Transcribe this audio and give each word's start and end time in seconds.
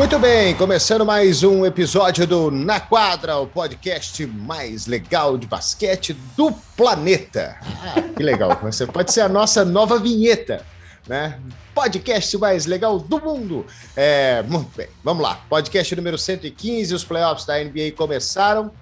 Muito 0.00 0.18
bem, 0.18 0.54
começando 0.54 1.04
mais 1.04 1.42
um 1.42 1.66
episódio 1.66 2.26
do 2.26 2.50
Na 2.50 2.80
Quadra, 2.80 3.36
o 3.36 3.46
podcast 3.46 4.24
mais 4.26 4.86
legal 4.86 5.36
de 5.36 5.46
basquete 5.46 6.14
do 6.34 6.50
planeta. 6.74 7.58
Ah, 7.84 8.00
que 8.16 8.22
legal, 8.22 8.58
você 8.64 8.86
pode 8.86 9.12
ser 9.12 9.20
a 9.20 9.28
nossa 9.28 9.62
nova 9.62 9.98
vinheta, 9.98 10.64
né? 11.06 11.38
Podcast 11.74 12.38
mais 12.38 12.64
legal 12.64 12.98
do 12.98 13.20
mundo. 13.20 13.66
É, 13.94 14.42
muito 14.44 14.74
bem, 14.74 14.88
vamos 15.04 15.22
lá. 15.22 15.34
Podcast 15.50 15.94
número 15.94 16.16
115, 16.16 16.94
os 16.94 17.04
playoffs 17.04 17.44
da 17.44 17.62
NBA 17.62 17.92
começaram 17.94 18.72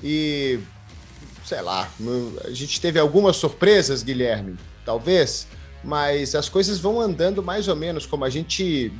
e 0.00 0.60
sei 1.44 1.60
lá, 1.60 1.90
a 2.44 2.50
gente 2.52 2.80
teve 2.80 3.00
algumas 3.00 3.34
surpresas, 3.34 4.04
Guilherme, 4.04 4.56
talvez, 4.84 5.48
mas 5.82 6.36
as 6.36 6.48
coisas 6.48 6.78
vão 6.78 7.00
andando 7.00 7.42
mais 7.42 7.66
ou 7.66 7.74
menos 7.74 8.06
como 8.06 8.24
a 8.24 8.30
gente 8.30 8.92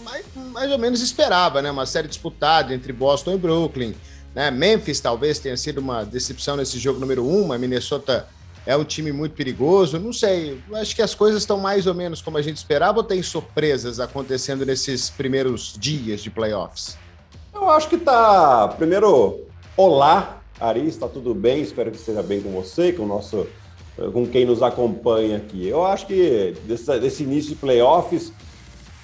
mais, 0.00 0.24
mais 0.34 0.70
ou 0.70 0.78
menos 0.78 1.00
esperava, 1.00 1.62
né? 1.62 1.70
Uma 1.70 1.86
série 1.86 2.08
disputada 2.08 2.74
entre 2.74 2.92
Boston 2.92 3.34
e 3.34 3.38
Brooklyn. 3.38 3.94
Né? 4.34 4.50
Memphis 4.50 5.00
talvez 5.00 5.38
tenha 5.38 5.56
sido 5.56 5.78
uma 5.78 6.04
decepção 6.04 6.56
nesse 6.56 6.78
jogo 6.78 7.00
número 7.00 7.26
um, 7.26 7.48
mas 7.48 7.60
Minnesota 7.60 8.28
é 8.66 8.76
um 8.76 8.84
time 8.84 9.12
muito 9.12 9.34
perigoso. 9.34 9.98
Não 9.98 10.12
sei, 10.12 10.60
acho 10.74 10.94
que 10.94 11.02
as 11.02 11.14
coisas 11.14 11.42
estão 11.42 11.58
mais 11.58 11.86
ou 11.86 11.94
menos 11.94 12.20
como 12.20 12.36
a 12.36 12.42
gente 12.42 12.56
esperava 12.56 12.98
ou 12.98 13.04
tem 13.04 13.22
surpresas 13.22 13.98
acontecendo 13.98 14.64
nesses 14.64 15.10
primeiros 15.10 15.74
dias 15.78 16.20
de 16.20 16.30
playoffs? 16.30 16.96
Eu 17.52 17.68
acho 17.70 17.88
que 17.88 17.98
tá. 17.98 18.68
Primeiro, 18.68 19.40
olá, 19.76 20.40
Ari, 20.60 20.86
está 20.86 21.08
tudo 21.08 21.34
bem? 21.34 21.62
Espero 21.62 21.90
que 21.90 21.96
esteja 21.96 22.22
bem 22.22 22.40
com 22.40 22.50
você, 22.50 22.92
com 22.92 23.02
o 23.02 23.06
nosso, 23.06 23.46
com 24.12 24.26
quem 24.26 24.44
nos 24.44 24.62
acompanha 24.62 25.38
aqui. 25.38 25.66
Eu 25.66 25.84
acho 25.84 26.06
que 26.06 26.54
desse, 26.64 26.98
desse 27.00 27.22
início 27.24 27.50
de 27.50 27.56
playoffs 27.56 28.32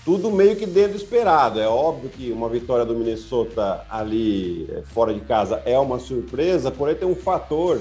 tudo 0.06 0.30
meio 0.30 0.54
que 0.54 0.64
dentro 0.64 0.92
do 0.92 0.96
esperado. 0.98 1.58
É 1.58 1.66
óbvio 1.66 2.08
que 2.08 2.30
uma 2.30 2.48
vitória 2.48 2.84
do 2.84 2.94
Minnesota 2.94 3.84
ali 3.90 4.64
eh, 4.70 4.82
fora 4.94 5.12
de 5.12 5.18
casa 5.18 5.60
é 5.66 5.76
uma 5.76 5.98
surpresa, 5.98 6.70
porém 6.70 6.94
tem 6.94 7.08
um 7.08 7.16
fator 7.16 7.80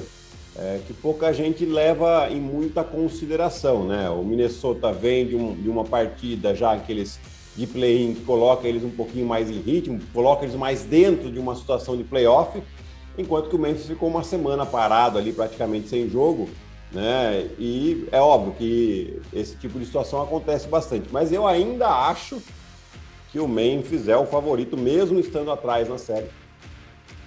é, 0.58 0.80
que 0.88 0.94
pouca 0.94 1.32
gente 1.32 1.66
leva 1.66 2.28
em 2.32 2.40
muita 2.40 2.84
consideração, 2.84 3.86
né? 3.86 4.10
O 4.10 4.24
Minnesota 4.24 4.92
vem 4.92 5.28
de, 5.28 5.36
um, 5.36 5.54
de 5.54 5.70
uma 5.70 5.84
partida 5.84 6.56
já 6.56 6.72
aqueles 6.72 7.20
de 7.56 7.68
play-in 7.68 8.16
que 8.16 8.22
coloca 8.22 8.68
eles 8.68 8.84
um 8.84 8.90
pouquinho 8.90 9.28
mais 9.28 9.52
em 9.52 9.60
ritmo, 9.60 10.00
coloca 10.12 10.46
eles 10.46 10.56
mais 10.56 10.82
dentro 10.84 11.32
de 11.32 11.38
uma 11.38 11.56
situação 11.56 11.96
de 11.96 12.04
playoff, 12.04 12.60
enquanto 13.18 13.50
que 13.50 13.56
o 13.56 13.60
Memphis 13.60 13.86
ficou 13.86 14.10
uma 14.10 14.24
semana 14.24 14.66
parado 14.66 15.20
ali 15.20 15.32
praticamente 15.32 15.90
sem 15.90 16.10
jogo 16.10 16.50
né? 16.92 17.50
E 17.60 18.08
é 18.12 18.20
óbvio 18.20 18.54
que 18.54 19.22
esse 19.34 19.56
tipo 19.56 19.80
de 19.80 19.86
situação 19.86 20.22
acontece 20.22 20.68
bastante, 20.68 21.10
mas 21.12 21.32
eu 21.32 21.46
ainda 21.46 21.88
acho 21.88 22.42
que 23.32 23.40
o 23.40 23.48
Memphis 23.48 24.08
é 24.08 24.16
o 24.16 24.26
favorito, 24.26 24.78
mesmo 24.78 25.20
estando 25.20 25.52
atrás 25.52 25.90
na 25.90 25.98
série. 25.98 26.28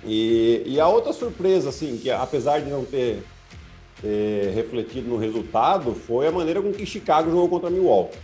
E, 0.05 0.63
e 0.65 0.81
a 0.81 0.89
outra 0.89 1.13
surpresa, 1.13 1.69
assim, 1.69 1.99
que 1.99 2.11
apesar 2.11 2.61
de 2.61 2.71
não 2.71 2.85
ter, 2.85 3.23
ter, 4.01 4.55
refletido 4.55 5.09
no 5.09 5.19
resultado, 5.19 5.95
foi 5.95 6.27
a 6.27 6.33
maneira 6.33 6.63
com 6.63 6.73
que 6.73 6.87
Chicago 6.87 7.31
jogou 7.31 7.49
contra 7.49 7.69
Milwaukee. 7.69 8.17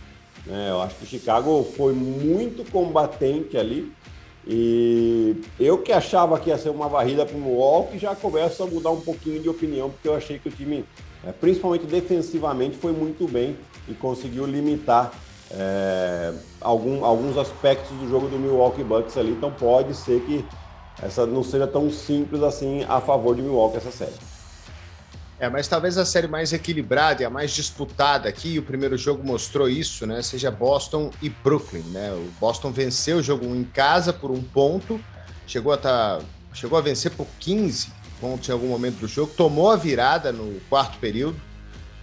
Né? 0.45 0.69
Eu 0.69 0.81
acho 0.81 0.95
que 0.95 1.05
Chicago 1.05 1.63
foi 1.75 1.93
muito 1.93 2.69
combatente 2.71 3.57
ali. 3.57 3.91
E 4.47 5.41
eu 5.59 5.79
que 5.79 5.91
achava 5.91 6.39
que 6.39 6.49
ia 6.49 6.57
ser 6.57 6.69
uma 6.69 6.87
varrida 6.87 7.25
para 7.25 7.35
o 7.35 7.39
Milwaukee, 7.39 7.97
já 7.97 8.15
começo 8.15 8.61
a 8.61 8.67
mudar 8.67 8.91
um 8.91 9.01
pouquinho 9.01 9.41
de 9.41 9.49
opinião, 9.49 9.89
porque 9.89 10.07
eu 10.07 10.15
achei 10.15 10.37
que 10.37 10.47
o 10.47 10.51
time 10.51 10.85
é, 11.25 11.31
principalmente 11.31 11.85
defensivamente, 11.85 12.77
foi 12.77 12.91
muito 12.91 13.27
bem 13.27 13.57
e 13.87 13.93
conseguiu 13.93 14.45
limitar 14.45 15.11
é, 15.51 16.33
algum, 16.61 17.03
alguns 17.03 17.37
aspectos 17.37 17.89
do 17.97 18.07
jogo 18.09 18.27
do 18.27 18.37
Milwaukee 18.37 18.83
Bucks 18.83 19.17
ali. 19.17 19.31
Então 19.31 19.51
pode 19.51 19.95
ser 19.95 20.21
que 20.21 20.45
essa 21.01 21.25
não 21.25 21.43
seja 21.43 21.67
tão 21.67 21.91
simples 21.91 22.41
assim 22.43 22.85
a 22.87 23.01
favor 23.01 23.35
de 23.35 23.41
Milwaukee 23.41 23.77
essa 23.77 23.91
série. 23.91 24.13
É, 25.37 25.49
mas 25.49 25.67
talvez 25.67 25.97
a 25.97 26.05
série 26.05 26.27
mais 26.27 26.53
equilibrada 26.53 27.21
e 27.21 27.25
a 27.25 27.29
mais 27.29 27.51
disputada 27.51 28.29
aqui, 28.29 28.57
o 28.57 28.63
primeiro 28.63 28.97
jogo 28.97 29.21
mostrou 29.25 29.67
isso, 29.67 30.07
né? 30.07 30.21
Seja 30.21 30.49
Boston 30.49 31.11
e 31.21 31.29
Brooklyn, 31.29 31.83
né? 31.91 32.13
O 32.13 32.31
Boston 32.39 32.71
venceu 32.71 33.17
o 33.17 33.21
jogo 33.21 33.45
em 33.45 33.65
casa 33.65 34.13
por 34.13 34.31
um 34.31 34.41
ponto, 34.41 34.97
chegou 35.45 35.73
a, 35.73 35.77
tá, 35.77 36.21
chegou 36.53 36.77
a 36.77 36.81
vencer 36.81 37.11
por 37.11 37.27
15 37.41 38.04
pontos 38.19 38.47
em 38.49 38.51
algum 38.51 38.67
momento 38.67 38.97
do 38.99 39.07
jogo, 39.07 39.31
tomou 39.35 39.71
a 39.71 39.75
virada 39.75 40.31
no 40.31 40.59
quarto 40.69 40.97
período, 40.99 41.39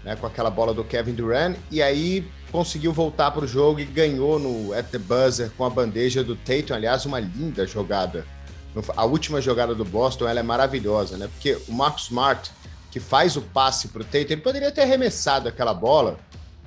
né, 0.04 0.16
com 0.16 0.26
aquela 0.26 0.50
bola 0.50 0.74
do 0.74 0.84
Kevin 0.84 1.14
Durant, 1.14 1.56
e 1.70 1.82
aí 1.82 2.26
conseguiu 2.50 2.92
voltar 2.92 3.30
para 3.30 3.44
o 3.44 3.46
jogo 3.46 3.80
e 3.80 3.84
ganhou 3.84 4.38
no 4.38 4.72
at 4.74 4.86
the 4.90 4.98
buzzer 4.98 5.50
com 5.56 5.64
a 5.64 5.70
bandeja 5.70 6.22
do 6.22 6.36
Tatum, 6.36 6.74
aliás, 6.74 7.06
uma 7.06 7.20
linda 7.20 7.66
jogada. 7.66 8.26
A 8.96 9.04
última 9.04 9.40
jogada 9.40 9.74
do 9.74 9.84
Boston 9.84 10.28
ela 10.28 10.40
é 10.40 10.42
maravilhosa, 10.42 11.16
né? 11.16 11.28
Porque 11.28 11.58
o 11.68 11.72
Marcus 11.72 12.04
Smart, 12.04 12.50
que 12.90 12.98
faz 12.98 13.36
o 13.36 13.42
passe 13.42 13.88
para 13.88 14.02
o 14.02 14.04
Tatum, 14.04 14.32
ele 14.32 14.40
poderia 14.40 14.70
ter 14.70 14.82
arremessado 14.82 15.48
aquela 15.48 15.74
bola, 15.74 16.18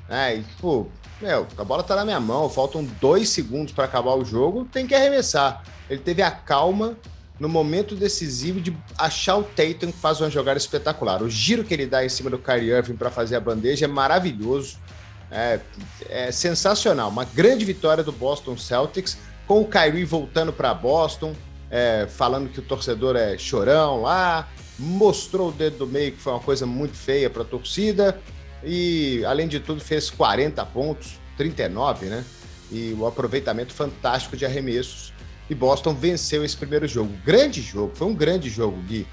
né? 0.07 0.37
E, 0.37 0.43
tipo, 0.43 0.89
meu, 1.21 1.47
a 1.57 1.63
bola 1.63 1.83
tá 1.83 1.95
na 1.95 2.05
minha 2.05 2.19
mão, 2.19 2.49
faltam 2.49 2.83
dois 3.01 3.29
segundos 3.29 3.73
para 3.73 3.85
acabar 3.85 4.15
o 4.15 4.25
jogo, 4.25 4.65
tem 4.65 4.85
que 4.85 4.93
arremessar. 4.93 5.63
Ele 5.89 5.99
teve 5.99 6.21
a 6.21 6.31
calma 6.31 6.95
no 7.39 7.49
momento 7.49 7.95
decisivo 7.95 8.61
de 8.61 8.75
achar 8.97 9.37
o 9.37 9.43
Tatum 9.43 9.91
que 9.91 9.99
faz 9.99 10.21
uma 10.21 10.29
jogada 10.29 10.57
espetacular. 10.57 11.21
O 11.21 11.29
giro 11.29 11.63
que 11.63 11.73
ele 11.73 11.85
dá 11.85 12.05
em 12.05 12.09
cima 12.09 12.29
do 12.29 12.37
Kyrie 12.37 12.71
Irving 12.71 12.95
para 12.95 13.11
fazer 13.11 13.35
a 13.35 13.39
bandeja 13.39 13.85
é 13.85 13.87
maravilhoso. 13.87 14.77
É, 15.31 15.59
é, 16.07 16.31
sensacional. 16.31 17.09
Uma 17.09 17.25
grande 17.25 17.65
vitória 17.65 18.03
do 18.03 18.11
Boston 18.11 18.55
Celtics, 18.57 19.17
com 19.47 19.61
o 19.61 19.65
Kyrie 19.65 20.05
voltando 20.05 20.53
para 20.53 20.73
Boston, 20.73 21.35
é, 21.69 22.07
falando 22.07 22.49
que 22.49 22.59
o 22.59 22.61
torcedor 22.61 23.15
é 23.15 23.37
chorão 23.37 24.01
lá, 24.01 24.47
mostrou 24.77 25.49
o 25.49 25.51
dedo 25.51 25.79
do 25.79 25.87
meio, 25.87 26.11
que 26.13 26.21
foi 26.21 26.31
uma 26.31 26.39
coisa 26.39 26.65
muito 26.65 26.95
feia 26.95 27.29
para 27.29 27.41
a 27.41 27.45
torcida, 27.45 28.17
e 28.63 29.23
além 29.25 29.47
de 29.47 29.59
tudo 29.59 29.81
fez 29.81 30.09
40 30.09 30.65
pontos, 30.67 31.19
39, 31.37 32.05
né? 32.05 32.23
E 32.71 32.95
o 32.97 33.05
aproveitamento 33.05 33.73
fantástico 33.73 34.37
de 34.37 34.45
arremessos 34.45 35.13
e 35.49 35.55
Boston 35.55 35.93
venceu 35.93 36.43
esse 36.43 36.55
primeiro 36.55 36.87
jogo. 36.87 37.11
Grande 37.23 37.61
jogo, 37.61 37.91
foi 37.95 38.07
um 38.07 38.15
grande 38.15 38.49
jogo, 38.49 38.77
Gui. 38.81 39.07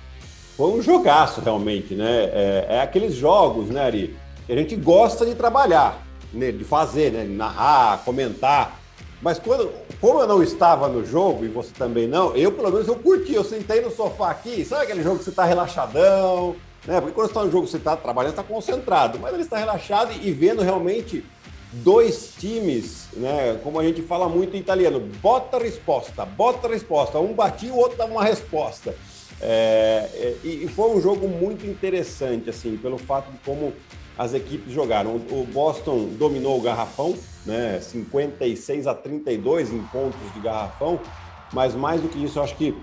Foi 0.56 0.70
um 0.70 0.82
jogaço, 0.82 1.41
realmente, 1.41 1.94
né? 1.94 2.25
É, 2.32 2.66
é 2.70 2.81
aqueles 2.82 3.15
jogos, 3.15 3.69
né, 3.69 3.81
Ari, 3.81 4.16
que 4.47 4.53
a 4.53 4.56
gente 4.56 4.76
gosta 4.76 5.25
de 5.25 5.34
trabalhar, 5.34 6.03
né, 6.32 6.53
de 6.53 6.65
fazer, 6.65 7.12
né, 7.12 7.25
de 7.25 7.32
narrar, 7.32 8.03
comentar. 8.04 8.81
Mas 9.21 9.38
quando, 9.38 9.71
como 10.00 10.21
eu 10.21 10.26
não 10.26 10.42
estava 10.42 10.88
no 10.88 11.04
jogo, 11.04 11.44
e 11.44 11.48
você 11.48 11.71
também 11.72 12.06
não, 12.06 12.34
eu 12.37 12.53
pelo 12.53 12.71
menos 12.71 12.88
eu 12.88 12.97
curti, 12.97 13.34
eu 13.34 13.44
sentei 13.44 13.81
no 13.81 13.91
sofá 13.91 14.31
aqui, 14.31 14.65
sabe 14.65 14.82
aquele 14.82 15.03
jogo 15.03 15.19
que 15.19 15.25
você 15.25 15.31
está 15.31 15.44
relaxadão, 15.44 16.56
né? 16.84 17.00
Porque 17.00 17.15
quando 17.15 17.26
você 17.26 17.32
está 17.32 17.44
no 17.44 17.50
jogo, 17.50 17.66
você 17.66 17.76
está 17.76 17.97
trabalhando, 17.97 18.32
está 18.32 18.42
concentrado, 18.42 19.19
mas 19.21 19.32
ele 19.32 19.44
está 19.44 19.56
relaxado 19.56 20.12
e 20.21 20.32
vendo 20.32 20.62
realmente 20.62 21.25
dois 21.72 22.34
times, 22.38 23.09
né? 23.15 23.59
Como 23.62 23.78
a 23.78 23.84
gente 23.84 24.03
fala 24.03 24.28
muito 24.28 24.56
em 24.56 24.60
italiano, 24.60 25.00
bota 25.21 25.59
resposta, 25.59 26.25
bota 26.25 26.69
resposta. 26.69 27.19
Um 27.19 27.33
batia, 27.33 27.72
o 27.72 27.78
outro 27.78 27.99
dá 27.99 28.05
uma 28.05 28.22
resposta. 28.22 28.94
É, 29.41 30.09
é, 30.15 30.47
e 30.47 30.69
foi 30.69 30.91
um 30.91 31.00
jogo 31.00 31.27
muito 31.27 31.66
interessante, 31.66 32.50
assim, 32.50 32.77
pelo 32.77 32.97
fato 32.97 33.31
de 33.33 33.38
como 33.38 33.72
as 34.16 34.34
equipes 34.34 34.72
jogaram. 34.72 35.16
O 35.16 35.47
Boston 35.53 36.10
dominou 36.19 36.59
o 36.59 36.62
garrafão, 36.62 37.15
né? 37.44 37.81
56 37.81 38.87
a 38.87 38.94
32 38.94 39.72
em 39.72 39.83
pontos 39.84 40.21
de 40.34 40.41
garrafão, 40.41 41.00
mas 41.53 41.74
mais 41.74 42.01
do 42.01 42.09
que 42.09 42.22
isso, 42.22 42.39
eu 42.39 42.42
acho 42.42 42.57
que 42.57 42.74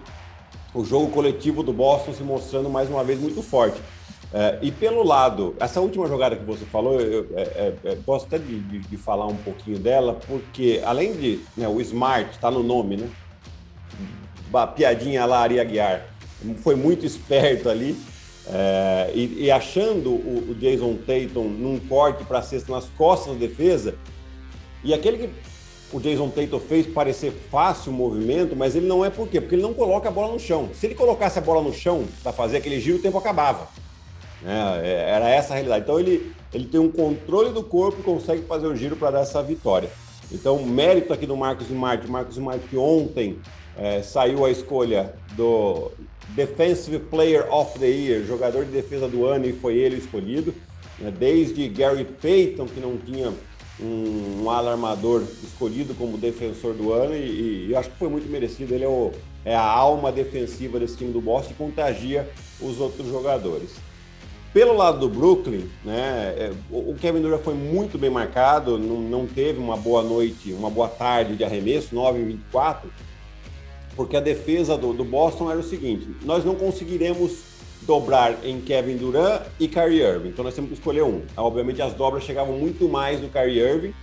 o 0.74 0.84
jogo 0.84 1.12
coletivo 1.12 1.64
do 1.64 1.74
Boston 1.74 2.14
se 2.14 2.24
mostrando 2.24 2.70
mais 2.70 2.90
uma 2.90 3.04
vez 3.04 3.20
muito 3.20 3.42
forte. 3.42 3.80
É, 4.32 4.60
e 4.62 4.72
pelo 4.72 5.04
lado, 5.04 5.56
essa 5.60 5.82
última 5.82 6.08
jogada 6.08 6.36
que 6.36 6.46
você 6.46 6.64
falou, 6.66 7.02
eu, 7.02 7.28
é, 7.36 7.42
é, 7.42 7.74
é 7.84 7.96
gosto 7.96 8.28
até 8.28 8.38
de, 8.38 8.60
de, 8.60 8.80
de, 8.80 8.98
falar 8.98 9.26
um 9.26 9.36
pouquinho 9.36 9.80
dela, 9.80 10.20
porque 10.28 10.82
além 10.86 11.14
de 11.14 11.40
né, 11.58 11.68
o 11.68 11.82
Smart, 11.82 12.30
está 12.30 12.52
no 12.52 12.62
nome, 12.62 12.98
né? 12.98 13.10
Piadinha 14.76 15.26
lá, 15.26 15.40
Ari 15.40 15.60
Aguiar, 15.60 16.06
foi 16.58 16.76
muito 16.76 17.06
esperto 17.06 17.70
ali, 17.70 17.96
e, 19.14 19.46
e, 19.46 19.52
achando 19.52 20.10
o, 20.10 20.52
o, 20.52 20.56
Jason 20.56 20.96
Tatum 20.96 21.44
num 21.44 21.80
corte 21.80 22.24
para 22.24 22.42
cesta 22.42 22.72
nas 22.72 22.86
costas 22.86 23.34
da 23.34 23.40
defesa, 23.40 23.96
e 24.84 24.92
aquele 24.92 25.18
que 25.18 25.30
o 25.92 26.00
Jason 26.00 26.30
Tatum 26.30 26.60
fez 26.60 26.88
parecer 26.88 27.32
fácil 27.52 27.92
o 27.92 27.96
movimento, 27.96 28.56
mas 28.56 28.76
ele 28.76 28.88
não 28.88 29.06
é 29.06 29.10
por 29.12 29.28
quê? 29.28 29.40
Porque 29.40 29.54
ele 29.54 29.62
não 29.62 29.74
coloca 29.74 30.10
a 30.10 30.12
bola 30.12 30.34
no 30.34 30.40
chão. 30.40 30.70
Se 30.74 30.88
ele 30.88 30.96
colocasse 30.96 31.38
a 31.38 31.42
bola 31.42 31.62
no 31.62 31.74
chão 31.74 32.06
para 32.24 32.32
fazer 32.32 32.58
aquele 32.58 32.80
giro, 32.80 32.98
o 32.98 33.02
tempo 33.02 33.18
acabava. 33.18 33.68
Né? 34.42 34.82
É, 34.84 35.10
era 35.12 35.30
essa 35.30 35.54
a 35.54 35.56
realidade. 35.56 35.84
Então 35.84 36.00
ele, 36.00 36.34
ele 36.54 36.66
tem 36.66 36.80
um 36.80 36.92
controle 36.92 37.52
do 37.52 37.64
corpo 37.64 38.00
e 38.00 38.04
consegue 38.04 38.44
fazer 38.44 38.68
o 38.68 38.76
giro 38.76 38.96
para 38.96 39.12
dar 39.12 39.22
essa 39.22 39.42
vitória. 39.42 39.90
Então, 40.32 40.64
mérito 40.64 41.12
aqui 41.12 41.26
do 41.26 41.36
Marcos 41.36 41.70
Smart. 41.70 42.08
Marcos 42.10 42.38
Smart 42.38 42.64
que 42.68 42.78
ontem 42.78 43.40
é, 43.78 44.02
saiu 44.02 44.46
a 44.46 44.52
escolha 44.52 45.14
do 45.36 45.92
Defensive 46.30 47.00
Player 47.00 47.52
of 47.52 47.80
the 47.80 47.88
Year, 47.88 48.24
jogador 48.24 48.66
de 48.66 48.72
defesa 48.72 49.08
do 49.08 49.26
ano, 49.26 49.48
e 49.48 49.54
foi 49.54 49.76
ele 49.78 49.98
escolhido. 49.98 50.54
Né? 51.00 51.12
Desde 51.18 51.68
Gary 51.68 52.06
Payton, 52.06 52.68
que 52.68 52.80
não 52.80 52.98
tinha 52.98 53.34
um, 53.82 54.44
um 54.44 54.50
alarmador 54.50 55.24
escolhido 55.44 55.96
como 55.96 56.18
defensor 56.18 56.74
do 56.74 56.92
ano 56.92 57.16
e, 57.16 57.68
e, 57.68 57.72
eu 57.72 57.80
acho 57.80 57.90
que 57.90 57.98
foi 57.98 58.10
muito 58.10 58.30
merecido. 58.30 58.74
Ele 58.76 58.84
é, 58.84 58.88
o, 58.88 59.12
é 59.44 59.56
a 59.56 59.64
alma 59.64 60.12
defensiva 60.12 60.80
desse 60.80 60.98
time 60.98 61.12
do 61.12 61.22
Boston 61.22 61.52
e 61.52 61.56
contagia 61.56 62.30
os 62.62 62.80
outros 62.80 63.08
jogadores. 63.08 63.72
Pelo 64.54 64.76
lado 64.76 65.00
do 65.00 65.10
Brooklyn, 65.10 65.70
né, 65.86 66.34
é, 66.36 66.52
o 66.72 66.96
Kevin 66.96 67.22
Durant 67.22 67.42
foi 67.42 67.54
muito 67.54 68.00
bem 68.00 68.10
marcado, 68.10 68.80
não, 68.80 69.00
não 69.00 69.28
teve 69.28 69.60
uma 69.60 69.78
boa 69.78 70.02
noite, 70.02 70.52
uma 70.54 70.72
boa 70.72 70.88
tarde 70.88 71.36
de 71.36 71.44
arremesso, 71.44 71.94
9 71.94 72.20
em 72.20 72.26
24, 72.26 72.90
porque 73.96 74.18
a 74.18 74.20
defesa 74.20 74.76
do, 74.76 74.92
do 74.92 75.04
Boston 75.04 75.52
era 75.52 75.60
o 75.60 75.64
seguinte: 75.64 76.08
nós 76.24 76.44
não 76.44 76.56
conseguiremos 76.56 77.44
dobrar 77.84 78.44
em 78.44 78.60
Kevin 78.60 78.98
Durant 78.98 79.44
e 79.60 79.68
Kyrie 79.68 80.02
Irving. 80.02 80.30
Então 80.30 80.44
nós 80.44 80.56
temos 80.56 80.70
que 80.70 80.76
escolher 80.76 81.04
um. 81.04 81.22
Obviamente 81.38 81.82
as 81.82 81.94
dobras 81.94 82.24
chegavam 82.24 82.58
muito 82.58 82.90
mais 82.90 83.22
no 83.22 83.30
Kyrie 83.30 83.60
Irving 83.60 83.94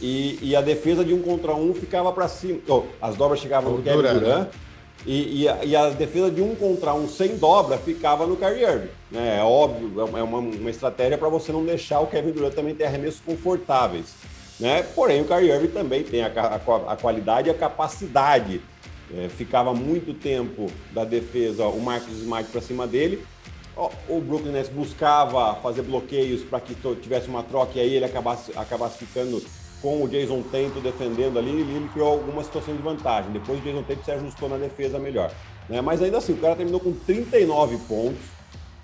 e, 0.00 0.38
e 0.42 0.54
a 0.54 0.60
defesa 0.60 1.04
de 1.04 1.14
um 1.14 1.22
contra 1.22 1.54
um 1.54 1.72
ficava 1.72 2.12
para 2.12 2.28
cima. 2.28 2.60
Oh, 2.68 2.82
as 3.00 3.16
dobras 3.16 3.40
chegavam 3.40 3.72
no 3.72 3.82
Kevin 3.82 3.96
Durant, 3.96 4.18
Durant 4.18 4.48
e, 5.06 5.42
e, 5.42 5.48
a, 5.48 5.64
e, 5.64 5.76
a, 5.76 5.90
defesa 5.90 6.30
de 6.30 6.42
um 6.42 6.54
contra 6.54 6.92
um 6.92 7.08
sem 7.08 7.36
dobra 7.36 7.78
ficava 7.78 8.26
no 8.26 8.36
Kyrie. 8.36 8.90
Né? 9.10 9.38
É 9.38 9.42
óbvio, 9.42 10.00
é 10.00 10.22
uma, 10.22 10.38
uma 10.38 10.70
estratégia 10.70 11.16
para 11.16 11.28
você 11.28 11.52
não 11.52 11.64
deixar 11.64 12.00
o 12.00 12.06
Kevin 12.06 12.32
Durant 12.32 12.54
também 12.54 12.74
ter 12.74 12.84
arremessos 12.84 13.20
confortáveis. 13.20 14.14
Né? 14.58 14.82
Porém, 14.94 15.20
o 15.20 15.24
Kyrie 15.24 15.50
Irving 15.50 15.68
também 15.68 16.02
tem 16.02 16.22
a, 16.22 16.26
a, 16.26 16.92
a 16.92 16.96
qualidade 16.96 17.48
e 17.48 17.50
a 17.50 17.54
capacidade 17.54 18.60
é, 19.14 19.28
ficava 19.28 19.72
muito 19.72 20.12
tempo 20.12 20.66
da 20.92 21.04
defesa 21.04 21.66
o 21.66 21.80
Marcos 21.80 22.18
Smart 22.18 22.50
para 22.50 22.60
cima 22.60 22.86
dele. 22.86 23.24
O 24.08 24.20
Brooklyn 24.20 24.50
Nets 24.50 24.68
buscava 24.68 25.54
fazer 25.62 25.82
bloqueios 25.82 26.42
para 26.42 26.58
que 26.58 26.74
tivesse 27.00 27.28
uma 27.28 27.44
troca 27.44 27.78
e 27.78 27.80
aí 27.80 27.94
ele 27.94 28.04
acabasse, 28.04 28.50
acabasse 28.56 28.98
ficando 28.98 29.40
com 29.80 30.02
o 30.02 30.08
Jason 30.08 30.42
Tatum 30.42 30.80
defendendo 30.80 31.38
ali 31.38 31.50
ele 31.50 31.88
criou 31.92 32.12
alguma 32.12 32.42
situação 32.42 32.74
de 32.74 32.82
vantagem. 32.82 33.30
Depois 33.32 33.58
o 33.60 33.62
Jason 33.62 33.82
Tatum 33.82 34.04
se 34.04 34.10
ajustou 34.10 34.48
na 34.48 34.56
defesa 34.56 34.98
melhor. 34.98 35.32
Né? 35.68 35.80
Mas 35.80 36.02
ainda 36.02 36.18
assim, 36.18 36.32
o 36.32 36.38
cara 36.38 36.56
terminou 36.56 36.80
com 36.80 36.92
39 36.92 37.76
pontos, 37.88 38.24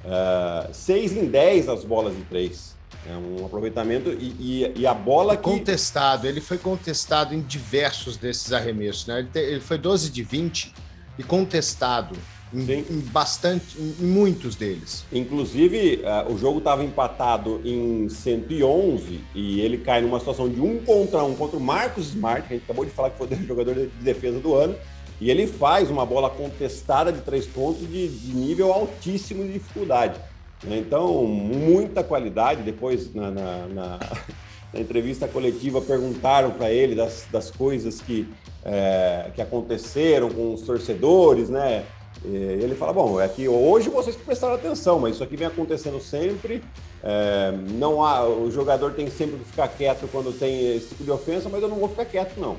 uh, 0.05 0.69
é, 0.71 0.73
6 0.73 1.13
em 1.13 1.25
10 1.27 1.69
as 1.69 1.85
bolas 1.85 2.15
de 2.15 2.23
3. 2.23 2.75
É 3.07 3.17
um 3.17 3.45
aproveitamento 3.45 4.11
e, 4.11 4.63
e, 4.65 4.73
e 4.77 4.87
a 4.87 4.95
bola 4.95 5.37
que... 5.37 5.43
Contestado, 5.43 6.27
ele 6.27 6.41
foi 6.41 6.57
contestado 6.57 7.35
em 7.35 7.41
diversos 7.41 8.17
desses 8.17 8.53
arremessos, 8.53 9.07
né? 9.07 9.19
Ele, 9.19 9.29
te, 9.29 9.39
ele 9.39 9.61
foi 9.61 9.77
12 9.77 10.11
de 10.11 10.23
20 10.23 10.73
e 11.19 11.23
contestado 11.23 12.17
em, 12.55 12.85
em 12.91 13.01
bastante, 13.01 13.79
em, 13.79 13.95
em, 14.01 14.07
muitos 14.07 14.57
deles. 14.57 15.05
Inclusive, 15.13 16.03
uh, 16.05 16.33
o 16.33 16.39
jogo 16.39 16.59
estava 16.59 16.85
empatado 16.85 17.61
em 17.65 18.09
111 18.09 19.21
e 19.35 19.61
ele 19.61 19.79
cai 19.79 20.01
numa 20.01 20.19
situação 20.19 20.49
de 20.49 20.61
um 20.61 20.79
contra 20.79 21.23
um 21.23 21.35
contra 21.35 21.57
o 21.57 21.61
Marcos 21.61 22.09
Smart, 22.09 22.47
que 22.47 22.55
a 22.55 22.57
gente 22.57 22.65
acabou 22.65 22.85
de 22.85 22.91
falar 22.91 23.11
que 23.11 23.19
foi 23.19 23.27
o 23.27 23.37
jogador 23.47 23.75
de 23.75 23.87
defesa 24.03 24.39
do 24.39 24.55
ano, 24.55 24.75
e 25.21 25.31
ele 25.31 25.47
faz 25.47 25.91
uma 25.91 26.05
bola 26.05 26.29
contestada 26.31 27.13
de 27.13 27.21
três 27.21 27.47
pontos 27.47 27.89
de, 27.89 28.09
de 28.09 28.35
nível 28.35 28.73
altíssimo 28.73 29.45
de 29.45 29.55
dificuldade. 29.55 30.21
Né? 30.65 30.79
Então, 30.79 31.25
muita 31.25 32.03
qualidade. 32.03 32.63
Depois, 32.63 33.15
na, 33.15 33.31
na, 33.31 33.67
na, 33.69 33.99
na 34.73 34.81
entrevista 34.81 35.29
coletiva, 35.29 35.81
perguntaram 35.81 36.51
para 36.51 36.71
ele 36.71 36.95
das, 36.95 37.27
das 37.31 37.51
coisas 37.51 38.01
que, 38.01 38.29
é, 38.65 39.31
que 39.35 39.43
aconteceram 39.43 40.31
com 40.31 40.55
os 40.55 40.63
torcedores, 40.63 41.49
né? 41.49 41.85
Ele 42.25 42.75
fala: 42.75 42.93
Bom, 42.93 43.21
é 43.21 43.29
que 43.29 43.47
hoje 43.49 43.89
vocês 43.91 44.17
prestaram 44.17 44.55
atenção, 44.55 44.99
mas 44.99 45.15
isso 45.15 45.25
aqui 45.25 45.37
vem 45.37 45.47
acontecendo 45.47 46.01
sempre. 46.01 46.63
É, 47.03 47.53
não 47.73 48.03
há, 48.03 48.27
o 48.27 48.51
jogador 48.51 48.93
tem 48.93 49.11
sempre 49.11 49.37
que 49.37 49.45
ficar 49.45 49.69
quieto 49.69 50.09
quando 50.11 50.33
tem 50.33 50.75
esse 50.75 50.89
tipo 50.89 51.05
de 51.05 51.11
ofensa, 51.11 51.49
mas 51.51 51.63
eu 51.63 51.69
não 51.69 51.77
vou 51.77 51.89
ficar 51.89 52.07
quieto, 52.07 52.39
não. 52.39 52.57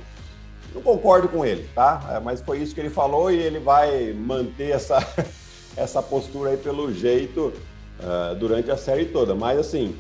Não 0.74 0.82
concordo 0.82 1.28
com 1.28 1.44
ele, 1.44 1.68
tá? 1.74 2.16
É, 2.16 2.20
mas 2.20 2.42
foi 2.42 2.60
isso 2.60 2.76
que 2.76 2.82
ele 2.82 2.90
falou 2.90 3.32
e 3.32 3.38
ele 3.38 3.60
vai 3.60 4.14
manter 4.14 4.72
essa, 4.72 5.00
essa 5.76 6.02
postura 6.02 6.52
aí 6.52 6.58
pelo 6.58 6.94
jeito 6.94 7.52
uh, 8.00 8.36
durante 8.36 8.70
a 8.70 8.78
série 8.78 9.06
toda. 9.06 9.34
Mas 9.34 9.58
assim, 9.58 9.96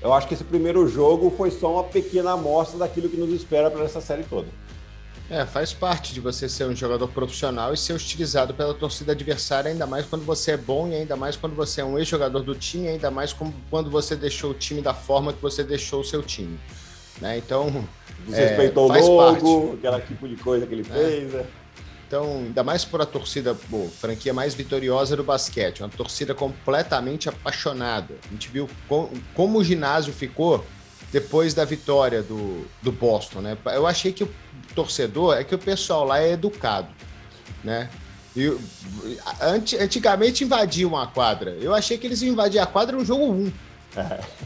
eu 0.00 0.12
acho 0.12 0.28
que 0.28 0.34
esse 0.34 0.44
primeiro 0.44 0.86
jogo 0.86 1.32
foi 1.36 1.50
só 1.50 1.72
uma 1.72 1.84
pequena 1.84 2.32
amostra 2.32 2.78
daquilo 2.78 3.08
que 3.08 3.16
nos 3.16 3.32
espera 3.32 3.70
para 3.70 3.84
essa 3.84 4.00
série 4.00 4.22
toda. 4.22 4.46
É, 5.30 5.46
faz 5.46 5.72
parte 5.72 6.12
de 6.12 6.20
você 6.20 6.48
ser 6.48 6.66
um 6.66 6.76
jogador 6.76 7.08
profissional 7.08 7.72
e 7.72 7.76
ser 7.78 7.94
utilizado 7.94 8.52
pela 8.52 8.74
torcida 8.74 9.12
adversária, 9.12 9.70
ainda 9.70 9.86
mais 9.86 10.04
quando 10.04 10.24
você 10.24 10.52
é 10.52 10.56
bom 10.56 10.88
e 10.88 10.94
ainda 10.94 11.16
mais 11.16 11.34
quando 11.34 11.54
você 11.56 11.80
é 11.80 11.84
um 11.84 11.98
ex-jogador 11.98 12.42
do 12.42 12.54
time, 12.54 12.88
ainda 12.88 13.10
mais 13.10 13.34
quando 13.70 13.90
você 13.90 14.14
deixou 14.14 14.50
o 14.50 14.54
time 14.54 14.82
da 14.82 14.92
forma 14.92 15.32
que 15.32 15.40
você 15.40 15.64
deixou 15.64 16.00
o 16.00 16.04
seu 16.04 16.22
time. 16.22 16.58
Né? 17.20 17.38
Então. 17.38 17.86
Desrespeitou 18.26 18.94
é, 18.94 19.00
o 19.00 19.08
logo, 19.08 19.68
parte. 19.68 19.86
aquele 19.86 20.06
tipo 20.06 20.28
de 20.28 20.36
coisa 20.36 20.66
que 20.66 20.74
ele 20.74 20.86
é. 20.88 20.92
fez. 20.92 21.34
É. 21.34 21.46
Então, 22.06 22.44
ainda 22.46 22.62
mais 22.62 22.84
por 22.84 23.00
a 23.00 23.06
torcida, 23.06 23.54
pô, 23.54 23.88
franquia 23.88 24.32
mais 24.32 24.54
vitoriosa 24.54 25.16
do 25.16 25.24
basquete, 25.24 25.80
uma 25.80 25.88
torcida 25.88 26.34
completamente 26.34 27.28
apaixonada. 27.28 28.14
A 28.26 28.28
gente 28.30 28.50
viu 28.50 28.68
com, 28.86 29.10
como 29.34 29.58
o 29.58 29.64
ginásio 29.64 30.12
ficou 30.12 30.64
depois 31.14 31.54
da 31.54 31.64
vitória 31.64 32.24
do, 32.24 32.66
do 32.82 32.90
Boston, 32.90 33.40
né? 33.40 33.56
Eu 33.66 33.86
achei 33.86 34.12
que 34.12 34.24
o 34.24 34.34
torcedor, 34.74 35.36
é 35.36 35.44
que 35.44 35.54
o 35.54 35.58
pessoal 35.58 36.04
lá 36.04 36.20
é 36.20 36.32
educado, 36.32 36.88
né? 37.62 37.88
E, 38.36 38.52
antigamente 39.80 40.42
invadiam 40.42 40.96
a 40.96 41.06
quadra. 41.06 41.52
Eu 41.52 41.72
achei 41.72 41.96
que 41.96 42.04
eles 42.04 42.20
iam 42.20 42.32
invadir 42.32 42.58
a 42.58 42.66
quadra 42.66 42.96
no 42.96 43.04
jogo 43.04 43.26
1. 43.32 43.52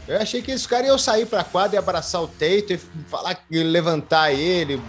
Eu 0.07 0.21
achei 0.21 0.43
que 0.43 0.51
esses 0.51 0.67
caras 0.67 0.85
iam 0.89 0.97
sair 0.99 1.25
para 1.25 1.41
a 1.41 1.43
quadra 1.43 1.75
e 1.75 1.79
abraçar 1.79 2.21
o 2.21 2.27
Teito 2.27 2.71
e 2.71 2.77
falar, 2.77 3.43
levantar 3.49 4.31
ele, 4.31 4.79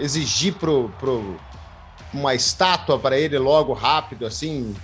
exigir 0.00 0.54
pro, 0.54 0.92
pro, 0.98 1.36
uma 2.12 2.34
estátua 2.34 2.98
para 2.98 3.16
ele 3.16 3.38
logo 3.38 3.72
rápido, 3.72 4.26
assim, 4.26 4.74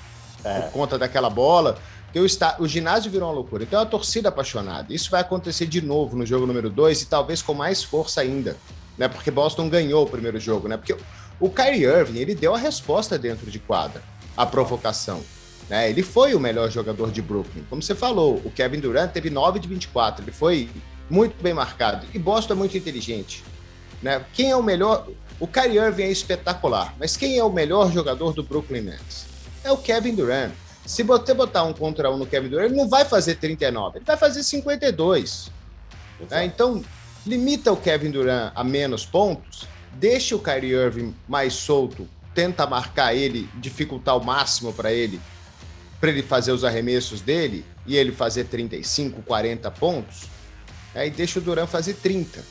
é. 0.45 0.61
por 0.61 0.71
conta 0.71 0.97
daquela 0.97 1.29
bola. 1.29 1.77
Porque 2.11 2.19
o, 2.19 2.27
está, 2.27 2.57
o 2.59 2.67
ginásio 2.67 3.11
virou 3.11 3.29
uma 3.29 3.35
loucura. 3.35 3.63
Então 3.63 3.79
é 3.79 3.83
uma 3.83 3.89
torcida 3.89 4.29
apaixonada. 4.29 4.93
Isso 4.93 5.09
vai 5.11 5.21
acontecer 5.21 5.67
de 5.67 5.81
novo 5.81 6.17
no 6.17 6.27
jogo 6.27 6.45
número 6.45 6.69
2 6.69 7.03
e 7.03 7.07
talvez 7.07 7.41
com 7.41 7.55
mais 7.55 7.85
força 7.85 8.21
ainda. 8.21 8.57
Né? 8.99 9.07
Porque 9.07 9.31
Boston 9.31 9.69
ganhou 9.69 10.05
o 10.05 10.09
primeiro 10.09 10.39
jogo, 10.41 10.67
né? 10.67 10.77
Porque 10.77 10.97
o 11.39 11.49
Kyrie 11.49 11.85
Irving, 11.85 12.19
ele 12.19 12.35
deu 12.35 12.53
a 12.55 12.59
resposta 12.59 13.17
dentro 13.17 13.49
de 13.49 13.61
quadra, 13.61 14.03
a 14.37 14.45
provocação. 14.45 15.23
Né? 15.69 15.89
Ele 15.89 16.03
foi 16.03 16.35
o 16.35 16.41
melhor 16.41 16.69
jogador 16.69 17.13
de 17.13 17.23
Brooklyn. 17.23 17.63
Como 17.71 17.81
você 17.81 17.95
falou, 17.95 18.43
o 18.45 18.51
Kevin 18.51 18.81
Durant 18.81 19.13
teve 19.13 19.31
9 19.31 19.61
de 19.61 19.69
24. 19.69 20.25
Ele 20.25 20.33
foi 20.33 20.69
muito 21.09 21.41
bem 21.41 21.55
marcado. 21.55 22.07
E 22.13 22.19
Boston 22.19 22.55
é 22.55 22.57
muito 22.57 22.77
inteligente. 22.77 23.45
Né? 24.03 24.25
Quem 24.33 24.51
é 24.51 24.57
o 24.57 24.63
melhor? 24.63 25.07
O 25.39 25.47
Kyrie 25.47 25.79
Irving 25.79 26.03
é 26.03 26.11
espetacular, 26.11 26.95
mas 26.99 27.17
quem 27.17 27.39
é 27.39 27.45
o 27.45 27.51
melhor 27.51 27.91
jogador 27.93 28.35
do 28.35 28.43
Brooklyn 28.43 28.83
Nets? 28.83 29.27
É 29.63 29.71
o 29.71 29.77
Kevin 29.77 30.17
Durant. 30.17 30.51
Se 30.87 31.03
você 31.03 31.35
botar 31.35 31.65
um 31.65 31.73
contra 31.73 32.11
um 32.11 32.17
no 32.17 32.27
Kevin 32.27 32.49
Durant, 32.49 32.67
ele 32.67 32.77
não 32.77 32.89
vai 32.89 33.05
fazer 33.05 33.37
39, 33.37 33.99
ele 33.99 34.05
vai 34.05 34.17
fazer 34.17 34.43
52. 34.43 35.51
Né? 36.31 36.45
Então, 36.45 36.83
limita 37.27 37.73
o 37.73 37.77
Kevin 37.77 38.11
Durant 38.11 38.53
a 38.55 38.65
menos 38.65 39.05
pontos, 39.05 39.67
deixa 39.93 40.35
o 40.35 40.39
Kyrie 40.39 40.73
Irving 40.73 41.15
mais 41.29 41.55
solto, 41.55 42.09
tenta 42.35 42.67
marcar 42.67 43.15
ele, 43.15 43.49
dificultar 43.57 44.17
o 44.17 44.25
máximo 44.25 44.73
para 44.73 44.93
ele, 44.93 45.21
para 46.01 46.11
ele 46.11 46.23
fazer 46.23 46.53
os 46.53 46.65
arremessos 46.65 47.21
dele 47.21 47.65
e 47.87 47.97
ele 47.97 48.13
fazer 48.13 48.45
35, 48.45 49.23
40 49.23 49.71
pontos, 49.73 50.23
aí 50.95 51.11
deixa 51.11 51.39
o 51.39 51.43
Durant 51.43 51.69
fazer 51.69 51.95
30. 51.95 52.43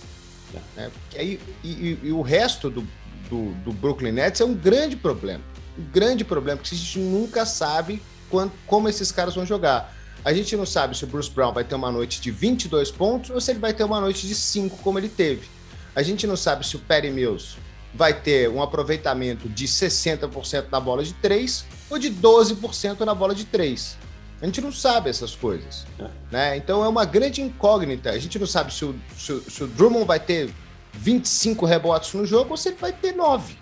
Né? 0.76 0.92
Aí, 1.16 1.40
e, 1.64 1.70
e, 1.70 2.00
e, 2.04 2.12
o 2.12 2.22
resto 2.22 2.70
do, 2.70 2.88
do, 3.30 3.52
do, 3.64 3.72
Brooklyn 3.72 4.12
Nets 4.12 4.42
é 4.42 4.46
um 4.46 4.54
grande 4.54 4.96
problema. 4.96 5.44
Um 5.78 5.84
grande 5.92 6.24
problema, 6.24 6.58
porque 6.58 6.76
a 6.76 6.78
gente 6.78 7.00
nunca 7.00 7.46
sabe 7.46 8.02
quando, 8.30 8.52
como 8.66 8.88
esses 8.88 9.12
caras 9.12 9.36
vão 9.36 9.46
jogar. 9.46 9.94
A 10.24 10.34
gente 10.34 10.56
não 10.56 10.66
sabe 10.66 10.98
se 10.98 11.04
o 11.04 11.08
Bruce 11.08 11.30
Brown 11.30 11.54
vai 11.54 11.64
ter 11.64 11.76
uma 11.76 11.92
noite 11.92 12.20
de 12.20 12.30
22 12.30 12.92
pontos 12.92 13.30
ou 13.30 13.40
se 13.40 13.52
ele 13.52 13.60
vai 13.60 13.74
ter 13.74 13.84
uma 13.84 14.02
noite 14.02 14.28
de 14.28 14.36
5, 14.36 14.78
como 14.78 15.00
ele 15.00 15.10
teve. 15.10 15.48
A 15.96 16.04
gente 16.04 16.28
não 16.28 16.36
sabe 16.36 16.68
se 16.68 16.76
o 16.76 16.80
Perry 16.80 17.10
Mills 17.10 17.58
vai 17.94 18.14
ter 18.14 18.50
um 18.50 18.62
aproveitamento 18.62 19.50
de 19.50 19.66
60% 19.66 20.66
na 20.72 20.80
bola 20.80 21.04
de 21.04 21.14
3 21.14 21.66
ou 21.90 21.98
de 21.98 22.12
12% 22.12 23.00
na 23.02 23.16
bola 23.16 23.34
de 23.34 23.46
3. 23.46 23.98
A 24.42 24.46
gente 24.46 24.62
não 24.62 24.72
sabe 24.72 25.10
essas 25.10 25.36
coisas. 25.36 25.86
É. 26.00 26.08
Né? 26.32 26.58
Então 26.58 26.84
é 26.84 26.88
uma 26.88 27.06
grande 27.06 27.42
incógnita. 27.42 28.12
A 28.12 28.18
gente 28.18 28.38
não 28.40 28.48
sabe 28.48 28.74
se 28.74 28.86
o, 28.86 28.96
se, 29.18 29.42
se 29.42 29.64
o 29.64 29.68
Drummond 29.68 30.06
vai 30.06 30.20
ter 30.20 30.54
25 30.94 31.66
rebotes 31.66 32.14
no 32.14 32.26
jogo 32.26 32.52
ou 32.52 32.58
se 32.58 32.70
ele 32.70 32.78
vai 32.80 32.94
ter 32.94 33.14
9. 33.14 33.58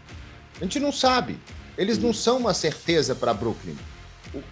A 0.59 0.63
gente 0.63 0.79
não 0.79 0.91
sabe. 0.91 1.39
Eles 1.77 1.97
não 1.97 2.13
são 2.13 2.37
uma 2.37 2.53
certeza 2.53 3.15
para 3.15 3.33
Brooklyn. 3.33 3.75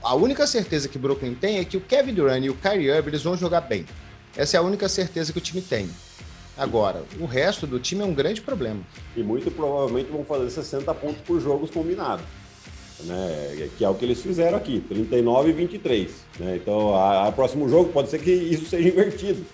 A 0.01 0.15
única 0.15 0.45
certeza 0.47 0.87
que 0.87 0.97
Brooklyn 0.97 1.33
tem 1.33 1.59
é 1.59 1.65
que 1.65 1.77
o 1.77 1.81
Kevin 1.81 2.13
Durant 2.13 2.43
e 2.43 2.49
o 2.49 2.55
Kyrie 2.55 2.89
Irving 2.89 3.09
eles 3.09 3.23
vão 3.23 3.37
jogar 3.37 3.61
bem. 3.61 3.85
Essa 4.35 4.57
é 4.57 4.59
a 4.59 4.63
única 4.63 4.89
certeza 4.89 5.31
que 5.31 5.39
o 5.39 5.41
time 5.41 5.61
tem. 5.61 5.89
Agora, 6.57 7.03
o 7.19 7.25
resto 7.25 7.67
do 7.67 7.79
time 7.79 8.01
é 8.01 8.05
um 8.05 8.13
grande 8.13 8.41
problema. 8.41 8.79
E 9.15 9.21
muito 9.21 9.51
provavelmente 9.51 10.09
vão 10.09 10.23
fazer 10.23 10.49
60 10.49 10.93
pontos 10.93 11.21
por 11.21 11.39
jogos 11.39 11.69
combinados 11.69 12.23
né? 13.03 13.69
Que 13.77 13.83
é 13.83 13.89
o 13.89 13.95
que 13.95 14.05
eles 14.05 14.21
fizeram 14.21 14.57
aqui, 14.57 14.79
39 14.87 15.49
e 15.49 15.53
23. 15.53 16.11
Né? 16.39 16.55
Então, 16.61 16.95
a, 16.95 17.27
a 17.27 17.31
próximo 17.31 17.67
jogo 17.67 17.91
pode 17.91 18.09
ser 18.09 18.19
que 18.19 18.31
isso 18.31 18.65
seja 18.65 18.87
invertido. 18.87 19.45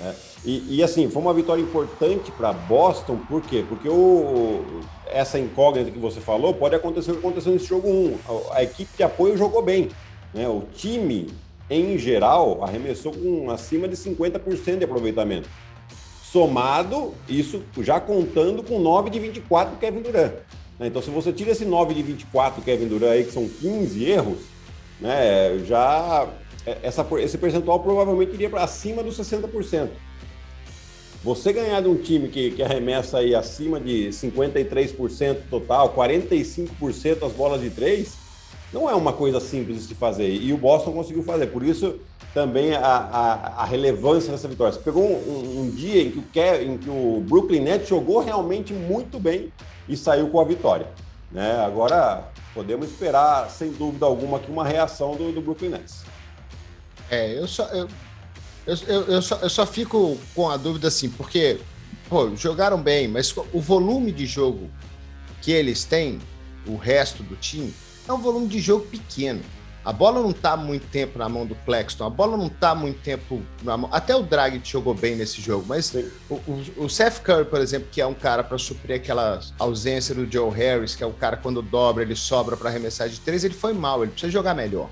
Né? 0.00 0.14
E, 0.44 0.76
e, 0.76 0.82
assim, 0.82 1.08
foi 1.08 1.22
uma 1.22 1.34
vitória 1.34 1.62
importante 1.62 2.32
para 2.32 2.52
Boston, 2.52 3.18
por 3.28 3.42
quê? 3.42 3.64
Porque 3.68 3.88
o, 3.88 4.82
essa 5.12 5.38
incógnita 5.38 5.90
que 5.90 5.98
você 5.98 6.20
falou 6.20 6.54
pode 6.54 6.74
acontecer 6.74 7.10
o 7.10 7.14
que 7.14 7.20
aconteceu 7.20 7.52
nesse 7.52 7.66
jogo 7.66 7.88
1. 7.88 8.18
A, 8.28 8.58
a, 8.58 8.62
equipe 8.62 8.96
de 8.96 9.02
apoio 9.02 9.36
jogou 9.36 9.62
bem. 9.62 9.88
Né? 10.34 10.48
O 10.48 10.64
time, 10.74 11.28
em 11.68 11.98
geral, 11.98 12.62
arremessou 12.62 13.12
com 13.12 13.50
acima 13.50 13.86
de 13.86 13.96
50% 13.96 14.78
de 14.78 14.84
aproveitamento. 14.84 15.48
Somado, 16.22 17.12
isso 17.28 17.62
já 17.80 18.00
contando 18.00 18.62
com 18.62 18.78
9 18.78 19.10
de 19.10 19.18
24 19.18 19.74
do 19.74 19.78
Kevin 19.78 20.00
Durant. 20.00 20.32
Né? 20.78 20.86
Então, 20.86 21.02
se 21.02 21.10
você 21.10 21.32
tira 21.32 21.50
esse 21.50 21.64
9 21.64 21.94
de 21.94 22.02
24 22.02 22.60
do 22.60 22.64
Kevin 22.64 22.88
Durant 22.88 23.12
aí, 23.12 23.24
que 23.24 23.32
são 23.32 23.46
15 23.46 24.04
erros, 24.04 24.38
né, 25.00 25.58
já 25.66 26.28
é, 26.66 26.78
essa, 26.82 27.06
esse 27.18 27.36
percentual 27.36 27.80
provavelmente 27.80 28.32
iria 28.34 28.48
para 28.48 28.62
acima 28.62 29.02
dos 29.02 29.18
60%. 29.18 29.88
Você 31.24 31.52
ganhar 31.52 31.80
de 31.80 31.88
um 31.88 31.96
time 31.96 32.28
que, 32.28 32.50
que 32.50 32.62
arremessa 32.62 33.18
aí 33.18 33.34
acima 33.34 33.78
de 33.78 34.08
53% 34.08 35.36
total, 35.48 35.94
45% 35.94 37.24
as 37.24 37.32
bolas 37.32 37.60
de 37.60 37.70
três, 37.70 38.14
não 38.72 38.90
é 38.90 38.94
uma 38.94 39.12
coisa 39.12 39.38
simples 39.38 39.82
de 39.82 39.88
se 39.88 39.94
fazer. 39.94 40.28
E 40.28 40.52
o 40.52 40.56
Boston 40.56 40.92
conseguiu 40.92 41.22
fazer. 41.22 41.46
Por 41.48 41.62
isso, 41.62 42.00
também 42.34 42.74
a, 42.74 42.80
a, 42.80 43.62
a 43.62 43.64
relevância 43.64 44.32
dessa 44.32 44.48
vitória. 44.48 44.72
Você 44.72 44.80
pegou 44.80 45.04
um, 45.04 45.60
um 45.60 45.70
dia 45.70 46.02
em 46.02 46.10
que, 46.10 46.18
o 46.18 46.62
em 46.62 46.78
que 46.78 46.90
o 46.90 47.22
Brooklyn 47.28 47.60
Nets 47.60 47.88
jogou 47.88 48.20
realmente 48.20 48.72
muito 48.72 49.20
bem 49.20 49.52
e 49.88 49.96
saiu 49.96 50.28
com 50.28 50.40
a 50.40 50.44
vitória. 50.44 50.88
Né? 51.30 51.64
Agora, 51.64 52.24
podemos 52.54 52.90
esperar, 52.90 53.48
sem 53.50 53.70
dúvida 53.70 54.06
alguma, 54.06 54.38
aqui 54.38 54.50
uma 54.50 54.64
reação 54.64 55.14
do, 55.14 55.30
do 55.30 55.40
Brooklyn 55.40 55.70
Nets. 55.70 56.04
É, 57.10 57.38
eu 57.38 57.46
só, 57.46 57.64
eu, 57.66 57.86
eu, 58.66 58.76
eu, 58.86 59.02
eu, 59.04 59.22
só, 59.22 59.36
eu 59.36 59.50
só 59.50 59.66
fico 59.66 60.18
com 60.34 60.48
a 60.48 60.56
dúvida 60.56 60.88
assim, 60.88 61.08
porque 61.08 61.58
pô, 62.08 62.34
jogaram 62.36 62.80
bem, 62.80 63.08
mas 63.08 63.34
o 63.52 63.60
volume 63.60 64.12
de 64.12 64.26
jogo 64.26 64.70
que 65.40 65.50
eles 65.50 65.84
têm, 65.84 66.20
o 66.66 66.76
resto 66.76 67.22
do 67.22 67.36
time, 67.36 67.74
é 68.06 68.12
um 68.12 68.18
volume 68.18 68.46
de 68.48 68.60
jogo 68.60 68.86
pequeno. 68.86 69.40
A 69.84 69.92
bola 69.92 70.22
não 70.22 70.32
tá 70.32 70.56
muito 70.56 70.86
tempo 70.88 71.18
na 71.18 71.28
mão 71.28 71.44
do 71.44 71.56
Claxton, 71.56 72.04
a 72.04 72.10
bola 72.10 72.36
não 72.36 72.48
tá 72.48 72.72
muito 72.72 73.00
tempo 73.00 73.42
na 73.64 73.76
mão. 73.76 73.90
Até 73.92 74.14
o 74.14 74.22
Drag 74.22 74.60
jogou 74.62 74.94
bem 74.94 75.16
nesse 75.16 75.40
jogo, 75.42 75.64
mas 75.66 75.92
o, 76.30 76.34
o, 76.34 76.84
o, 76.84 76.88
Seth 76.88 77.20
Curry, 77.20 77.46
por 77.46 77.60
exemplo, 77.60 77.88
que 77.90 78.00
é 78.00 78.06
um 78.06 78.14
cara 78.14 78.44
para 78.44 78.56
suprir 78.58 78.94
aquela 78.94 79.40
ausência 79.58 80.14
do 80.14 80.30
Joe 80.30 80.52
Harris, 80.52 80.94
que 80.94 81.02
é 81.02 81.06
o 81.06 81.12
cara 81.12 81.36
quando 81.36 81.60
dobra, 81.60 82.04
ele 82.04 82.14
sobra 82.14 82.56
para 82.56 82.70
arremessar 82.70 83.08
de 83.08 83.18
três, 83.18 83.42
ele 83.42 83.54
foi 83.54 83.72
mal, 83.72 84.04
ele 84.04 84.12
precisa 84.12 84.30
jogar 84.30 84.54
melhor. 84.54 84.88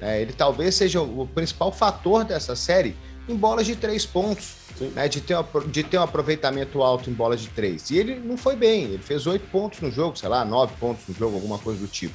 É, 0.00 0.20
ele 0.20 0.32
talvez 0.32 0.74
seja 0.74 1.00
o 1.00 1.28
principal 1.34 1.70
fator 1.70 2.24
dessa 2.24 2.56
série 2.56 2.96
em 3.28 3.36
bolas 3.36 3.66
de 3.66 3.76
três 3.76 4.06
pontos, 4.06 4.54
né, 4.94 5.06
de, 5.08 5.20
ter 5.20 5.36
um, 5.36 5.44
de 5.68 5.82
ter 5.84 5.98
um 5.98 6.02
aproveitamento 6.02 6.82
alto 6.82 7.10
em 7.10 7.12
bolas 7.12 7.40
de 7.40 7.48
três. 7.48 7.90
E 7.90 7.98
ele 7.98 8.14
não 8.16 8.36
foi 8.36 8.56
bem, 8.56 8.84
ele 8.84 8.98
fez 9.02 9.26
oito 9.26 9.46
pontos 9.50 9.80
no 9.80 9.90
jogo, 9.90 10.16
sei 10.16 10.28
lá, 10.28 10.44
nove 10.44 10.72
pontos 10.80 11.06
no 11.06 11.14
jogo, 11.14 11.36
alguma 11.36 11.58
coisa 11.58 11.78
do 11.78 11.86
tipo. 11.86 12.14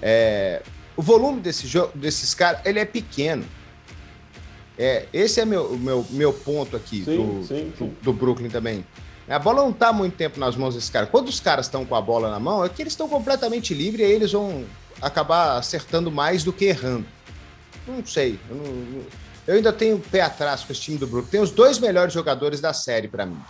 É, 0.00 0.62
o 0.96 1.02
volume 1.02 1.40
desse 1.40 1.66
jogo, 1.66 1.96
desses 1.96 2.34
caras, 2.34 2.60
ele 2.64 2.78
é 2.78 2.84
pequeno. 2.84 3.44
É, 4.78 5.06
esse 5.12 5.40
é 5.40 5.44
meu, 5.44 5.76
meu, 5.76 6.06
meu 6.10 6.32
ponto 6.32 6.74
aqui 6.74 7.04
sim, 7.04 7.16
do, 7.16 7.46
sim, 7.46 7.72
sim. 7.76 7.86
do, 7.86 8.02
do 8.02 8.12
Brooklyn 8.14 8.48
também. 8.48 8.84
A 9.28 9.38
bola 9.38 9.62
não 9.62 9.70
está 9.70 9.92
muito 9.92 10.16
tempo 10.16 10.40
nas 10.40 10.56
mãos 10.56 10.74
desses 10.74 10.90
caras. 10.90 11.08
Quando 11.08 11.28
os 11.28 11.38
caras 11.38 11.66
estão 11.66 11.84
com 11.84 11.94
a 11.94 12.00
bola 12.00 12.30
na 12.30 12.40
mão, 12.40 12.64
é 12.64 12.68
que 12.68 12.82
eles 12.82 12.94
estão 12.94 13.08
completamente 13.08 13.72
livres 13.72 14.00
e 14.00 14.04
aí 14.04 14.12
eles 14.12 14.32
vão 14.32 14.64
acabar 15.00 15.56
acertando 15.56 16.10
mais 16.10 16.44
do 16.44 16.52
que 16.52 16.66
errando. 16.66 17.06
Não 17.86 18.04
sei. 18.04 18.38
Eu, 18.48 18.56
não, 18.56 19.02
eu 19.46 19.54
ainda 19.56 19.72
tenho 19.72 19.98
pé 19.98 20.20
atrás 20.20 20.62
com 20.62 20.72
esse 20.72 20.80
time 20.80 20.98
do 20.98 21.06
Brooklyn. 21.06 21.30
Tem 21.30 21.40
os 21.40 21.50
dois 21.50 21.78
melhores 21.78 22.12
jogadores 22.12 22.60
da 22.60 22.72
série 22.72 23.08
para 23.08 23.26
mim. 23.26 23.40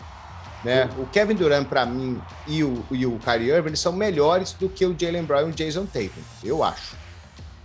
Né? 0.64 0.88
O 0.99 1.07
Kevin 1.07 1.35
Durant, 1.35 1.66
para 1.66 1.87
mim, 1.87 2.21
e 2.47 2.62
o, 2.62 2.85
e 2.90 3.07
o 3.07 3.19
Kyrie 3.19 3.50
Irving 3.50 3.76
são 3.76 3.92
melhores 3.92 4.52
do 4.52 4.69
que 4.69 4.85
o 4.85 4.95
Jalen 4.99 5.25
Brown 5.25 5.49
e 5.49 5.50
o 5.50 5.52
Jason 5.52 5.87
Tatum. 5.87 6.21
Eu 6.45 6.62
acho. 6.62 6.97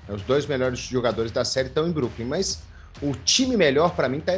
Os 0.07 0.21
dois 0.21 0.45
melhores 0.45 0.79
jogadores 0.79 1.31
da 1.31 1.43
série 1.43 1.67
estão 1.67 1.87
em 1.87 1.91
Brooklyn, 1.91 2.25
mas 2.25 2.61
o 3.01 3.11
time 3.13 3.57
melhor, 3.57 3.95
para 3.95 4.07
mim, 4.07 4.19
está 4.19 4.33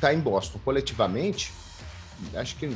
tá 0.00 0.12
em 0.12 0.18
Boston. 0.18 0.58
Coletivamente, 0.64 1.52
acho 2.34 2.56
que 2.56 2.70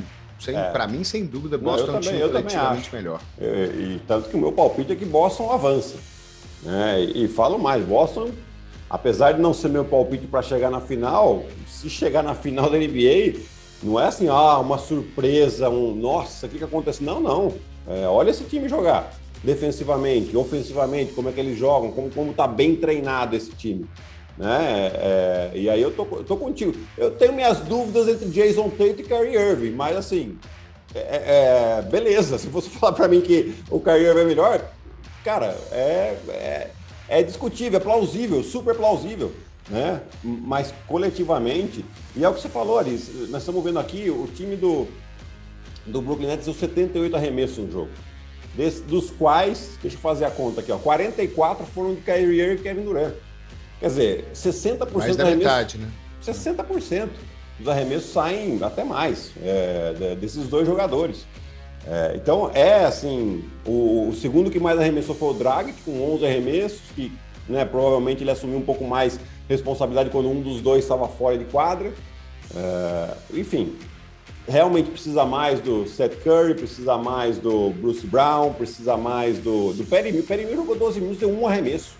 é. 0.47 0.71
Para 0.71 0.87
mim, 0.87 1.03
sem 1.03 1.25
dúvida, 1.25 1.57
Boston 1.57 1.87
Não, 1.87 1.95
é 1.95 1.97
um 1.97 2.01
time 2.01 2.19
coletivamente 2.19 2.93
melhor. 2.93 3.21
E, 3.39 3.45
e, 3.45 4.01
tanto 4.07 4.29
que 4.29 4.35
o 4.35 4.39
meu 4.39 4.51
palpite 4.51 4.91
é 4.91 4.95
que 4.95 5.05
Boston 5.05 5.51
avança. 5.51 5.95
Né? 6.65 7.03
E, 7.03 7.23
e 7.23 7.27
falo 7.27 7.57
mais, 7.57 7.85
Boston, 7.85 8.31
apesar 8.89 9.33
de 9.33 9.41
não 9.41 9.53
ser 9.53 9.69
meu 9.69 9.85
palpite 9.85 10.27
para 10.27 10.41
chegar 10.41 10.69
na 10.69 10.81
final, 10.81 11.43
se 11.67 11.89
chegar 11.89 12.23
na 12.23 12.35
final 12.35 12.69
da 12.69 12.77
NBA, 12.77 13.39
não 13.83 13.99
é 13.99 14.07
assim, 14.07 14.27
ah, 14.27 14.57
uma 14.57 14.77
surpresa, 14.77 15.69
um 15.69 15.95
nossa, 15.95 16.47
o 16.47 16.49
que, 16.49 16.57
que 16.57 16.63
acontece? 16.63 17.03
Não, 17.03 17.19
não. 17.21 17.53
É, 17.87 18.07
olha 18.07 18.31
esse 18.31 18.43
time 18.45 18.67
jogar 18.67 19.13
defensivamente, 19.43 20.35
ofensivamente, 20.35 21.13
como 21.13 21.29
é 21.29 21.31
que 21.31 21.39
eles 21.39 21.57
jogam, 21.57 21.91
como, 21.91 22.09
como 22.09 22.33
tá 22.33 22.47
bem 22.47 22.75
treinado 22.75 23.35
esse 23.35 23.51
time. 23.51 23.85
Né? 24.37 24.91
É, 24.95 25.51
e 25.53 25.69
aí 25.69 25.81
eu 25.81 25.91
tô, 25.91 26.07
eu 26.11 26.23
tô 26.23 26.35
contigo. 26.35 26.73
Eu 26.97 27.11
tenho 27.11 27.33
minhas 27.33 27.59
dúvidas 27.59 28.07
entre 28.07 28.27
Jason 28.29 28.69
Tate 28.69 29.01
e 29.01 29.03
Kyrie 29.03 29.35
Irving, 29.35 29.71
mas 29.71 29.95
assim, 29.95 30.37
é, 30.95 31.79
é, 31.79 31.81
beleza. 31.83 32.37
Se 32.37 32.47
você 32.47 32.69
falar 32.71 32.93
para 32.93 33.07
mim 33.07 33.21
que 33.21 33.53
o 33.69 33.79
Kyrie 33.79 34.07
Irving 34.07 34.21
é 34.21 34.25
melhor, 34.25 34.61
cara, 35.25 35.57
é, 35.71 36.15
é, 36.29 36.71
é 37.09 37.23
discutível, 37.23 37.77
é 37.77 37.83
plausível, 37.83 38.43
super 38.43 38.75
plausível. 38.75 39.33
Né? 39.67 39.99
Mas 40.23 40.71
coletivamente, 40.87 41.83
e 42.15 42.23
é 42.23 42.29
o 42.29 42.33
que 42.35 42.41
você 42.41 42.47
falou, 42.47 42.77
Alice, 42.77 43.11
nós 43.29 43.41
estamos 43.41 43.63
vendo 43.63 43.79
aqui 43.79 44.11
o 44.11 44.27
time 44.27 44.55
do, 44.55 44.87
do 45.87 45.99
Brooklyn 46.03 46.27
Nets 46.27 46.45
deu 46.45 46.53
78 46.53 47.15
arremessos 47.15 47.57
no 47.57 47.71
jogo. 47.71 47.89
Des, 48.53 48.79
dos 48.79 49.09
quais, 49.09 49.71
deixa 49.81 49.97
eu 49.97 50.01
fazer 50.01 50.25
a 50.25 50.31
conta 50.31 50.61
aqui, 50.61 50.71
ó, 50.71 50.77
44 50.77 51.65
foram 51.65 51.95
de 51.95 52.01
Kyrie 52.01 52.39
Irving 52.39 52.61
e 52.61 52.63
Kevin 52.63 52.83
Durant. 52.83 53.13
Quer 53.79 53.87
dizer, 53.87 54.25
60% 54.33 54.93
mais 54.93 55.15
da 55.15 55.25
metade, 55.25 55.79
né? 55.79 55.89
60% 56.23 57.09
dos 57.59 57.67
arremessos 57.67 58.11
saem 58.11 58.63
até 58.63 58.83
mais 58.83 59.31
é, 59.41 60.15
desses 60.15 60.47
dois 60.47 60.67
jogadores. 60.67 61.25
É, 61.87 62.13
então, 62.15 62.49
é 62.53 62.85
assim, 62.85 63.43
o, 63.65 64.09
o, 64.09 64.15
segundo 64.15 64.49
que 64.49 64.59
mais 64.59 64.79
arremessou 64.79 65.13
foi 65.13 65.29
o 65.29 65.33
Dragic, 65.33 65.81
com 65.83 66.13
11 66.15 66.25
arremessos, 66.25 66.81
que 66.95 67.11
né, 67.47 67.63
provavelmente 67.63 68.23
ele 68.23 68.31
assumiu 68.31 68.57
um 68.57 68.63
pouco 68.63 68.83
mais 68.83 69.19
responsabilidade 69.47 70.09
quando 70.09 70.29
um 70.29 70.41
dos 70.41 70.61
dois 70.61 70.83
estava 70.83 71.07
fora 71.07 71.37
de 71.37 71.45
quadra. 71.45 71.93
É, 72.55 73.13
enfim, 73.33 73.75
realmente 74.47 74.89
precisa 74.89 75.25
mais 75.25 75.59
do 75.59 75.87
Seth 75.87 76.23
Curry, 76.23 76.55
precisa 76.55 76.97
mais 76.97 77.37
do 77.37 77.69
Bruce 77.71 78.05
Brown, 78.05 78.53
precisa 78.53 78.97
mais 78.97 79.37
do, 79.37 79.73
do 79.73 79.83
Perry. 79.85 80.17
O 80.19 80.23
Perry 80.23 80.55
jogou 80.55 80.75
12 80.75 80.99
minutos, 80.99 81.19
deu 81.19 81.29
um 81.29 81.47
arremesso. 81.47 81.95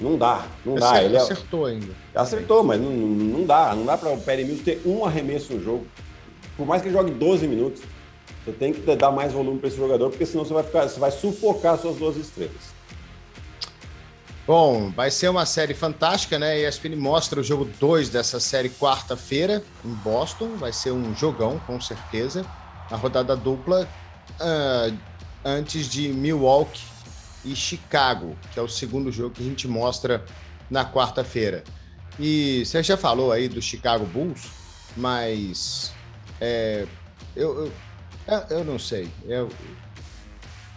Não 0.00 0.16
dá, 0.16 0.46
não 0.64 0.76
dá. 0.76 1.02
Ele 1.02 1.16
é 1.16 1.20
acertou 1.20 1.66
ainda. 1.66 1.92
Acertou, 2.14 2.62
mas 2.62 2.80
não, 2.80 2.90
não 2.90 3.44
dá. 3.44 3.74
Não 3.74 3.84
dá 3.84 3.96
para 3.96 4.10
o 4.10 4.20
Perry 4.20 4.44
Mills 4.44 4.62
ter 4.62 4.80
um 4.86 5.04
arremesso 5.04 5.52
no 5.54 5.62
jogo. 5.62 5.86
Por 6.56 6.64
mais 6.64 6.82
que 6.82 6.88
ele 6.88 6.96
jogue 6.96 7.10
12 7.10 7.48
minutos, 7.48 7.82
você 8.48 8.52
tem 8.52 8.72
que 8.72 8.96
dar 8.96 9.10
mais 9.10 9.32
volume 9.32 9.58
para 9.58 9.68
esse 9.68 9.76
jogador, 9.76 10.08
porque 10.10 10.24
senão 10.24 10.44
você 10.44 10.54
vai 10.54 10.62
ficar, 10.62 10.88
você 10.88 10.98
vai 10.98 11.10
sufocar 11.10 11.78
suas 11.78 11.96
duas 11.96 12.16
estrelas. 12.16 12.78
Bom, 14.46 14.90
vai 14.90 15.10
ser 15.10 15.28
uma 15.28 15.44
série 15.44 15.74
fantástica, 15.74 16.38
né? 16.38 16.52
A 16.52 16.68
ESPN 16.68 16.96
mostra 16.96 17.38
o 17.38 17.44
jogo 17.44 17.66
2 17.78 18.08
dessa 18.08 18.40
série 18.40 18.70
quarta-feira 18.70 19.62
em 19.84 19.90
Boston. 19.90 20.56
Vai 20.56 20.72
ser 20.72 20.90
um 20.90 21.14
jogão, 21.14 21.60
com 21.66 21.78
certeza. 21.78 22.46
A 22.90 22.96
rodada 22.96 23.36
dupla 23.36 23.86
uh, 24.40 24.96
antes 25.44 25.86
de 25.86 26.08
Milwaukee 26.08 26.80
e 27.44 27.54
Chicago, 27.54 28.34
que 28.54 28.58
é 28.58 28.62
o 28.62 28.68
segundo 28.68 29.12
jogo 29.12 29.34
que 29.34 29.42
a 29.42 29.46
gente 29.46 29.68
mostra 29.68 30.24
na 30.70 30.82
quarta-feira. 30.90 31.62
E 32.18 32.64
você 32.64 32.82
já 32.82 32.96
falou 32.96 33.30
aí 33.30 33.48
do 33.48 33.60
Chicago 33.60 34.06
Bulls, 34.06 34.48
mas 34.96 35.92
é, 36.40 36.86
eu, 37.36 37.66
eu, 37.66 37.72
eu, 38.50 38.64
não 38.64 38.78
sei. 38.78 39.08
Eu, 39.26 39.48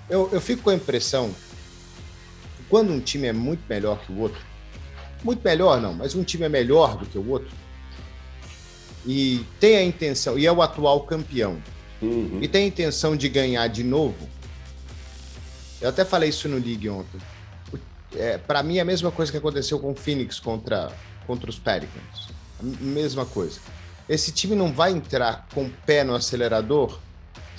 eu, 0.09 0.29
eu 0.31 0.41
fico 0.41 0.63
com 0.63 0.69
a 0.69 0.75
impressão 0.75 1.33
que 2.57 2.63
quando 2.69 2.91
um 2.91 2.99
time 2.99 3.27
é 3.27 3.33
muito 3.33 3.61
melhor 3.69 3.99
que 3.99 4.11
o 4.11 4.19
outro, 4.19 4.41
muito 5.23 5.43
melhor 5.43 5.79
não, 5.81 5.93
mas 5.93 6.15
um 6.15 6.23
time 6.23 6.45
é 6.45 6.49
melhor 6.49 6.97
do 6.97 7.05
que 7.05 7.17
o 7.17 7.29
outro, 7.29 7.51
e 9.05 9.45
tem 9.59 9.75
a 9.77 9.83
intenção, 9.83 10.37
e 10.37 10.45
é 10.45 10.51
o 10.51 10.61
atual 10.61 11.01
campeão, 11.01 11.61
uhum. 12.01 12.39
e 12.41 12.47
tem 12.47 12.63
a 12.63 12.67
intenção 12.67 13.15
de 13.15 13.27
ganhar 13.27 13.67
de 13.67 13.83
novo, 13.83 14.29
eu 15.81 15.89
até 15.89 16.05
falei 16.05 16.29
isso 16.29 16.47
no 16.47 16.57
League 16.57 16.87
ontem. 16.87 17.19
É, 18.15 18.37
para 18.37 18.61
mim, 18.61 18.77
é 18.77 18.81
a 18.81 18.85
mesma 18.85 19.11
coisa 19.11 19.31
que 19.31 19.37
aconteceu 19.37 19.79
com 19.79 19.91
o 19.91 19.95
Phoenix 19.95 20.39
contra, 20.39 20.91
contra 21.25 21.49
os 21.49 21.57
Pelicans. 21.57 22.29
Mesma 22.61 23.25
coisa. 23.25 23.59
Esse 24.07 24.31
time 24.31 24.55
não 24.55 24.71
vai 24.71 24.91
entrar 24.91 25.47
com 25.53 25.65
o 25.65 25.71
pé 25.85 26.03
no 26.03 26.13
acelerador 26.13 26.99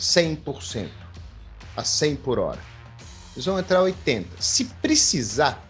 100%, 0.03 0.89
a 1.77 1.85
100 1.85 2.17
por 2.17 2.39
hora. 2.41 2.59
Eles 3.35 3.47
vão 3.47 3.59
entrar 3.59 3.81
80. 3.81 4.29
Se 4.41 4.65
precisar, 4.65 5.65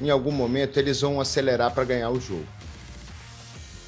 em 0.00 0.08
algum 0.08 0.30
momento, 0.30 0.78
eles 0.78 1.00
vão 1.00 1.20
acelerar 1.20 1.74
para 1.74 1.82
ganhar 1.82 2.10
o 2.10 2.20
jogo. 2.20 2.46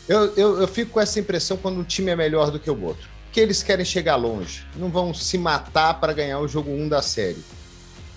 Eu, 0.09 0.35
eu, 0.35 0.61
eu 0.61 0.67
fico 0.67 0.91
com 0.91 1.01
essa 1.01 1.21
impressão 1.21 1.57
quando 1.57 1.79
um 1.79 1.85
time 1.85 2.11
é 2.11 2.17
melhor 2.17 2.51
do 2.51 2.59
que 2.59 2.69
o 2.69 2.83
outro. 2.83 3.09
Que 3.31 3.39
eles 3.39 3.63
querem 3.63 3.85
chegar 3.85 4.17
longe. 4.17 4.67
Não 4.75 4.91
vão 4.91 5.15
se 5.15 5.39
matar 5.39 6.01
para 6.01 6.13
ganhar 6.13 6.41
o 6.41 6.49
jogo 6.49 6.73
1 6.73 6.89
da 6.89 7.01
série. 7.01 7.43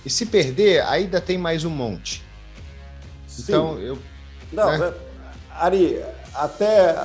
E 0.03 0.09
se 0.09 0.25
perder, 0.25 0.83
ainda 0.85 1.21
tem 1.21 1.37
mais 1.37 1.63
um 1.63 1.69
monte. 1.69 2.23
Sim. 3.27 3.43
Então, 3.43 3.79
eu. 3.79 3.99
Não, 4.51 4.77
né? 4.77 4.93
Ari, 5.51 6.03
até 6.33 6.95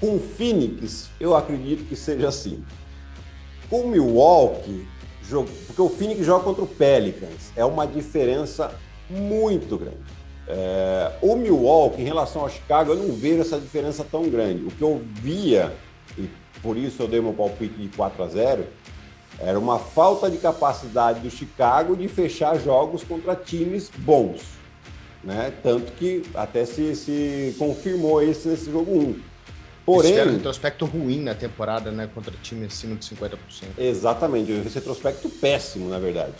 com 0.00 0.16
o 0.16 0.20
Phoenix, 0.20 1.10
eu 1.20 1.36
acredito 1.36 1.84
que 1.84 1.94
seja 1.94 2.28
assim. 2.28 2.64
Com 3.68 3.80
o 3.80 3.88
Milwaukee, 3.88 4.86
porque 5.66 5.82
o 5.82 5.88
Phoenix 5.88 6.24
joga 6.24 6.44
contra 6.44 6.62
o 6.62 6.66
Pelicans, 6.66 7.50
é 7.56 7.64
uma 7.64 7.86
diferença 7.86 8.72
muito 9.10 9.76
grande. 9.76 9.96
É, 10.48 11.12
o 11.20 11.34
Milwaukee, 11.34 12.02
em 12.02 12.04
relação 12.04 12.42
ao 12.42 12.48
Chicago, 12.48 12.92
eu 12.92 12.96
não 12.96 13.14
vejo 13.14 13.40
essa 13.40 13.58
diferença 13.58 14.04
tão 14.08 14.28
grande. 14.28 14.64
O 14.64 14.70
que 14.70 14.82
eu 14.82 15.02
via, 15.14 15.74
e 16.16 16.30
por 16.62 16.76
isso 16.76 17.02
eu 17.02 17.08
dei 17.08 17.20
meu 17.20 17.32
palpite 17.32 17.74
de 17.74 17.88
4 17.88 18.22
a 18.22 18.28
0 18.28 18.66
era 19.38 19.58
uma 19.58 19.78
falta 19.78 20.30
de 20.30 20.38
capacidade 20.38 21.20
do 21.20 21.30
Chicago 21.30 21.94
de 21.94 22.08
fechar 22.08 22.58
jogos 22.58 23.04
contra 23.04 23.34
times 23.34 23.90
bons. 23.98 24.42
Né? 25.22 25.52
Tanto 25.62 25.92
que 25.92 26.22
até 26.34 26.64
se, 26.64 26.94
se 26.94 27.54
confirmou 27.58 28.22
isso 28.22 28.48
nesse 28.48 28.70
jogo 28.70 28.92
1. 28.92 29.16
Porém, 29.86 30.10
tiveram 30.10 30.32
um 30.32 30.34
retrospecto 30.34 30.84
ruim 30.84 31.20
na 31.20 31.32
temporada, 31.32 31.92
né? 31.92 32.10
Contra 32.12 32.34
time 32.42 32.66
acima 32.66 32.96
de 32.96 33.06
50%. 33.06 33.36
Exatamente, 33.78 34.50
um 34.50 34.62
retrospecto 34.62 35.30
péssimo, 35.30 35.88
na 35.88 36.00
verdade. 36.00 36.34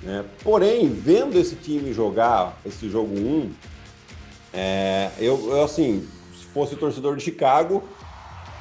Né? 0.00 0.24
Porém, 0.44 0.88
vendo 0.88 1.36
esse 1.36 1.56
time 1.56 1.92
jogar 1.92 2.56
esse 2.64 2.88
jogo 2.88 3.18
1, 3.18 3.50
é, 4.52 5.10
eu, 5.18 5.50
eu, 5.50 5.64
assim, 5.64 6.06
se 6.38 6.44
fosse 6.46 6.76
torcedor 6.76 7.16
de 7.16 7.24
Chicago, 7.24 7.82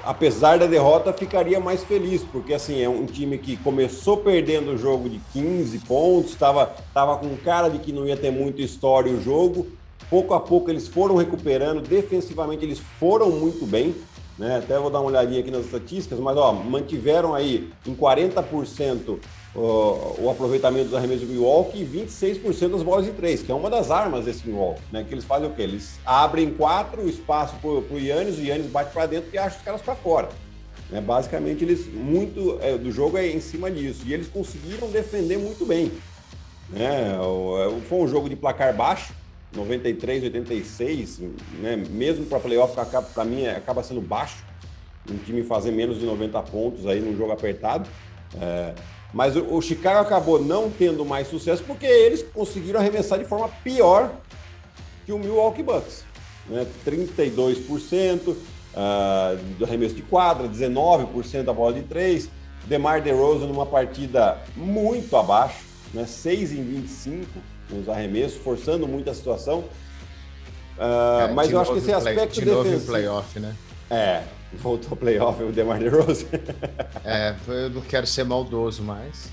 apesar 0.03 0.57
da 0.57 0.65
derrota, 0.65 1.13
ficaria 1.13 1.59
mais 1.59 1.83
feliz, 1.83 2.23
porque 2.23 2.53
assim, 2.55 2.81
é 2.81 2.89
um 2.89 3.05
time 3.05 3.37
que 3.37 3.55
começou 3.57 4.17
perdendo 4.17 4.71
o 4.71 4.77
jogo 4.77 5.09
de 5.09 5.19
15 5.31 5.77
pontos, 5.79 6.31
estava 6.31 6.73
tava 6.91 7.17
com 7.17 7.35
cara 7.37 7.69
de 7.69 7.77
que 7.77 7.91
não 7.91 8.07
ia 8.07 8.17
ter 8.17 8.31
muita 8.31 8.61
história 8.61 9.11
o 9.11 9.21
jogo. 9.21 9.67
Pouco 10.09 10.33
a 10.33 10.39
pouco 10.39 10.69
eles 10.69 10.87
foram 10.87 11.15
recuperando, 11.15 11.81
defensivamente 11.81 12.65
eles 12.65 12.79
foram 12.99 13.29
muito 13.29 13.65
bem. 13.65 13.95
Né? 14.37 14.57
Até 14.57 14.77
vou 14.79 14.89
dar 14.89 14.99
uma 14.99 15.09
olhadinha 15.09 15.39
aqui 15.39 15.51
nas 15.51 15.65
estatísticas, 15.65 16.19
mas 16.19 16.35
ó, 16.37 16.51
mantiveram 16.51 17.35
aí 17.35 17.71
em 17.85 17.95
40% 17.95 19.19
o, 19.55 20.15
o 20.19 20.29
aproveitamento 20.29 20.85
dos 20.85 20.95
arremessos 20.95 21.27
do 21.27 21.33
Milwaukee 21.33 21.81
e 21.81 21.85
26% 21.85 22.69
das 22.69 22.83
bolas 22.83 23.05
de 23.05 23.11
três, 23.11 23.43
que 23.43 23.51
é 23.51 23.55
uma 23.55 23.69
das 23.69 23.91
armas 23.91 24.25
desse 24.25 24.47
Milwaukee, 24.47 24.81
né? 24.91 25.05
Que 25.07 25.13
eles 25.13 25.23
fazem 25.23 25.47
o 25.47 25.53
quê? 25.53 25.61
Eles 25.61 25.99
abrem 26.05 26.51
quatro, 26.51 27.03
o 27.03 27.09
espaço 27.09 27.55
para 27.61 27.69
o 27.69 27.99
Yannis, 27.99 28.37
o 28.39 28.41
Yannis 28.41 28.67
bate 28.67 28.91
para 28.91 29.05
dentro 29.05 29.29
e 29.31 29.37
acha 29.37 29.57
os 29.57 29.63
caras 29.63 29.81
para 29.81 29.95
fora. 29.95 30.29
Né? 30.89 30.99
Basicamente, 31.01 31.63
eles 31.63 31.91
muito 31.93 32.57
é, 32.61 32.77
do 32.77 32.91
jogo 32.91 33.17
é 33.17 33.27
em 33.27 33.39
cima 33.39 33.69
disso. 33.69 34.03
E 34.05 34.13
eles 34.13 34.27
conseguiram 34.27 34.89
defender 34.89 35.37
muito 35.37 35.65
bem. 35.65 35.91
Né? 36.69 37.13
É, 37.13 37.81
foi 37.87 37.99
um 37.99 38.07
jogo 38.07 38.27
de 38.27 38.35
placar 38.35 38.75
baixo, 38.75 39.13
93, 39.55 40.23
86, 40.23 41.19
né? 41.59 41.75
mesmo 41.89 42.25
para 42.25 42.39
playoff, 42.39 42.75
para 43.13 43.25
mim 43.25 43.45
acaba 43.47 43.83
sendo 43.83 44.01
baixo. 44.01 44.43
Um 45.09 45.17
time 45.17 45.43
fazer 45.43 45.71
menos 45.71 45.99
de 45.99 46.05
90 46.05 46.41
pontos 46.43 46.87
aí 46.87 46.99
num 46.99 47.15
jogo 47.15 47.31
apertado. 47.31 47.89
É, 48.39 48.73
mas 49.13 49.35
o, 49.35 49.61
Chicago 49.61 49.99
acabou 49.99 50.41
não 50.41 50.71
tendo 50.71 51.05
mais 51.05 51.27
sucesso 51.27 51.63
porque 51.63 51.85
eles 51.85 52.23
conseguiram 52.33 52.79
arremessar 52.79 53.19
de 53.19 53.25
forma 53.25 53.47
pior 53.63 54.11
que 55.05 55.11
o 55.11 55.19
Milwaukee 55.19 55.61
Bucks. 55.61 56.03
Né? 56.47 56.65
32% 56.85 58.29
uh, 58.29 58.35
do 59.59 59.65
arremesso 59.65 59.93
de 59.93 60.01
quadra, 60.01 60.47
19% 60.47 61.43
da 61.43 61.53
bola 61.53 61.73
de 61.73 61.83
três. 61.83 62.29
DeMar 62.65 63.01
DeRozan 63.01 63.47
numa 63.47 63.65
partida 63.65 64.41
muito 64.55 65.15
abaixo, 65.17 65.65
né? 65.93 66.05
6 66.05 66.53
em 66.53 66.63
25 66.63 67.27
nos 67.73 67.89
arremessos, 67.89 68.37
forçando 68.37 68.87
muito 68.87 69.09
a 69.09 69.13
situação. 69.13 69.59
Uh, 70.77 71.29
é, 71.29 71.33
mas 71.33 71.51
eu 71.51 71.59
acho 71.59 71.73
que 71.73 71.79
esse 71.79 71.93
aspecto 71.93 72.41
play, 72.41 72.45
de 72.45 72.63
defensivo... 72.63 72.85
playoff, 72.85 73.39
né? 73.39 73.55
É, 73.89 74.23
voltou 74.53 74.91
ao 74.91 74.97
playoff 74.97 75.41
o 75.43 75.51
DeMar 75.51 75.79
DeRozan. 75.79 76.25
é, 77.05 77.35
eu 77.47 77.69
não 77.69 77.81
quero 77.81 78.07
ser 78.07 78.23
maldoso 78.23 78.81
mais. 78.83 79.31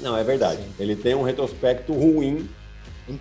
Não, 0.00 0.16
é 0.16 0.24
verdade. 0.24 0.62
Sim. 0.62 0.74
Ele 0.78 0.96
tem 0.96 1.14
um 1.14 1.22
retrospecto 1.22 1.92
ruim. 1.92 2.48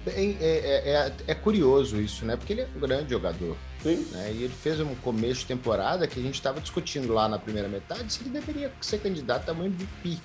É, 0.07 0.21
é, 0.21 0.89
é, 0.89 1.13
é, 1.27 1.35
curioso 1.35 2.01
isso, 2.01 2.25
né? 2.25 2.35
Porque 2.35 2.53
ele 2.53 2.61
é 2.61 2.67
um 2.75 2.79
grande 2.79 3.11
jogador. 3.11 3.55
Sim. 3.83 4.07
Né? 4.11 4.31
E 4.33 4.43
ele 4.43 4.53
fez 4.53 4.79
um 4.79 4.95
começo 4.95 5.41
de 5.41 5.45
temporada 5.45 6.07
que 6.07 6.19
a 6.19 6.23
gente 6.23 6.33
estava 6.33 6.59
discutindo 6.59 7.13
lá 7.13 7.29
na 7.29 7.37
primeira 7.37 7.69
metade 7.69 8.11
se 8.11 8.23
ele 8.23 8.31
deveria 8.31 8.71
ser 8.81 8.97
candidato 8.99 9.49
a 9.49 9.53
um 9.53 9.65
MVP 9.65 10.17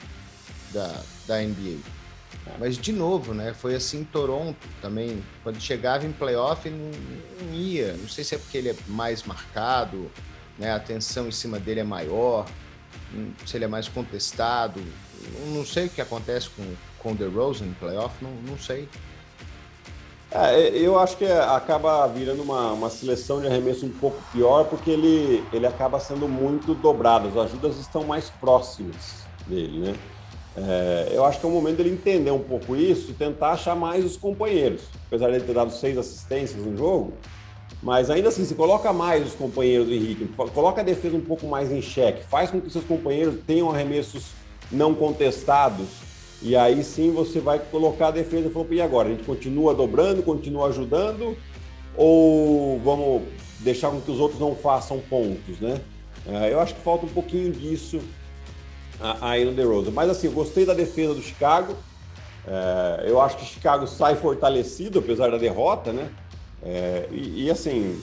da, 0.72 1.02
da 1.26 1.42
NBA. 1.42 1.78
Mas, 2.59 2.76
de 2.76 2.92
novo, 2.92 3.33
né? 3.33 3.55
Foi 3.55 3.74
assim 3.74 4.00
em 4.00 4.05
Toronto 4.05 4.68
também. 4.83 5.22
Quando 5.42 5.61
chegava 5.61 6.07
em 6.07 6.12
playoff, 6.12 6.68
não, 6.68 6.90
não 7.40 7.55
ia. 7.55 7.94
Não 7.94 8.09
sei 8.09 8.24
se 8.24 8.35
é 8.35 8.38
porque 8.38 8.59
ele 8.59 8.70
é 8.70 8.76
mais 8.87 9.22
marcado, 9.24 10.11
né? 10.59 10.72
A 10.72 10.76
atenção 10.76 11.29
em 11.29 11.33
cima 11.33 11.59
dele 11.59 11.81
é 11.81 11.85
maior, 11.85 12.46
se 13.46 13.57
ele 13.57 13.64
é 13.64 13.68
mais 13.68 13.88
contestado. 13.88 14.81
Não 15.55 15.64
sei 15.64 15.87
o 15.87 15.90
que 15.90 16.00
acontece 16.00 16.50
com, 16.50 16.74
com 16.98 17.12
o 17.12 17.14
DeRozan 17.14 17.66
em 17.66 17.74
playoff, 17.74 18.14
não, 18.22 18.33
não 18.46 18.59
sei. 18.59 18.88
É, 20.33 20.68
eu 20.68 20.96
acho 20.98 21.16
que 21.16 21.24
acaba 21.24 22.07
virando 22.07 22.42
uma, 22.42 22.72
uma 22.72 22.88
seleção 22.88 23.40
de 23.40 23.48
arremesso 23.48 23.85
um 23.85 23.90
pouco 23.90 24.22
pior, 24.33 24.64
porque 24.64 24.90
ele, 24.90 25.44
ele 25.53 25.66
acaba 25.66 25.98
sendo 25.98 26.29
muito 26.29 26.72
dobrado, 26.72 27.29
as 27.29 27.37
ajudas 27.37 27.76
estão 27.79 28.05
mais 28.05 28.31
próximas 28.31 29.24
dele, 29.48 29.81
né? 29.81 29.96
É, 30.56 31.12
eu 31.12 31.24
acho 31.24 31.38
que 31.38 31.46
é 31.46 31.48
o 31.48 31.52
momento 31.52 31.76
dele 31.76 31.90
entender 31.90 32.30
um 32.30 32.40
pouco 32.40 32.74
isso 32.74 33.12
e 33.12 33.14
tentar 33.14 33.52
achar 33.52 33.76
mais 33.76 34.04
os 34.04 34.16
companheiros. 34.16 34.82
Apesar 35.06 35.28
de 35.28 35.36
ele 35.36 35.44
ter 35.44 35.54
dado 35.54 35.72
seis 35.72 35.96
assistências 35.96 36.64
no 36.64 36.76
jogo, 36.76 37.12
mas 37.82 38.10
ainda 38.10 38.28
assim, 38.28 38.44
se 38.44 38.54
coloca 38.54 38.92
mais 38.92 39.26
os 39.26 39.34
companheiros 39.34 39.86
do 39.86 39.94
Henrique, 39.94 40.28
coloca 40.52 40.80
a 40.80 40.84
defesa 40.84 41.16
um 41.16 41.20
pouco 41.20 41.46
mais 41.46 41.72
em 41.72 41.80
xeque, 41.80 42.24
faz 42.24 42.50
com 42.50 42.60
que 42.60 42.70
seus 42.70 42.84
companheiros 42.84 43.36
tenham 43.46 43.70
arremessos 43.70 44.32
não 44.70 44.94
contestados, 44.94 45.86
e 46.42 46.54
aí 46.56 46.82
sim 46.84 47.10
você 47.10 47.40
vai 47.40 47.58
colocar 47.58 48.08
a 48.08 48.10
defesa 48.10 48.48
e 48.48 48.50
falar, 48.50 48.66
e 48.70 48.80
agora? 48.80 49.08
A 49.08 49.10
gente 49.12 49.24
continua 49.24 49.74
dobrando, 49.74 50.22
continua 50.22 50.68
ajudando, 50.68 51.36
ou 51.96 52.78
vamos 52.80 53.22
deixar 53.60 53.90
com 53.90 54.00
que 54.00 54.10
os 54.10 54.20
outros 54.20 54.40
não 54.40 54.54
façam 54.54 54.98
pontos, 54.98 55.58
né? 55.60 55.80
É, 56.26 56.52
eu 56.52 56.60
acho 56.60 56.74
que 56.74 56.80
falta 56.82 57.06
um 57.06 57.10
pouquinho 57.10 57.50
disso 57.50 58.00
no 59.00 59.54
The 59.54 59.62
Rose. 59.62 59.90
Mas 59.90 60.10
assim, 60.10 60.26
eu 60.26 60.32
gostei 60.32 60.66
da 60.66 60.74
defesa 60.74 61.14
do 61.14 61.22
Chicago. 61.22 61.74
É, 62.46 63.04
eu 63.06 63.20
acho 63.20 63.36
que 63.36 63.44
Chicago 63.44 63.86
sai 63.86 64.16
fortalecido, 64.16 64.98
apesar 64.98 65.30
da 65.30 65.38
derrota, 65.38 65.92
né? 65.92 66.10
É, 66.62 67.08
e, 67.10 67.44
e, 67.44 67.50
assim, 67.50 68.00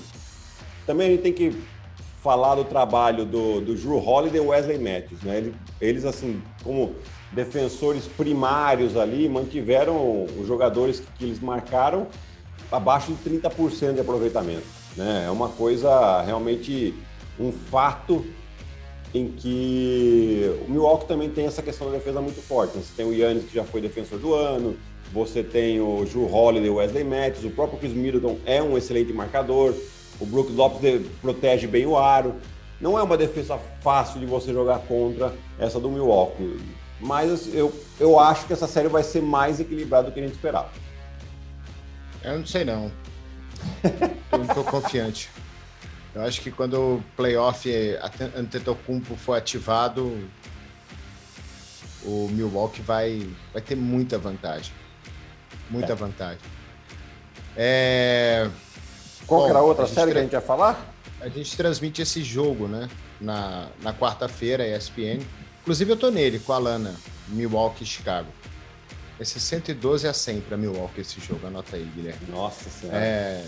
também 0.85 1.07
a 1.07 1.11
gente 1.11 1.21
tem 1.21 1.33
que 1.33 1.61
falar 2.23 2.55
do 2.55 2.63
trabalho 2.63 3.25
do, 3.25 3.61
do 3.61 3.75
Drew 3.75 3.97
Holiday 3.97 4.41
e 4.41 4.45
Wesley 4.45 4.77
Matthews, 4.77 5.21
né? 5.21 5.37
Eles, 5.37 5.53
eles, 5.79 6.05
assim, 6.05 6.41
como 6.63 6.95
defensores 7.31 8.07
primários 8.07 8.97
ali, 8.97 9.29
mantiveram 9.29 10.23
os 10.23 10.47
jogadores 10.47 10.99
que, 10.99 11.07
que 11.17 11.25
eles 11.25 11.39
marcaram 11.39 12.07
abaixo 12.71 13.13
de 13.13 13.29
30% 13.29 13.93
de 13.93 14.01
aproveitamento, 14.01 14.65
né? 14.95 15.25
É 15.27 15.31
uma 15.31 15.49
coisa 15.49 16.21
realmente 16.21 16.93
um 17.39 17.51
fato 17.51 18.25
em 19.13 19.31
que 19.31 20.59
o 20.67 20.71
Milwaukee 20.71 21.07
também 21.07 21.29
tem 21.29 21.45
essa 21.45 21.61
questão 21.61 21.87
da 21.87 21.97
defesa 21.97 22.21
muito 22.21 22.41
forte. 22.41 22.77
Você 22.77 22.91
tem 22.95 23.05
o 23.05 23.13
Yannis, 23.13 23.45
que 23.45 23.55
já 23.55 23.63
foi 23.63 23.81
defensor 23.81 24.19
do 24.19 24.33
ano, 24.33 24.77
você 25.11 25.41
tem 25.41 25.79
o 25.79 26.05
Drew 26.05 26.31
Holiday, 26.31 26.69
o 26.69 26.75
Wesley 26.75 27.03
Matthews, 27.03 27.45
o 27.45 27.49
próprio 27.51 27.79
Chris 27.79 27.93
Middleton 27.93 28.37
é 28.45 28.61
um 28.61 28.77
excelente 28.77 29.13
marcador, 29.13 29.73
o 30.19 30.25
Brook 30.25 30.51
Lopes 30.51 31.05
protege 31.21 31.67
bem 31.67 31.85
o 31.85 31.97
aro. 31.97 32.35
Não 32.79 32.97
é 32.97 33.01
uma 33.01 33.17
defesa 33.17 33.57
fácil 33.81 34.19
de 34.19 34.25
você 34.25 34.53
jogar 34.53 34.79
contra 34.79 35.33
essa 35.57 35.79
do 35.79 35.89
Milwaukee, 35.89 36.59
mas 36.99 37.53
eu, 37.53 37.73
eu 37.99 38.19
acho 38.19 38.45
que 38.45 38.53
essa 38.53 38.67
série 38.67 38.87
vai 38.87 39.03
ser 39.03 39.21
mais 39.21 39.59
equilibrada 39.59 40.09
do 40.09 40.13
que 40.13 40.19
a 40.19 40.23
gente 40.23 40.35
esperava. 40.35 40.69
Eu 42.23 42.39
não 42.39 42.45
sei 42.45 42.65
não. 42.65 42.91
eu 44.31 44.37
não 44.37 44.47
tô 44.47 44.63
confiante. 44.63 45.29
Eu 46.17 46.23
acho 46.23 46.41
que 46.41 46.49
quando 46.49 46.73
o 46.73 47.03
playoff 47.15 47.69
Antetokounmpo 48.35 49.15
for 49.15 49.37
ativado, 49.37 50.27
o 52.03 52.27
Milwaukee 52.31 52.81
vai, 52.81 53.29
vai 53.53 53.61
ter 53.61 53.75
muita 53.75 54.17
vantagem. 54.17 54.73
Muita 55.69 55.93
é. 55.93 55.95
vantagem. 55.95 56.39
É... 57.55 58.49
Qual 59.27 59.41
Bom, 59.41 59.49
era 59.49 59.59
a 59.59 59.61
outra 59.61 59.85
a 59.85 59.87
série 59.87 60.11
que 60.11 60.17
a 60.17 60.21
gente 60.23 60.33
ia 60.33 60.41
falar? 60.41 60.91
A 61.21 61.29
gente 61.29 61.55
transmite 61.55 62.01
esse 62.01 62.23
jogo, 62.23 62.67
né? 62.67 62.89
Na, 63.21 63.67
na 63.83 63.93
quarta-feira, 63.93 64.67
ESPN. 64.67 65.19
Inclusive 65.61 65.91
eu 65.91 65.97
tô 65.97 66.09
nele, 66.09 66.39
com 66.39 66.51
a 66.51 66.57
Lana, 66.57 66.95
Milwaukee 67.27 67.83
e 67.83 67.87
Chicago. 67.87 68.29
Esse 69.19 69.39
112 69.39 70.07
a 70.07 70.13
100 70.13 70.41
para 70.41 70.57
Milwaukee 70.57 71.01
esse 71.01 71.19
jogo, 71.19 71.45
anota 71.45 71.75
aí, 71.75 71.83
Guilherme. 71.93 72.27
Nossa 72.31 72.71
Senhora. 72.71 72.97
É... 72.97 73.45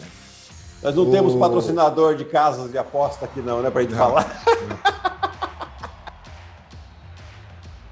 Nós 0.81 0.95
não 0.95 1.03
o... 1.03 1.11
temos 1.11 1.35
patrocinador 1.35 2.15
de 2.15 2.25
casas 2.25 2.71
de 2.71 2.77
aposta 2.77 3.25
aqui 3.25 3.41
não, 3.41 3.61
né, 3.61 3.69
para 3.69 3.81
gente 3.81 3.91
não. 3.91 3.97
falar. 3.97 4.43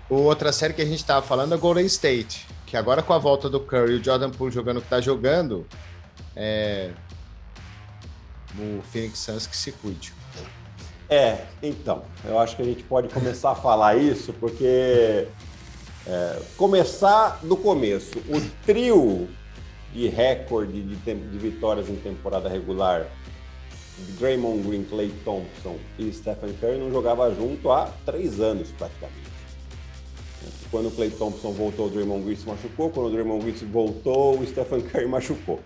Outra 0.10 0.54
série 0.54 0.74
que 0.74 0.82
a 0.82 0.86
gente 0.86 1.00
estava 1.00 1.26
falando 1.26 1.54
é 1.54 1.58
Golden 1.58 1.86
State, 1.86 2.48
que 2.66 2.78
agora 2.78 3.04
com 3.04 3.12
a 3.12 3.18
volta 3.18 3.50
do 3.50 3.60
Curry 3.60 3.94
e 3.94 4.00
o 4.00 4.04
Jordan 4.04 4.30
Poole 4.30 4.54
jogando 4.54 4.78
o 4.78 4.80
que 4.80 4.88
está 4.88 5.02
jogando, 5.02 5.68
é... 6.34 6.92
o 8.58 8.82
Phoenix 8.84 9.20
Suns 9.20 9.46
que 9.46 9.58
se 9.58 9.74
cuide. 9.74 10.14
É, 11.10 11.46
então, 11.62 12.04
eu 12.26 12.40
acho 12.40 12.56
que 12.56 12.62
a 12.62 12.66
gente 12.66 12.84
pode 12.84 13.10
começar 13.10 13.52
a 13.52 13.56
falar 13.56 13.98
isso, 13.98 14.34
porque 14.34 15.28
é, 16.06 16.40
começar 16.56 17.40
do 17.44 17.58
começo. 17.58 18.18
O 18.30 18.42
trio 18.66 19.28
de 19.98 20.08
recorde 20.08 20.84
de, 20.84 20.96
de 20.96 21.38
vitórias 21.40 21.90
em 21.90 21.96
temporada 21.96 22.48
regular, 22.48 23.08
Draymond 24.20 24.62
Green, 24.62 24.84
Clay 24.84 25.12
Thompson 25.26 25.76
e 25.98 26.14
Stephen 26.14 26.54
Curry 26.62 26.78
não 26.78 26.92
jogava 26.92 27.34
junto 27.34 27.72
há 27.72 27.92
três 28.06 28.40
anos 28.40 28.70
praticamente. 28.78 29.28
Quando 30.70 30.90
o 30.90 30.92
Clay 30.92 31.10
Thompson 31.10 31.52
voltou, 31.52 31.88
o 31.88 31.90
Draymond 31.90 32.24
Green 32.24 32.36
se 32.36 32.48
machucou. 32.48 32.92
Quando 32.92 33.08
o 33.08 33.10
Draymond 33.10 33.44
Green 33.44 33.72
voltou, 33.72 34.40
o 34.40 34.46
Stephen 34.46 34.82
Curry 34.82 35.08
machucou. 35.10 35.60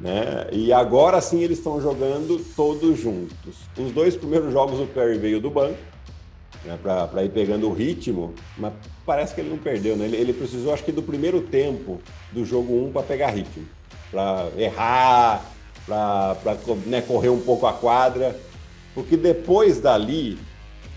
Né? 0.00 0.48
E 0.50 0.72
agora 0.72 1.20
sim 1.20 1.42
eles 1.42 1.58
estão 1.58 1.80
jogando 1.80 2.44
todos 2.56 2.98
juntos. 2.98 3.56
Os 3.78 3.92
dois 3.92 4.16
primeiros 4.16 4.52
jogos 4.52 4.80
o 4.80 4.86
Curry 4.88 5.16
veio 5.16 5.40
do 5.40 5.48
banco 5.48 5.78
né, 6.64 6.76
para 6.82 7.24
ir 7.24 7.30
pegando 7.30 7.68
o 7.68 7.72
ritmo, 7.72 8.34
mas 8.58 8.72
parece 9.06 9.34
que 9.34 9.40
ele 9.40 9.50
não 9.50 9.58
perdeu. 9.58 9.96
Né? 9.96 10.06
Ele, 10.06 10.16
ele 10.16 10.32
precisou, 10.32 10.74
acho 10.74 10.84
que, 10.84 10.92
do 10.92 11.02
primeiro 11.02 11.40
tempo 11.40 12.00
do 12.32 12.44
jogo 12.44 12.86
1 12.88 12.92
para 12.92 13.02
pegar 13.02 13.30
ritmo, 13.30 13.64
para 14.10 14.48
errar, 14.56 15.44
para 15.86 16.36
né, 16.86 17.00
correr 17.00 17.28
um 17.28 17.40
pouco 17.40 17.66
a 17.66 17.72
quadra, 17.72 18.38
porque 18.94 19.16
depois 19.16 19.80
dali 19.80 20.38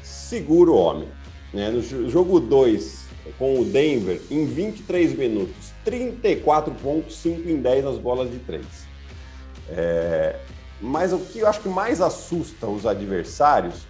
segura 0.02 0.72
o 0.72 0.78
homem. 0.78 1.08
Né? 1.54 1.70
No 1.70 2.10
jogo 2.10 2.40
2 2.40 3.00
com 3.38 3.60
o 3.60 3.66
Denver, 3.66 4.22
em 4.32 4.46
23 4.46 5.18
minutos, 5.18 5.72
34 5.86 6.74
pontos, 6.76 7.18
5 7.18 7.50
em 7.50 7.58
10 7.58 7.86
nas 7.86 7.98
bolas 7.98 8.32
de 8.32 8.40
3. 8.40 8.66
É, 9.70 10.40
mas 10.82 11.14
o 11.14 11.20
que 11.20 11.40
eu 11.40 11.48
acho 11.48 11.62
que 11.62 11.70
mais 11.70 12.02
assusta 12.02 12.68
os 12.68 12.86
adversários, 12.86 13.88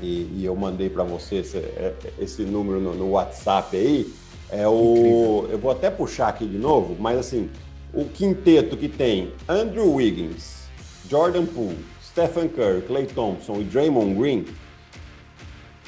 e, 0.00 0.30
e 0.34 0.44
eu 0.44 0.54
mandei 0.54 0.90
para 0.90 1.04
você 1.04 1.36
esse, 1.36 1.56
é, 1.56 1.94
esse 2.18 2.42
número 2.42 2.80
no, 2.80 2.94
no, 2.94 3.10
WhatsApp 3.10 3.76
aí, 3.76 4.12
é 4.50 4.68
o. 4.68 4.90
Incrível. 4.90 5.48
Eu 5.50 5.58
vou 5.58 5.70
até 5.70 5.90
puxar 5.90 6.28
aqui 6.28 6.46
de 6.46 6.58
novo, 6.58 6.96
mas 6.98 7.18
assim, 7.18 7.48
o 7.96 8.04
quinteto 8.04 8.76
que 8.76 8.90
tem 8.90 9.32
Andrew 9.48 9.94
Wiggins, 9.94 10.68
Jordan 11.08 11.46
Poole, 11.46 11.82
Stephen 12.04 12.46
Curry, 12.46 12.82
Clay 12.82 13.06
Thompson 13.06 13.62
e 13.62 13.64
Draymond 13.64 14.14
Green. 14.14 14.44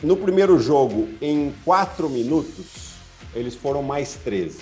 No 0.02 0.16
primeiro 0.16 0.58
jogo, 0.58 1.06
em 1.20 1.52
4 1.66 2.08
minutos, 2.08 2.94
eles 3.34 3.54
foram 3.54 3.82
mais 3.82 4.14
13. 4.14 4.60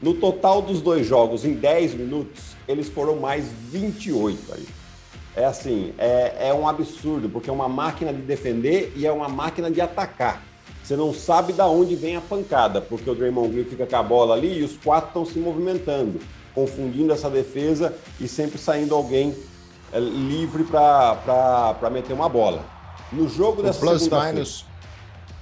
No 0.00 0.14
total 0.14 0.62
dos 0.62 0.80
dois 0.80 1.04
jogos, 1.04 1.44
em 1.44 1.54
10 1.54 1.94
minutos, 1.94 2.56
eles 2.68 2.88
foram 2.88 3.16
mais 3.16 3.44
28 3.70 4.54
aí. 4.54 4.66
É 5.34 5.44
assim, 5.44 5.92
é, 5.98 6.48
é 6.48 6.54
um 6.54 6.68
absurdo, 6.68 7.28
porque 7.28 7.50
é 7.50 7.52
uma 7.52 7.68
máquina 7.68 8.12
de 8.12 8.22
defender 8.22 8.92
e 8.94 9.04
é 9.04 9.10
uma 9.10 9.28
máquina 9.28 9.68
de 9.68 9.80
atacar. 9.80 10.44
Você 10.84 10.94
não 10.94 11.12
sabe 11.12 11.52
da 11.52 11.66
onde 11.66 11.96
vem 11.96 12.14
a 12.14 12.20
pancada, 12.20 12.80
porque 12.80 13.08
o 13.10 13.14
Draymond 13.16 13.52
Green 13.52 13.64
fica 13.64 13.86
com 13.86 13.96
a 13.96 14.02
bola 14.02 14.34
ali 14.34 14.60
e 14.60 14.62
os 14.62 14.76
quatro 14.76 15.08
estão 15.08 15.24
se 15.24 15.40
movimentando, 15.40 16.20
confundindo 16.54 17.12
essa 17.12 17.30
defesa 17.30 17.94
e 18.20 18.28
sempre 18.28 18.58
saindo 18.58 18.94
alguém 18.94 19.34
é, 19.92 19.98
livre 19.98 20.64
para 20.64 21.90
meter 21.90 22.12
uma 22.12 22.28
bola. 22.28 22.64
No 23.10 23.28
jogo 23.28 23.60
o 23.60 23.64
dessa 23.64 23.80
plus 23.80 24.08
minus 24.08 24.72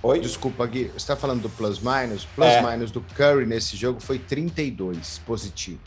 Oi? 0.03 0.18
Desculpa, 0.18 0.66
Gui, 0.66 0.85
você 0.85 0.96
está 0.96 1.14
falando 1.14 1.42
do 1.42 1.51
plus 1.51 1.79
minus? 1.79 2.25
Plus 2.25 2.49
é. 2.49 2.62
minus 2.62 2.90
do 2.90 3.03
Curry 3.03 3.44
nesse 3.44 3.77
jogo 3.77 4.01
foi 4.01 4.18
32 4.18 5.18
positivo. 5.27 5.81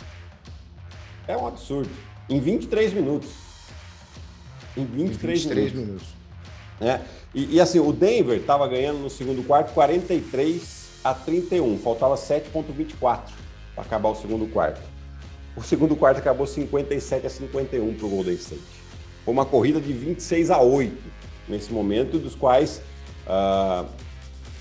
É 1.27 1.35
um 1.35 1.47
absurdo. 1.47 1.89
Em 2.29 2.39
23 2.39 2.93
minutos. 2.93 3.31
Em 4.77 4.85
23, 4.85 5.45
em 5.45 5.49
23 5.49 5.73
minutos. 5.73 5.87
minutos. 5.87 6.07
É. 6.79 7.01
E, 7.33 7.55
e, 7.55 7.59
assim, 7.59 7.79
o 7.79 7.91
Denver 7.91 8.37
estava 8.37 8.67
ganhando 8.67 8.99
no 8.99 9.09
segundo 9.09 9.43
quarto 9.47 9.73
43 9.73 10.89
a 11.03 11.15
31. 11.15 11.79
Faltava 11.79 12.13
7,24 12.13 13.21
para 13.73 13.83
acabar 13.83 14.09
o 14.09 14.15
segundo 14.15 14.45
quarto. 14.45 14.92
O 15.55 15.61
segundo 15.61 15.95
quarto 15.95 16.17
acabou 16.17 16.47
57 16.47 17.27
a 17.27 17.29
51 17.29 17.93
para 17.93 18.05
o 18.05 18.09
Golden 18.09 18.33
State. 18.33 18.61
Foi 19.23 19.33
uma 19.33 19.45
corrida 19.45 19.79
de 19.79 19.93
26 19.93 20.49
a 20.49 20.59
8 20.59 20.95
nesse 21.47 21.71
momento, 21.71 22.17
dos 22.17 22.35
quais 22.35 22.81
uh, 23.27 23.85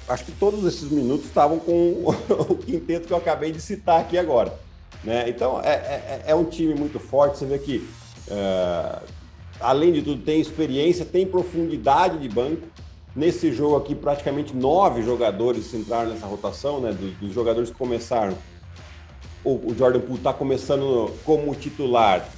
acho 0.09 0.25
que 0.25 0.33
todos 0.33 0.65
esses 0.65 0.91
minutos 0.91 1.27
estavam 1.27 1.59
com 1.59 2.05
o 2.49 2.57
quinteto 2.57 3.07
que 3.07 3.13
eu 3.13 3.17
acabei 3.17 3.53
de 3.53 3.61
citar 3.61 4.01
aqui 4.01 4.19
agora. 4.19 4.53
Né? 5.03 5.29
Então, 5.29 5.61
é, 5.61 5.73
é, 5.73 6.23
é, 6.27 6.35
um 6.35 6.45
time 6.45 6.75
muito 6.75 7.01
forte. 7.01 7.39
Você 7.39 7.47
vê 7.47 7.59
que, 7.59 7.79
uh, 8.29 9.03
além 9.61 9.93
de 9.93 10.03
tudo, 10.03 10.23
tem 10.23 10.41
experiência, 10.41 11.05
tem 11.05 11.27
profundidade 11.27 12.19
de 12.19 12.29
banco. 12.29 12.63
Nesse 13.15 13.53
jogo 13.53 13.77
aqui, 13.77 13.95
praticamente 13.95 14.57
nove 14.57 15.03
jogadores 15.03 15.73
entraram 15.75 16.11
nessa 16.11 16.27
rotação, 16.27 16.81
né? 16.81 16.93
Dos, 16.93 17.13
dos 17.17 17.35
jogadores 17.35 17.69
que 17.69 17.77
começaram. 17.77 18.37
O, 19.45 19.75
Jordan 19.77 20.01
Poole 20.01 20.19
está 20.19 20.33
começando 20.33 21.11
como 21.25 21.55
titular 21.55 22.29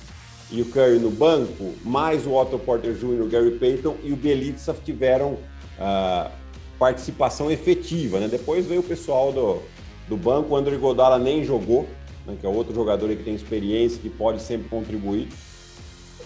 e 0.51 0.63
o 0.63 0.67
Curry 0.67 0.99
no 0.99 1.11
banco, 1.11 1.75
mais 1.85 2.27
o 2.27 2.33
Otto 2.33 2.59
Porter 2.59 2.95
Jr., 2.95 3.23
o 3.23 3.29
Gary 3.29 3.53
Payton 3.53 3.97
e 4.03 4.13
o 4.13 4.17
Belitsa 4.17 4.75
tiveram 4.85 5.33
uh, 5.79 6.31
participação 6.79 7.51
efetiva. 7.51 8.19
Né? 8.21 8.29
Depois 8.29 8.67
veio 8.67 8.81
o 8.81 8.85
pessoal 8.85 9.33
do, 9.33 9.63
do 10.09 10.17
banco, 10.17 10.55
o 10.55 10.57
André 10.57 10.77
Godala 10.77 11.19
nem 11.19 11.45
jogou, 11.45 11.89
né? 12.27 12.37
que 12.41 12.47
é 12.47 12.49
outro 12.49 12.75
jogador 12.75 13.09
que 13.09 13.23
tem 13.23 13.35
experiência, 13.35 14.01
que 14.01 14.09
pode 14.09 14.41
sempre 14.41 14.69
contribuir. 14.69 15.29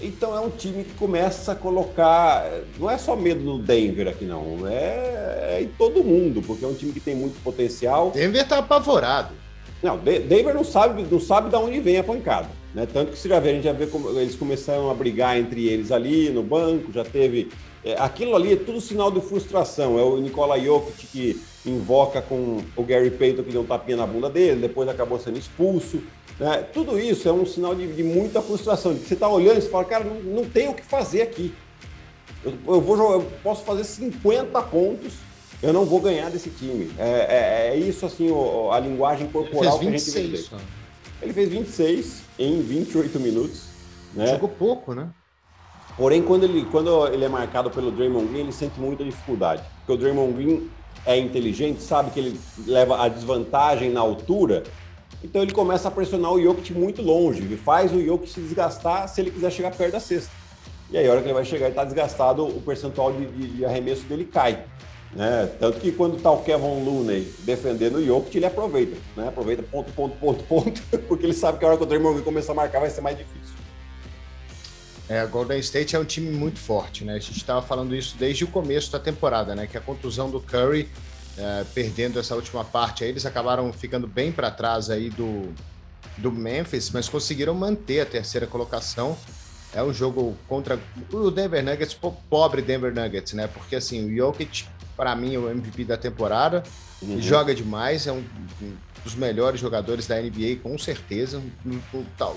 Então 0.01 0.37
é 0.37 0.41
um 0.41 0.51
time 0.51 0.85
que 0.85 0.95
começa 0.95 1.53
a 1.53 1.55
colocar. 1.57 2.49
Não 2.79 2.89
é 2.89 2.97
só 2.97 3.17
medo 3.17 3.43
no 3.43 3.59
Denver 3.59 4.07
aqui, 4.07 4.25
não. 4.25 4.67
É, 4.69 5.57
é 5.57 5.63
em 5.63 5.69
todo 5.69 6.05
mundo, 6.05 6.41
porque 6.43 6.65
é 6.65 6.69
um 6.69 6.75
time 6.75 6.93
que 6.93 7.01
tem 7.01 7.17
muito 7.17 7.43
potencial. 7.43 8.13
Denver 8.13 8.47
tá 8.47 8.59
apavorado. 8.59 9.35
Não, 9.83 9.97
Denver 9.97 10.55
não 10.55 10.65
sabe, 10.65 11.07
não 11.09 11.21
sabe 11.21 11.51
de 11.51 11.57
onde 11.57 11.79
vem 11.81 11.99
a 11.99 12.05
pancada. 12.05 12.49
Né? 12.75 12.87
Tanto 12.93 13.13
que 13.13 13.19
você 13.19 13.29
já 13.29 13.39
vê, 13.39 13.51
a 13.51 13.53
gente 13.55 13.65
já 13.65 13.73
vê 13.73 13.87
como 13.87 14.11
eles 14.19 14.35
começaram 14.35 14.91
a 14.91 14.95
brigar 14.95 15.39
entre 15.39 15.69
eles 15.69 15.93
ali 15.93 16.31
no 16.31 16.43
banco, 16.43 16.93
já 16.93 17.05
teve. 17.05 17.51
É, 17.85 17.95
aquilo 17.99 18.35
ali 18.35 18.53
é 18.53 18.57
tudo 18.57 18.81
sinal 18.81 19.11
de 19.11 19.21
frustração. 19.21 19.99
É 19.99 20.03
o 20.03 20.19
Nikola 20.19 20.59
Jokic 20.59 21.07
que 21.07 21.41
invoca 21.65 22.21
com 22.21 22.59
o 22.77 22.83
Gary 22.83 23.11
Payton 23.11 23.45
que 23.45 23.53
deu 23.53 23.61
um 23.61 23.67
tapinha 23.67 23.97
na 23.97 24.07
bunda 24.07 24.29
dele, 24.29 24.61
depois 24.61 24.89
acabou 24.89 25.19
sendo 25.19 25.39
expulso. 25.39 26.03
Né? 26.39 26.67
Tudo 26.73 26.99
isso 26.99 27.29
é 27.29 27.33
um 27.33 27.47
sinal 27.47 27.75
de, 27.75 27.87
de 27.93 28.03
muita 28.03 28.43
frustração. 28.43 28.95
De 28.95 29.01
que 29.01 29.07
você 29.07 29.15
está 29.15 29.29
olhando 29.29 29.59
e 29.59 29.63
fala, 29.63 29.85
cara, 29.85 30.05
não, 30.05 30.21
não 30.21 30.45
tem 30.45 30.69
o 30.69 30.75
que 30.75 30.85
fazer 30.85 31.23
aqui. 31.23 31.55
Eu, 32.45 32.53
eu 32.67 32.81
vou 32.81 33.13
eu 33.13 33.27
posso 33.43 33.65
fazer 33.65 33.85
50 33.85 34.61
pontos, 34.63 35.15
eu 35.63 35.73
não 35.73 35.85
vou 35.85 36.01
ganhar 36.01 36.31
desse 36.31 36.51
time. 36.51 36.91
É, 36.99 37.71
é, 37.71 37.71
é 37.73 37.77
isso 37.77 38.07
assim, 38.07 38.31
o, 38.31 38.71
a 38.73 38.79
linguagem 38.79 39.29
corporal 39.29 39.79
que 39.79 39.89
a 39.89 39.91
gente 39.91 40.11
vê. 40.11 40.45
Ele 41.21 41.33
fez 41.33 41.49
26 41.49 42.23
em 42.39 42.63
28 42.63 43.19
minutos. 43.19 43.65
Né? 44.15 44.29
Jogou 44.29 44.49
pouco, 44.49 44.95
né? 44.95 45.09
Porém, 45.97 46.23
quando 46.23 46.45
ele, 46.45 46.65
quando 46.67 47.09
ele 47.09 47.25
é 47.25 47.29
marcado 47.29 47.71
pelo 47.71 47.91
Draymond 47.91 48.29
Green, 48.29 48.43
ele 48.43 48.53
sente 48.53 48.79
muita 48.79 49.05
dificuldade. 49.05 49.63
Porque 49.79 49.93
o 49.93 49.97
Draymond 49.97 50.33
Green 50.33 50.71
é 51.05 51.19
inteligente, 51.19 51.83
sabe 51.83 52.11
que 52.13 52.21
ele 52.21 52.41
leva 52.67 53.03
a 53.03 53.09
desvantagem 53.09 53.91
na 53.91 54.01
altura, 54.01 54.63
então 55.23 55.43
ele 55.43 55.53
começa 55.53 55.89
a 55.89 55.91
pressionar 55.91 56.33
o 56.33 56.41
Jokic 56.41 56.73
muito 56.73 57.03
longe. 57.03 57.43
Ele 57.43 57.57
faz 57.57 57.93
o 57.93 58.01
Jokic 58.01 58.31
se 58.31 58.41
desgastar 58.41 59.09
se 59.09 59.21
ele 59.21 59.31
quiser 59.31 59.51
chegar 59.51 59.75
perto 59.75 59.93
da 59.93 60.01
cesta. 60.01 60.31
E 60.91 60.97
aí, 60.97 61.07
a 61.07 61.11
hora 61.11 61.21
que 61.21 61.27
ele 61.27 61.35
vai 61.35 61.45
chegar 61.45 61.67
e 61.67 61.71
está 61.71 61.85
desgastado, 61.85 62.47
o 62.47 62.63
percentual 62.63 63.13
de, 63.13 63.27
de, 63.27 63.49
de 63.57 63.65
arremesso 63.65 64.05
dele 64.05 64.25
cai. 64.25 64.65
Né? 65.13 65.51
Tanto 65.59 65.81
que 65.81 65.91
quando 65.91 66.17
está 66.17 66.31
o 66.31 66.43
Kevin 66.43 66.85
Looney 66.85 67.33
defendendo 67.41 67.97
o 67.97 68.05
Jokic, 68.05 68.37
ele 68.37 68.47
aproveita. 68.47 68.97
Né? 69.17 69.29
Aproveita 69.29 69.63
ponto, 69.63 69.91
ponto, 69.93 70.17
ponto, 70.17 70.45
ponto, 70.45 70.83
porque 71.09 71.25
ele 71.27 71.33
sabe 71.33 71.59
que 71.59 71.65
a 71.65 71.69
hora 71.69 71.77
que 71.77 71.83
o 71.83 71.87
Draymond 71.87 72.15
Green 72.15 72.25
começar 72.25 72.53
a 72.53 72.55
marcar 72.55 72.81
vai 72.81 72.91
ser 72.91 73.01
mais 73.01 73.17
difícil. 73.17 73.57
É, 75.09 75.25
Golden 75.27 75.59
State 75.61 75.97
é 75.97 75.99
um 75.99 76.05
time 76.05 76.31
muito 76.31 76.59
forte, 76.59 77.03
né? 77.03 77.15
A 77.15 77.19
gente 77.19 77.39
estava 77.39 77.63
falando 77.63 77.97
isso 77.97 78.15
desde 78.19 78.45
o 78.45 78.47
começo 78.47 78.93
da 78.93 78.99
temporada, 78.99 79.55
né? 79.55 79.67
Que 79.67 79.79
a 79.79 79.81
contusão 79.81 80.31
do 80.31 80.39
Curry, 80.39 80.87
é, 81.39 81.65
perdendo 81.75 82.21
essa 82.21 82.35
última 82.35 82.63
parte, 82.63 83.05
aí 83.05 83.11
eles 83.11 83.25
acabaram 83.25 83.73
ficando 83.73 84.07
bem 84.07 84.31
para 84.31 84.51
trás 84.51 84.91
aí 84.91 85.09
do, 85.09 85.51
do 86.19 86.31
Memphis, 86.31 86.91
mas 86.91 87.09
conseguiram 87.09 87.55
manter 87.55 88.01
a 88.01 88.07
terceira 88.07 88.47
colocação. 88.47 89.17
É 89.75 89.83
um 89.83 89.95
jogo 89.95 90.37
contra 90.47 90.79
o 91.11 91.31
Denver 91.31 91.65
Nuggets, 91.65 91.99
pobre 92.29 92.61
Denver 92.61 92.95
Nuggets, 92.95 93.33
né? 93.33 93.47
Porque 93.47 93.77
assim, 93.77 94.13
o 94.13 94.15
Jokic 94.15 94.67
para 94.99 95.15
mim, 95.15 95.37
o 95.37 95.49
MVP 95.49 95.85
da 95.85 95.97
temporada. 95.97 96.65
Uhum. 97.01 97.23
Joga 97.23 97.55
demais, 97.55 98.09
é 98.09 98.13
um, 98.13 98.25
um, 98.61 98.77
dos 99.05 99.15
melhores 99.15 99.61
jogadores 99.61 100.09
da 100.09 100.21
NBA, 100.21 100.57
com 100.61 100.77
certeza. 100.77 101.41
Um, 101.65 101.79
um, 101.95 102.05
tal. 102.19 102.37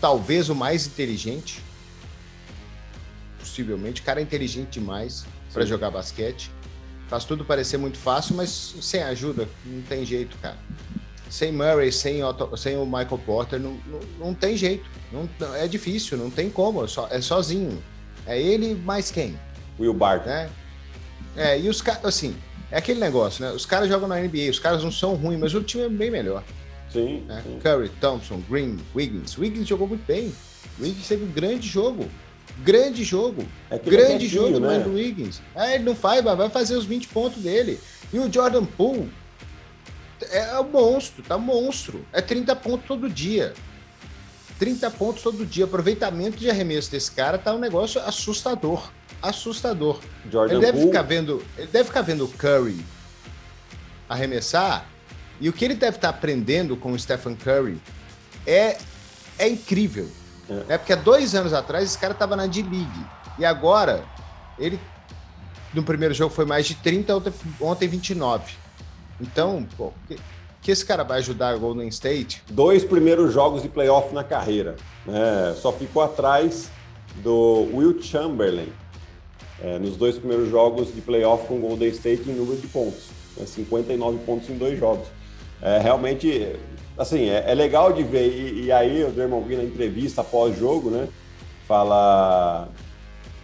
talvez 0.00 0.48
o 0.48 0.54
mais 0.54 0.86
inteligente, 0.86 1.60
possivelmente. 3.40 4.00
O 4.00 4.04
cara 4.04 4.20
é 4.20 4.22
inteligente 4.22 4.78
demais 4.78 5.26
para 5.52 5.66
jogar 5.66 5.90
basquete. 5.90 6.48
Faz 7.08 7.24
tudo 7.24 7.44
parecer 7.44 7.76
muito 7.76 7.98
fácil, 7.98 8.36
mas 8.36 8.76
sem 8.80 9.02
ajuda, 9.02 9.48
não 9.66 9.82
tem 9.82 10.04
jeito, 10.04 10.36
cara. 10.38 10.58
Sem 11.28 11.50
Murray, 11.50 11.90
sem, 11.90 12.22
Otto, 12.22 12.56
sem 12.56 12.76
o 12.76 12.86
Michael 12.86 13.18
Porter, 13.26 13.58
não, 13.58 13.78
não, 13.86 14.00
não 14.18 14.34
tem 14.34 14.56
jeito. 14.56 14.88
Não, 15.12 15.28
é 15.56 15.66
difícil, 15.66 16.16
não 16.16 16.30
tem 16.30 16.48
como. 16.48 16.84
É, 16.84 16.86
só, 16.86 17.08
é 17.10 17.20
sozinho. 17.20 17.82
É 18.26 18.40
ele 18.40 18.74
mais 18.74 19.10
quem? 19.10 19.36
Will 19.78 19.92
Barton. 19.92 20.28
Né? 20.28 20.48
É, 21.36 21.58
e 21.58 21.68
os 21.68 21.80
caras, 21.80 22.04
assim, 22.04 22.34
é 22.70 22.78
aquele 22.78 23.00
negócio, 23.00 23.44
né? 23.44 23.52
Os 23.52 23.64
caras 23.64 23.88
jogam 23.88 24.08
na 24.08 24.16
NBA, 24.16 24.50
os 24.50 24.58
caras 24.58 24.82
não 24.82 24.92
são 24.92 25.14
ruins, 25.14 25.38
mas 25.38 25.54
o 25.54 25.62
time 25.62 25.84
é 25.84 25.88
bem 25.88 26.10
melhor. 26.10 26.42
Sim, 26.90 27.24
né? 27.26 27.42
sim. 27.44 27.58
Curry, 27.62 27.90
Thompson, 28.00 28.42
Green, 28.48 28.78
Wiggins. 28.94 29.36
Wiggins 29.38 29.66
jogou 29.66 29.86
muito 29.86 30.06
bem. 30.06 30.32
Wiggins 30.80 31.06
teve 31.06 31.24
um 31.24 31.30
grande 31.30 31.68
jogo. 31.68 32.08
Grande 32.64 33.04
jogo. 33.04 33.46
É 33.70 33.78
grande 33.78 34.26
é 34.26 34.28
jogo 34.28 34.58
né? 34.58 34.80
do 34.80 34.94
Wiggins. 34.94 35.40
É, 35.54 35.74
ele 35.74 35.84
não 35.84 35.94
faz, 35.94 36.24
mas 36.24 36.36
vai 36.36 36.50
fazer 36.50 36.76
os 36.76 36.84
20 36.84 37.08
pontos 37.08 37.42
dele. 37.42 37.78
E 38.12 38.18
o 38.18 38.32
Jordan 38.32 38.64
Poole 38.64 39.10
é 40.30 40.58
um 40.58 40.64
monstro, 40.64 41.22
tá 41.22 41.38
monstro. 41.38 42.04
É 42.12 42.20
30 42.20 42.56
pontos 42.56 42.86
todo 42.86 43.08
dia. 43.08 43.54
30 44.58 44.90
pontos 44.92 45.22
todo 45.22 45.46
dia. 45.46 45.64
Aproveitamento 45.64 46.36
de 46.36 46.50
arremesso 46.50 46.90
desse 46.90 47.10
cara 47.10 47.38
tá 47.38 47.54
um 47.54 47.58
negócio 47.58 48.00
assustador. 48.02 48.90
Assustador. 49.22 50.00
Jordan 50.30 50.54
ele 50.54 50.60
deve 50.60 50.80
ficar 50.86 51.02
vendo, 51.02 51.42
ele 51.56 51.68
deve 51.68 51.84
ficar 51.84 52.02
vendo 52.02 52.24
o 52.24 52.28
Curry 52.28 52.84
arremessar 54.08 54.86
e 55.40 55.48
o 55.48 55.52
que 55.52 55.64
ele 55.64 55.74
deve 55.74 55.96
estar 55.96 56.12
tá 56.12 56.16
aprendendo 56.16 56.76
com 56.76 56.92
o 56.92 56.98
Stephen 56.98 57.36
Curry 57.36 57.80
é 58.46 58.78
é 59.38 59.48
incrível. 59.48 60.08
É. 60.50 60.74
é 60.74 60.78
porque 60.78 60.92
há 60.92 60.96
dois 60.96 61.34
anos 61.34 61.52
atrás 61.52 61.84
esse 61.84 61.98
cara 61.98 62.12
estava 62.12 62.34
na 62.34 62.46
D-League. 62.46 63.06
E 63.38 63.44
agora, 63.44 64.04
ele 64.58 64.80
no 65.72 65.82
primeiro 65.82 66.14
jogo 66.14 66.34
foi 66.34 66.44
mais 66.44 66.66
de 66.66 66.74
30, 66.74 67.16
ontem, 67.16 67.32
ontem 67.60 67.88
29. 67.88 68.54
Então, 69.20 69.66
pô, 69.76 69.92
que, 70.62 70.70
esse 70.70 70.84
cara 70.84 71.02
vai 71.02 71.18
ajudar 71.18 71.56
o 71.56 71.60
Golden 71.60 71.88
State? 71.88 72.42
Dois 72.50 72.84
primeiros 72.84 73.32
jogos 73.32 73.62
de 73.62 73.68
playoff 73.68 74.14
na 74.14 74.24
carreira. 74.24 74.76
Né? 75.06 75.54
Só 75.60 75.72
ficou 75.72 76.02
atrás 76.02 76.70
do 77.16 77.68
Will 77.72 78.00
Chamberlain 78.02 78.72
é, 79.62 79.78
nos 79.78 79.96
dois 79.96 80.16
primeiros 80.16 80.48
jogos 80.48 80.94
de 80.94 81.00
playoff 81.00 81.46
com 81.46 81.60
Golden 81.60 81.88
State 81.88 82.28
em 82.28 82.34
número 82.34 82.60
de 82.60 82.66
pontos. 82.68 83.08
Né? 83.36 83.46
59 83.46 84.18
pontos 84.18 84.48
em 84.50 84.56
dois 84.56 84.78
jogos. 84.78 85.08
É, 85.60 85.78
realmente 85.78 86.56
assim, 86.98 87.28
é, 87.28 87.44
é 87.46 87.54
legal 87.54 87.92
de 87.92 88.02
ver. 88.02 88.28
E, 88.28 88.64
e 88.64 88.72
aí 88.72 89.04
o 89.04 89.10
Draymond 89.10 89.56
na 89.56 89.62
entrevista 89.62 90.24
pós-jogo, 90.24 90.90
né, 90.90 91.08
fala, 91.66 92.68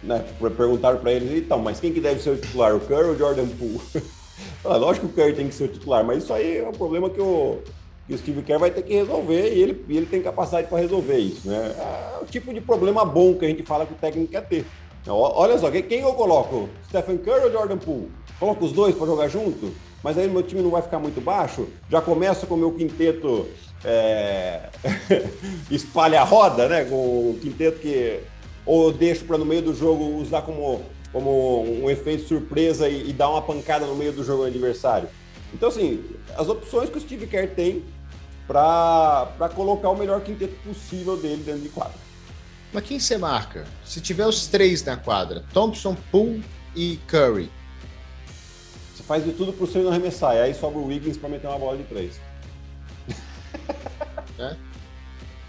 né, 0.03 0.23
perguntaram 0.55 0.99
para 0.99 1.13
ele, 1.13 1.39
então, 1.39 1.59
mas 1.59 1.79
quem 1.79 1.93
que 1.93 2.01
deve 2.01 2.21
ser 2.21 2.31
o 2.31 2.37
titular, 2.37 2.75
o 2.75 2.79
Curry 2.81 3.05
ou 3.05 3.13
o 3.13 3.17
Jordan 3.17 3.47
Poole? 3.47 3.79
fala, 4.65 4.77
lógico 4.77 5.07
que 5.07 5.13
o 5.13 5.23
Curry 5.23 5.35
tem 5.35 5.47
que 5.47 5.55
ser 5.55 5.65
o 5.65 5.67
titular, 5.67 6.03
mas 6.03 6.23
isso 6.23 6.33
aí 6.33 6.57
é 6.57 6.67
um 6.67 6.73
problema 6.73 7.09
que 7.09 7.21
o, 7.21 7.59
que 8.07 8.13
o 8.13 8.17
Steve 8.17 8.41
Kerr 8.41 8.59
vai 8.59 8.71
ter 8.71 8.81
que 8.81 8.93
resolver 8.93 9.53
e 9.53 9.61
ele, 9.61 9.85
ele 9.89 10.05
tem 10.05 10.21
capacidade 10.21 10.67
para 10.67 10.79
resolver 10.79 11.17
isso, 11.17 11.47
né? 11.47 11.75
É 11.77 12.23
o 12.23 12.25
tipo 12.25 12.53
de 12.53 12.61
problema 12.61 13.05
bom 13.05 13.35
que 13.35 13.45
a 13.45 13.47
gente 13.47 13.63
fala 13.63 13.85
que 13.85 13.93
o 13.93 13.97
técnico 13.97 14.31
quer 14.31 14.45
ter. 14.47 14.65
Olha 15.07 15.57
só, 15.57 15.69
quem 15.69 15.99
eu 15.99 16.13
coloco? 16.13 16.67
Stephen 16.89 17.17
Curry 17.17 17.45
ou 17.45 17.51
Jordan 17.51 17.77
Poole? 17.77 18.11
Coloco 18.39 18.65
os 18.65 18.71
dois 18.71 18.95
para 18.95 19.05
jogar 19.05 19.27
junto? 19.27 19.71
mas 20.05 20.19
aí 20.19 20.29
meu 20.29 20.43
time 20.43 20.61
não 20.61 20.69
vai 20.69 20.83
ficar 20.83 20.99
muito 20.99 21.19
baixo. 21.19 21.67
Já 21.89 21.99
começo 21.99 22.45
com 22.45 22.53
o 22.53 22.57
meu 22.59 22.71
quinteto 22.71 23.47
é... 23.83 24.69
espalha 25.71 26.21
a 26.21 26.23
roda, 26.23 26.69
né? 26.69 26.85
Com 26.85 26.95
o 27.31 27.39
quinteto 27.41 27.79
que 27.79 28.19
ou 28.63 28.93
deixo 28.93 29.25
para 29.25 29.39
no 29.39 29.45
meio 29.45 29.63
do 29.63 29.73
jogo 29.73 30.03
usar 30.17 30.43
como, 30.43 30.83
como 31.15 31.63
um 31.63 31.89
efeito 31.89 32.27
surpresa 32.27 32.89
e, 32.89 33.09
e 33.09 33.13
dar 33.13 33.29
uma 33.29 33.41
pancada 33.41 33.85
no 33.85 33.95
meio 33.95 34.11
do 34.11 34.21
jogo 34.21 34.43
adversário. 34.43 35.07
Então, 35.53 35.69
assim, 35.69 36.03
as 36.35 36.49
opções 36.49 36.89
que 36.89 36.97
o 36.97 36.99
Steve 36.99 37.25
Kerr 37.25 37.55
tem 37.55 37.85
para 38.45 39.49
colocar 39.55 39.91
o 39.91 39.97
melhor 39.97 40.19
quinteto 40.19 40.55
possível 40.55 41.15
dele 41.15 41.41
dentro 41.41 41.61
de 41.61 41.69
quadra. 41.69 41.95
Mas 42.73 42.83
quem 42.83 42.99
você 42.99 43.17
marca? 43.17 43.63
Se 43.85 44.01
tiver 44.01 44.27
os 44.27 44.47
três 44.47 44.83
na 44.83 44.97
quadra, 44.97 45.45
Thompson, 45.53 45.95
Poole 46.11 46.43
e 46.75 46.99
Curry, 47.07 47.49
faz 49.07 49.23
de 49.23 49.31
tudo 49.31 49.53
pro 49.53 49.65
seu 49.67 49.83
não 49.83 49.91
arremessar. 49.91 50.35
E 50.35 50.39
aí 50.39 50.53
sobra 50.53 50.79
o 50.79 50.87
Wiggins 50.87 51.15
para 51.15 51.29
meter 51.29 51.47
uma 51.47 51.57
bola 51.57 51.77
de 51.77 51.83
três. 51.85 52.19
É. 54.37 54.57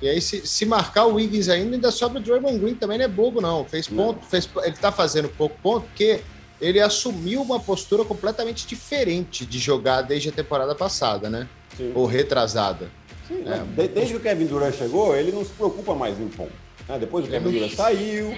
E 0.00 0.08
aí, 0.08 0.20
se, 0.20 0.46
se 0.46 0.66
marcar 0.66 1.06
o 1.06 1.14
Wiggins 1.14 1.48
ainda, 1.48 1.74
ainda 1.74 1.90
sobra 1.90 2.20
o 2.20 2.22
Draymond 2.22 2.58
Green 2.58 2.74
também, 2.74 2.98
não 2.98 3.04
é 3.04 3.08
bobo, 3.08 3.40
não. 3.40 3.64
Fez 3.64 3.88
ponto, 3.88 4.20
não. 4.20 4.28
Fez, 4.28 4.48
ele 4.62 4.76
tá 4.76 4.92
fazendo 4.92 5.28
pouco 5.28 5.56
ponto 5.62 5.86
porque 5.86 6.20
ele 6.60 6.80
assumiu 6.80 7.42
uma 7.42 7.58
postura 7.58 8.04
completamente 8.04 8.66
diferente 8.66 9.46
de 9.46 9.58
jogar 9.58 10.02
desde 10.02 10.28
a 10.28 10.32
temporada 10.32 10.74
passada, 10.74 11.30
né? 11.30 11.48
Sim. 11.76 11.92
Ou 11.94 12.06
retrasada. 12.06 12.90
Sim, 13.26 13.44
é. 13.46 13.86
Desde 13.88 14.12
que 14.12 14.18
o 14.18 14.22
Kevin 14.22 14.46
Durant 14.46 14.74
chegou, 14.74 15.16
ele 15.16 15.32
não 15.32 15.44
se 15.44 15.50
preocupa 15.50 15.94
mais 15.94 16.18
em 16.20 16.28
ponto. 16.28 16.52
Né? 16.88 16.98
Depois 16.98 17.26
o 17.26 17.28
Kevin 17.28 17.50
Durant 17.50 17.74
saiu, 17.74 18.34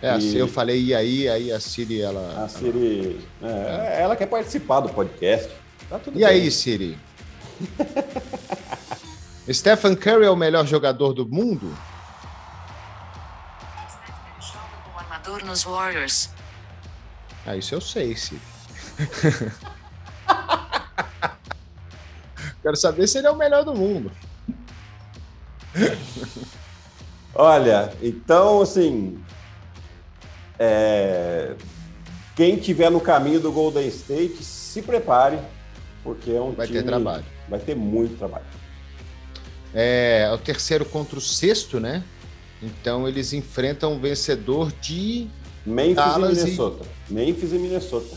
é, 0.00 0.16
e... 0.18 0.36
eu 0.36 0.46
falei, 0.46 0.80
e 0.80 0.94
aí, 0.94 1.28
aí 1.28 1.52
a 1.52 1.58
Siri, 1.58 2.00
ela. 2.00 2.44
A 2.44 2.48
Siri. 2.48 3.18
Ela, 3.42 3.96
é, 3.96 4.02
ela 4.02 4.16
quer 4.16 4.26
participar 4.26 4.80
do 4.80 4.88
podcast. 4.90 5.50
Tá 5.90 6.00
e 6.06 6.10
bem. 6.10 6.24
aí, 6.24 6.50
Siri? 6.50 6.96
Stephen 9.50 9.96
Curry 9.96 10.26
é 10.26 10.30
o 10.30 10.36
melhor 10.36 10.66
jogador 10.66 11.12
do 11.12 11.26
mundo? 11.26 11.74
armador 15.28 15.44
nos 15.44 15.64
Warriors. 15.64 16.30
Ah, 17.46 17.56
isso 17.56 17.74
eu 17.74 17.80
sei, 17.80 18.16
Siri. 18.16 18.40
Quero 22.62 22.76
saber 22.76 23.06
se 23.06 23.18
ele 23.18 23.26
é 23.26 23.30
o 23.30 23.36
melhor 23.36 23.64
do 23.64 23.74
mundo. 23.74 24.10
Olha, 27.34 27.92
então, 28.02 28.62
assim, 28.62 29.22
é... 30.58 31.54
Quem 32.34 32.56
tiver 32.56 32.90
no 32.90 33.00
caminho 33.00 33.40
do 33.40 33.52
Golden 33.52 33.86
State, 33.88 34.44
se 34.44 34.82
prepare, 34.82 35.38
porque 36.02 36.32
é 36.32 36.40
um 36.40 36.52
vai 36.52 36.66
time... 36.66 36.80
ter 36.80 36.84
trabalho. 36.86 37.24
Vai 37.48 37.58
ter 37.58 37.74
muito 37.74 38.16
trabalho. 38.18 38.44
É, 39.74 40.26
é 40.26 40.32
o 40.32 40.38
terceiro 40.38 40.84
contra 40.84 41.18
o 41.18 41.20
sexto, 41.20 41.78
né? 41.78 42.02
Então 42.62 43.06
eles 43.06 43.32
enfrentam 43.32 43.96
o 43.96 43.98
vencedor 43.98 44.72
de 44.80 45.28
Memphis 45.64 45.96
Dallas 45.96 46.38
e 46.38 46.44
Minnesota. 46.44 46.84
E... 46.84 47.12
Memphis 47.12 47.52
e 47.52 47.58
Minnesota. 47.58 48.16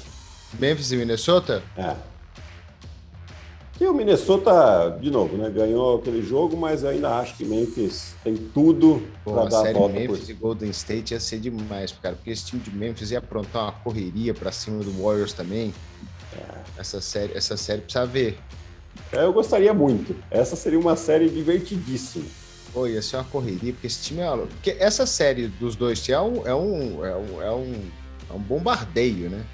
Memphis 0.60 0.92
e 0.92 0.96
Minnesota? 0.96 1.64
É. 1.78 1.96
E 3.80 3.88
o 3.88 3.96
Minnesota, 3.96 4.96
de 5.02 5.10
novo, 5.10 5.36
né, 5.38 5.50
ganhou 5.50 5.98
aquele 5.98 6.22
jogo, 6.22 6.56
mas 6.56 6.86
ainda 6.86 7.18
acho 7.18 7.36
que 7.36 7.44
Memphis 7.44 8.14
tem 8.24 8.36
tudo 8.36 9.02
para 9.26 9.46
dar 9.46 9.68
a 9.68 9.74
volta. 9.74 10.00
Memphis 10.00 10.30
e 10.30 10.34
Golden 10.34 10.70
State 10.70 11.16
ia 11.16 11.20
ser 11.20 11.40
demais, 11.40 11.92
cara, 11.92 12.16
porque 12.16 12.30
esse 12.30 12.46
time 12.46 12.62
de 12.62 12.70
Memphis 12.70 13.10
ia 13.10 13.18
aprontar 13.18 13.64
uma 13.64 13.72
correria 13.72 14.36
para 14.36 14.52
cima 14.52 14.84
do 14.84 14.92
Warriors 15.02 15.34
também. 15.34 15.74
É. 16.32 16.80
Essa 16.80 17.02
série, 17.02 17.34
essa 17.34 17.58
série 17.58 17.82
precisa 17.82 18.06
ver. 18.06 18.38
É, 19.12 19.24
eu 19.24 19.34
gostaria 19.34 19.74
muito. 19.74 20.16
Essa 20.30 20.56
seria 20.56 20.80
uma 20.80 20.96
série 20.96 21.30
divertidíssima. 21.30 22.26
Pô, 22.74 22.88
ia 22.88 23.02
ser 23.02 23.18
uma 23.18 23.26
correria, 23.26 23.74
porque 23.74 23.88
esse 23.88 24.02
time 24.02 24.22
é. 24.22 24.38
Porque 24.38 24.76
essa 24.80 25.06
série 25.06 25.48
dos 25.48 25.76
dois 25.76 26.08
é 26.08 26.20
um, 26.22 26.48
é 26.48 26.56
um, 26.56 27.06
é 27.06 27.16
um, 27.16 27.42
é 27.42 27.52
um, 27.52 27.92
é 28.30 28.34
um 28.34 28.40
bombardeio, 28.40 29.30
né? 29.30 29.46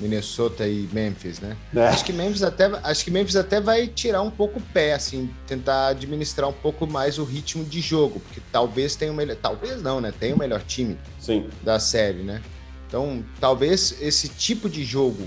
Minnesota 0.00 0.66
e 0.66 0.88
Memphis, 0.92 1.40
né? 1.40 1.56
É. 1.74 1.86
Acho 1.88 2.04
que 2.04 2.12
Memphis 2.12 2.42
até 2.42 2.64
acho 2.82 3.04
que 3.04 3.10
Memphis 3.10 3.36
até 3.36 3.60
vai 3.60 3.86
tirar 3.86 4.22
um 4.22 4.30
pouco 4.30 4.58
o 4.58 4.62
pé, 4.62 4.94
assim, 4.94 5.30
tentar 5.46 5.88
administrar 5.88 6.48
um 6.48 6.52
pouco 6.52 6.86
mais 6.86 7.18
o 7.18 7.24
ritmo 7.24 7.64
de 7.64 7.80
jogo, 7.80 8.18
porque 8.20 8.40
talvez 8.50 8.96
tenha 8.96 9.12
o 9.12 9.14
melhor, 9.14 9.36
talvez 9.36 9.82
não, 9.82 10.00
né? 10.00 10.12
Tem 10.18 10.32
o 10.32 10.38
melhor 10.38 10.62
time 10.62 10.98
Sim. 11.20 11.48
da 11.62 11.78
série, 11.78 12.22
né? 12.22 12.42
Então, 12.88 13.24
talvez 13.40 13.96
esse 14.00 14.28
tipo 14.28 14.68
de 14.68 14.84
jogo 14.84 15.26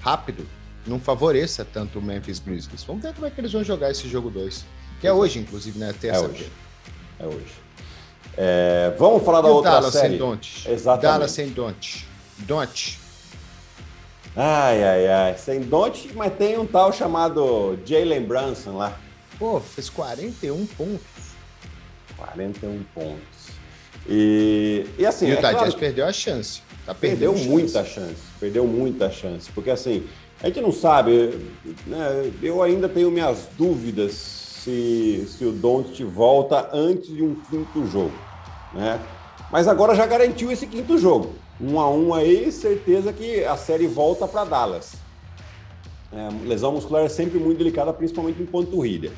rápido 0.00 0.46
não 0.86 0.98
favoreça 1.00 1.64
tanto 1.64 1.98
o 1.98 2.02
Memphis 2.02 2.38
Grizzlies. 2.38 2.84
Vamos 2.84 3.02
ver 3.02 3.14
como 3.14 3.26
é 3.26 3.30
que 3.30 3.40
eles 3.40 3.52
vão 3.52 3.64
jogar 3.64 3.90
esse 3.90 4.08
jogo 4.08 4.30
2. 4.30 4.64
Que 5.00 5.06
é 5.06 5.12
hoje, 5.12 5.38
inclusive, 5.38 5.78
né? 5.78 5.94
Terça-feira. 5.98 6.34
É 6.34 6.36
hoje. 6.36 6.52
É 7.20 7.26
hoje. 7.26 7.64
É, 8.36 8.94
vamos 8.98 9.24
falar 9.24 9.42
da 9.42 9.48
outra 9.48 9.72
Dallas 9.72 9.92
série. 9.92 10.18
Sem 10.18 10.72
Exatamente. 10.72 11.02
Dallas 11.02 11.30
sem 11.30 11.48
Don't. 11.50 12.06
Don't. 12.38 12.98
Ai, 14.36 14.82
ai, 14.82 15.06
ai. 15.06 15.38
Sem 15.38 15.60
Don't, 15.60 16.12
mas 16.14 16.32
tem 16.34 16.58
um 16.58 16.66
tal 16.66 16.92
chamado 16.92 17.78
Jalen 17.84 18.24
Brunson 18.24 18.76
lá. 18.76 18.98
Pô, 19.38 19.60
fez 19.60 19.88
41 19.88 20.66
pontos. 20.66 21.00
41 22.16 22.82
pontos. 22.94 23.18
E, 24.08 24.86
e 24.98 25.06
assim. 25.06 25.28
E 25.28 25.32
o 25.32 25.38
é 25.38 25.40
claro, 25.40 25.72
perdeu 25.74 26.06
a 26.06 26.12
chance. 26.12 26.62
Tá 26.84 26.94
perdeu 26.94 27.32
chance. 27.32 27.48
muita 27.48 27.84
chance. 27.84 28.16
Perdeu 28.38 28.66
muita 28.66 29.10
chance. 29.10 29.50
Porque 29.52 29.70
assim, 29.70 30.06
a 30.44 30.48
gente 30.48 30.60
não 30.60 30.72
sabe. 30.72 31.40
Né, 31.86 32.30
eu 32.42 32.62
ainda 32.62 32.86
tenho 32.86 33.10
minhas 33.10 33.48
dúvidas 33.56 34.12
se, 34.12 35.26
se 35.26 35.42
o 35.42 35.50
Doncic 35.50 36.04
volta 36.04 36.68
antes 36.70 37.08
de 37.08 37.22
um 37.22 37.34
quinto 37.34 37.86
jogo, 37.86 38.12
né? 38.74 39.00
Mas 39.50 39.66
agora 39.66 39.94
já 39.94 40.04
garantiu 40.04 40.52
esse 40.52 40.66
quinto 40.66 40.98
jogo. 40.98 41.32
Um 41.58 41.80
a 41.80 41.88
um 41.88 42.12
aí, 42.12 42.52
certeza 42.52 43.10
que 43.10 43.42
a 43.42 43.56
série 43.56 43.86
volta 43.86 44.28
para 44.28 44.44
Dallas. 44.44 44.96
É, 46.12 46.28
lesão 46.46 46.72
muscular 46.72 47.04
é 47.04 47.08
sempre 47.08 47.38
muito 47.38 47.56
delicada, 47.56 47.90
principalmente 47.92 48.42
em 48.42 48.46
panturrilha. 48.46 49.12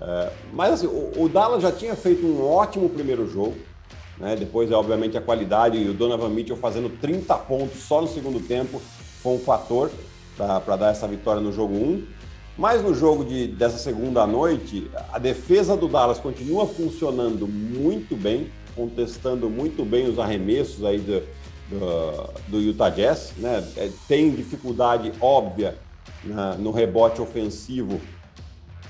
É, 0.00 0.32
mas 0.52 0.72
assim, 0.72 0.86
o, 0.88 1.12
o, 1.22 1.28
Dallas 1.28 1.62
já 1.62 1.70
tinha 1.70 1.94
feito 1.94 2.26
um 2.26 2.44
ótimo 2.44 2.88
primeiro 2.88 3.28
jogo. 3.28 3.56
Né? 4.18 4.34
Depois, 4.34 4.72
obviamente, 4.72 5.16
a 5.16 5.20
qualidade 5.20 5.78
e 5.78 5.88
o 5.88 5.94
Donovan 5.94 6.30
Mitchell 6.30 6.56
fazendo 6.56 6.88
30 6.88 7.36
pontos 7.38 7.82
só 7.84 8.00
no 8.00 8.08
segundo 8.08 8.40
tempo 8.40 8.82
foi 9.22 9.34
um 9.34 9.38
fator 9.38 9.90
para 10.36 10.76
dar 10.76 10.90
essa 10.90 11.08
vitória 11.08 11.40
no 11.40 11.52
jogo 11.52 11.74
1. 11.74 12.04
Mas 12.58 12.82
no 12.82 12.94
jogo 12.94 13.24
de, 13.24 13.48
dessa 13.48 13.76
segunda 13.76 14.26
noite, 14.26 14.90
a 15.12 15.18
defesa 15.18 15.76
do 15.76 15.88
Dallas 15.88 16.18
continua 16.18 16.66
funcionando 16.66 17.46
muito 17.46 18.16
bem, 18.16 18.50
contestando 18.74 19.50
muito 19.50 19.84
bem 19.84 20.08
os 20.08 20.18
arremessos 20.18 20.82
aí 20.84 20.98
do, 20.98 21.22
do, 21.68 22.30
do 22.48 22.60
Utah 22.60 22.88
Jazz. 22.88 23.34
Né? 23.36 23.62
É, 23.76 23.90
tem 24.08 24.30
dificuldade 24.30 25.12
óbvia 25.20 25.76
na, 26.24 26.54
no 26.54 26.70
rebote 26.70 27.20
ofensivo 27.20 28.00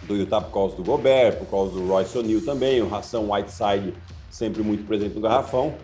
do 0.06 0.14
Utah 0.14 0.40
por 0.40 0.52
causa 0.52 0.76
do 0.76 0.84
Gobert, 0.84 1.36
por 1.36 1.46
causa 1.46 1.72
do 1.72 1.86
Royce 1.88 2.16
O'Neal 2.16 2.40
também, 2.42 2.80
o 2.80 2.88
Ração 2.88 3.32
Whiteside 3.32 3.92
sempre 4.30 4.62
muito 4.62 4.86
presente 4.86 5.14
no 5.14 5.20
garrafão. 5.20 5.74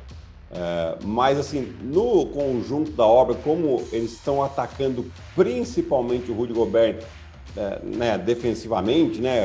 É, 0.52 0.96
mas 1.02 1.38
assim, 1.38 1.74
no 1.82 2.26
conjunto 2.26 2.90
da 2.92 3.06
obra, 3.06 3.34
como 3.36 3.82
eles 3.90 4.12
estão 4.12 4.42
atacando 4.42 5.10
principalmente 5.34 6.30
o 6.30 6.34
Rudy 6.34 6.52
Gobert 6.52 7.02
é, 7.56 7.80
né, 7.82 8.18
defensivamente, 8.18 9.20
né, 9.20 9.38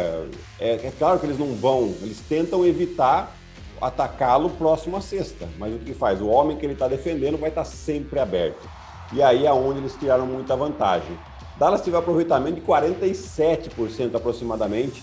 é, 0.59 0.73
é, 0.73 0.93
claro 0.99 1.17
que 1.19 1.25
eles 1.25 1.39
não 1.39 1.55
vão, 1.55 1.93
eles 2.01 2.19
tentam 2.27 2.65
evitar 2.65 3.33
atacá-lo 3.79 4.49
próximo 4.49 4.97
à 4.97 5.01
cesta, 5.01 5.47
mas 5.57 5.73
o 5.73 5.79
que 5.79 5.93
faz? 5.93 6.19
O 6.19 6.27
homem 6.27 6.57
que 6.57 6.65
ele 6.65 6.73
está 6.73 6.87
defendendo 6.87 7.37
vai 7.37 7.49
estar 7.49 7.63
tá 7.63 7.69
sempre 7.69 8.19
aberto. 8.19 8.67
E 9.13 9.21
aí 9.21 9.45
é 9.45 9.53
onde 9.53 9.79
eles 9.79 9.95
tiraram 9.95 10.25
muita 10.25 10.55
vantagem. 10.55 11.17
Dallas 11.57 11.81
teve 11.81 11.95
aproveitamento 11.95 12.59
de 12.59 12.61
47% 12.61 14.15
aproximadamente 14.15 15.01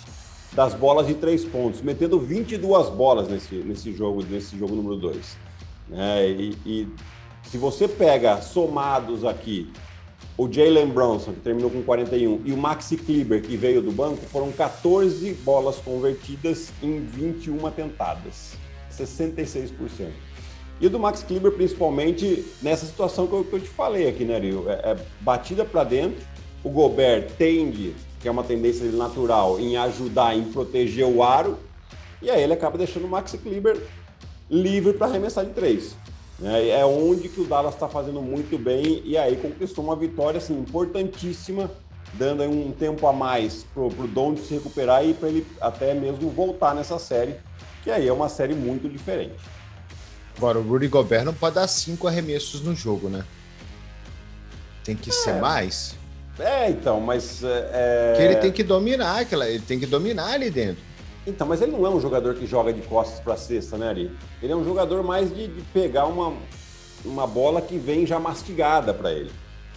das 0.52 0.74
bolas 0.74 1.06
de 1.06 1.14
três 1.14 1.44
pontos, 1.44 1.80
metendo 1.80 2.18
22 2.18 2.90
bolas 2.90 3.28
nesse, 3.28 3.54
nesse 3.56 3.92
jogo, 3.92 4.22
nesse 4.22 4.56
jogo 4.58 4.74
número 4.74 4.96
2. 4.96 5.43
É, 5.92 6.28
e, 6.28 6.56
e, 6.64 6.88
se 7.44 7.58
você 7.58 7.86
pega 7.86 8.40
somados 8.40 9.24
aqui 9.24 9.70
o 10.36 10.50
Jalen 10.50 10.88
Bronson, 10.88 11.32
que 11.32 11.40
terminou 11.40 11.70
com 11.70 11.82
41, 11.82 12.42
e 12.44 12.52
o 12.52 12.56
Maxi 12.56 12.96
Kleber, 12.96 13.42
que 13.42 13.56
veio 13.56 13.80
do 13.80 13.92
banco, 13.92 14.24
foram 14.26 14.50
14 14.50 15.32
bolas 15.44 15.76
convertidas 15.76 16.72
em 16.82 17.00
21 17.00 17.70
tentadas, 17.70 18.56
66%. 18.90 20.08
E 20.80 20.86
o 20.86 20.90
do 20.90 20.98
Max 20.98 21.22
Kleber, 21.22 21.52
principalmente 21.52 22.44
nessa 22.60 22.84
situação 22.84 23.28
que 23.28 23.32
eu, 23.32 23.44
que 23.44 23.52
eu 23.52 23.60
te 23.60 23.68
falei 23.68 24.08
aqui, 24.08 24.24
né, 24.24 24.38
Rio? 24.38 24.68
É, 24.68 24.72
é 24.72 24.96
batida 25.20 25.64
para 25.64 25.84
dentro, 25.84 26.24
o 26.64 26.68
Gobert 26.68 27.30
tende, 27.38 27.94
que 28.20 28.26
é 28.26 28.30
uma 28.30 28.42
tendência 28.42 28.90
natural, 28.90 29.60
em 29.60 29.76
ajudar, 29.76 30.36
em 30.36 30.44
proteger 30.44 31.06
o 31.06 31.22
aro, 31.22 31.58
e 32.20 32.28
aí 32.28 32.42
ele 32.42 32.54
acaba 32.54 32.76
deixando 32.76 33.04
o 33.04 33.08
Max 33.08 33.38
Kleber 33.40 33.80
livre 34.50 34.92
para 34.92 35.06
arremessar 35.06 35.44
de 35.44 35.52
três. 35.52 35.96
É, 36.42 36.80
é 36.80 36.84
onde 36.84 37.28
que 37.28 37.40
o 37.40 37.44
Dallas 37.44 37.74
está 37.74 37.88
fazendo 37.88 38.20
muito 38.20 38.58
bem 38.58 39.02
e 39.04 39.16
aí 39.16 39.36
conquistou 39.36 39.84
uma 39.84 39.94
vitória 39.94 40.38
assim, 40.38 40.58
importantíssima, 40.58 41.70
dando 42.14 42.42
um 42.44 42.72
tempo 42.72 43.06
a 43.06 43.12
mais 43.12 43.64
para 43.72 43.82
o 43.82 44.08
Don 44.08 44.36
se 44.36 44.54
recuperar 44.54 45.04
e 45.04 45.14
para 45.14 45.28
ele 45.28 45.46
até 45.60 45.94
mesmo 45.94 46.30
voltar 46.30 46.74
nessa 46.74 46.98
série, 46.98 47.36
que 47.82 47.90
aí 47.90 48.08
é 48.08 48.12
uma 48.12 48.28
série 48.28 48.54
muito 48.54 48.88
diferente. 48.88 49.36
Agora, 50.36 50.58
o 50.58 50.62
Rudy 50.62 50.88
Gobert 50.88 51.24
não 51.24 51.34
pode 51.34 51.54
dar 51.54 51.68
cinco 51.68 52.08
arremessos 52.08 52.60
no 52.60 52.74
jogo, 52.74 53.08
né? 53.08 53.24
Tem 54.82 54.96
que 54.96 55.10
é. 55.10 55.12
ser 55.12 55.34
mais. 55.34 55.96
É, 56.38 56.68
então, 56.70 57.00
mas. 57.00 57.42
É... 57.44 58.14
Que 58.16 58.22
ele 58.22 58.36
tem 58.36 58.50
que 58.50 58.64
dominar, 58.64 59.20
aquela, 59.20 59.48
ele 59.48 59.62
tem 59.62 59.78
que 59.78 59.86
dominar 59.86 60.32
ali 60.32 60.50
dentro. 60.50 60.82
Então, 61.26 61.46
mas 61.46 61.62
ele 61.62 61.72
não 61.72 61.86
é 61.86 61.90
um 61.90 62.00
jogador 62.00 62.34
que 62.34 62.46
joga 62.46 62.72
de 62.72 62.82
costas 62.82 63.18
para 63.20 63.36
cesta, 63.36 63.78
né, 63.78 63.88
Ari? 63.88 64.10
Ele 64.42 64.52
é 64.52 64.56
um 64.56 64.64
jogador 64.64 65.02
mais 65.02 65.34
de, 65.34 65.48
de 65.48 65.62
pegar 65.72 66.06
uma, 66.06 66.34
uma 67.04 67.26
bola 67.26 67.62
que 67.62 67.78
vem 67.78 68.06
já 68.06 68.18
mastigada 68.18 68.92
para 68.92 69.12
ele. 69.12 69.30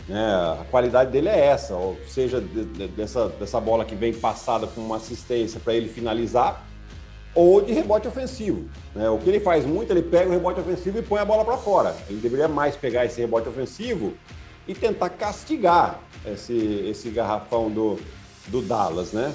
Né? 0.07 0.25
A 0.59 0.65
qualidade 0.69 1.11
dele 1.11 1.29
é 1.29 1.47
essa, 1.47 1.75
ou 1.75 1.97
seja, 2.07 2.41
de, 2.41 2.65
de, 2.65 2.87
dessa, 2.87 3.29
dessa 3.29 3.59
bola 3.59 3.85
que 3.85 3.95
vem 3.95 4.13
passada 4.13 4.67
com 4.67 4.81
uma 4.81 4.97
assistência 4.97 5.59
para 5.59 5.73
ele 5.73 5.87
finalizar, 5.87 6.65
ou 7.33 7.61
de 7.61 7.71
rebote 7.71 8.07
ofensivo. 8.07 8.65
Né? 8.95 9.09
O 9.09 9.17
que 9.17 9.29
ele 9.29 9.39
faz 9.39 9.65
muito, 9.65 9.91
ele 9.91 10.01
pega 10.01 10.27
o 10.29 10.31
rebote 10.31 10.59
ofensivo 10.59 10.99
e 10.99 11.01
põe 11.01 11.19
a 11.19 11.25
bola 11.25 11.45
para 11.45 11.57
fora. 11.57 11.95
Ele 12.09 12.19
deveria 12.19 12.47
mais 12.47 12.75
pegar 12.75 13.05
esse 13.05 13.21
rebote 13.21 13.47
ofensivo 13.47 14.13
e 14.67 14.73
tentar 14.73 15.09
castigar 15.09 15.99
esse, 16.25 16.53
esse 16.89 17.09
garrafão 17.09 17.69
do, 17.69 17.97
do 18.47 18.61
Dallas, 18.61 19.13
né? 19.13 19.33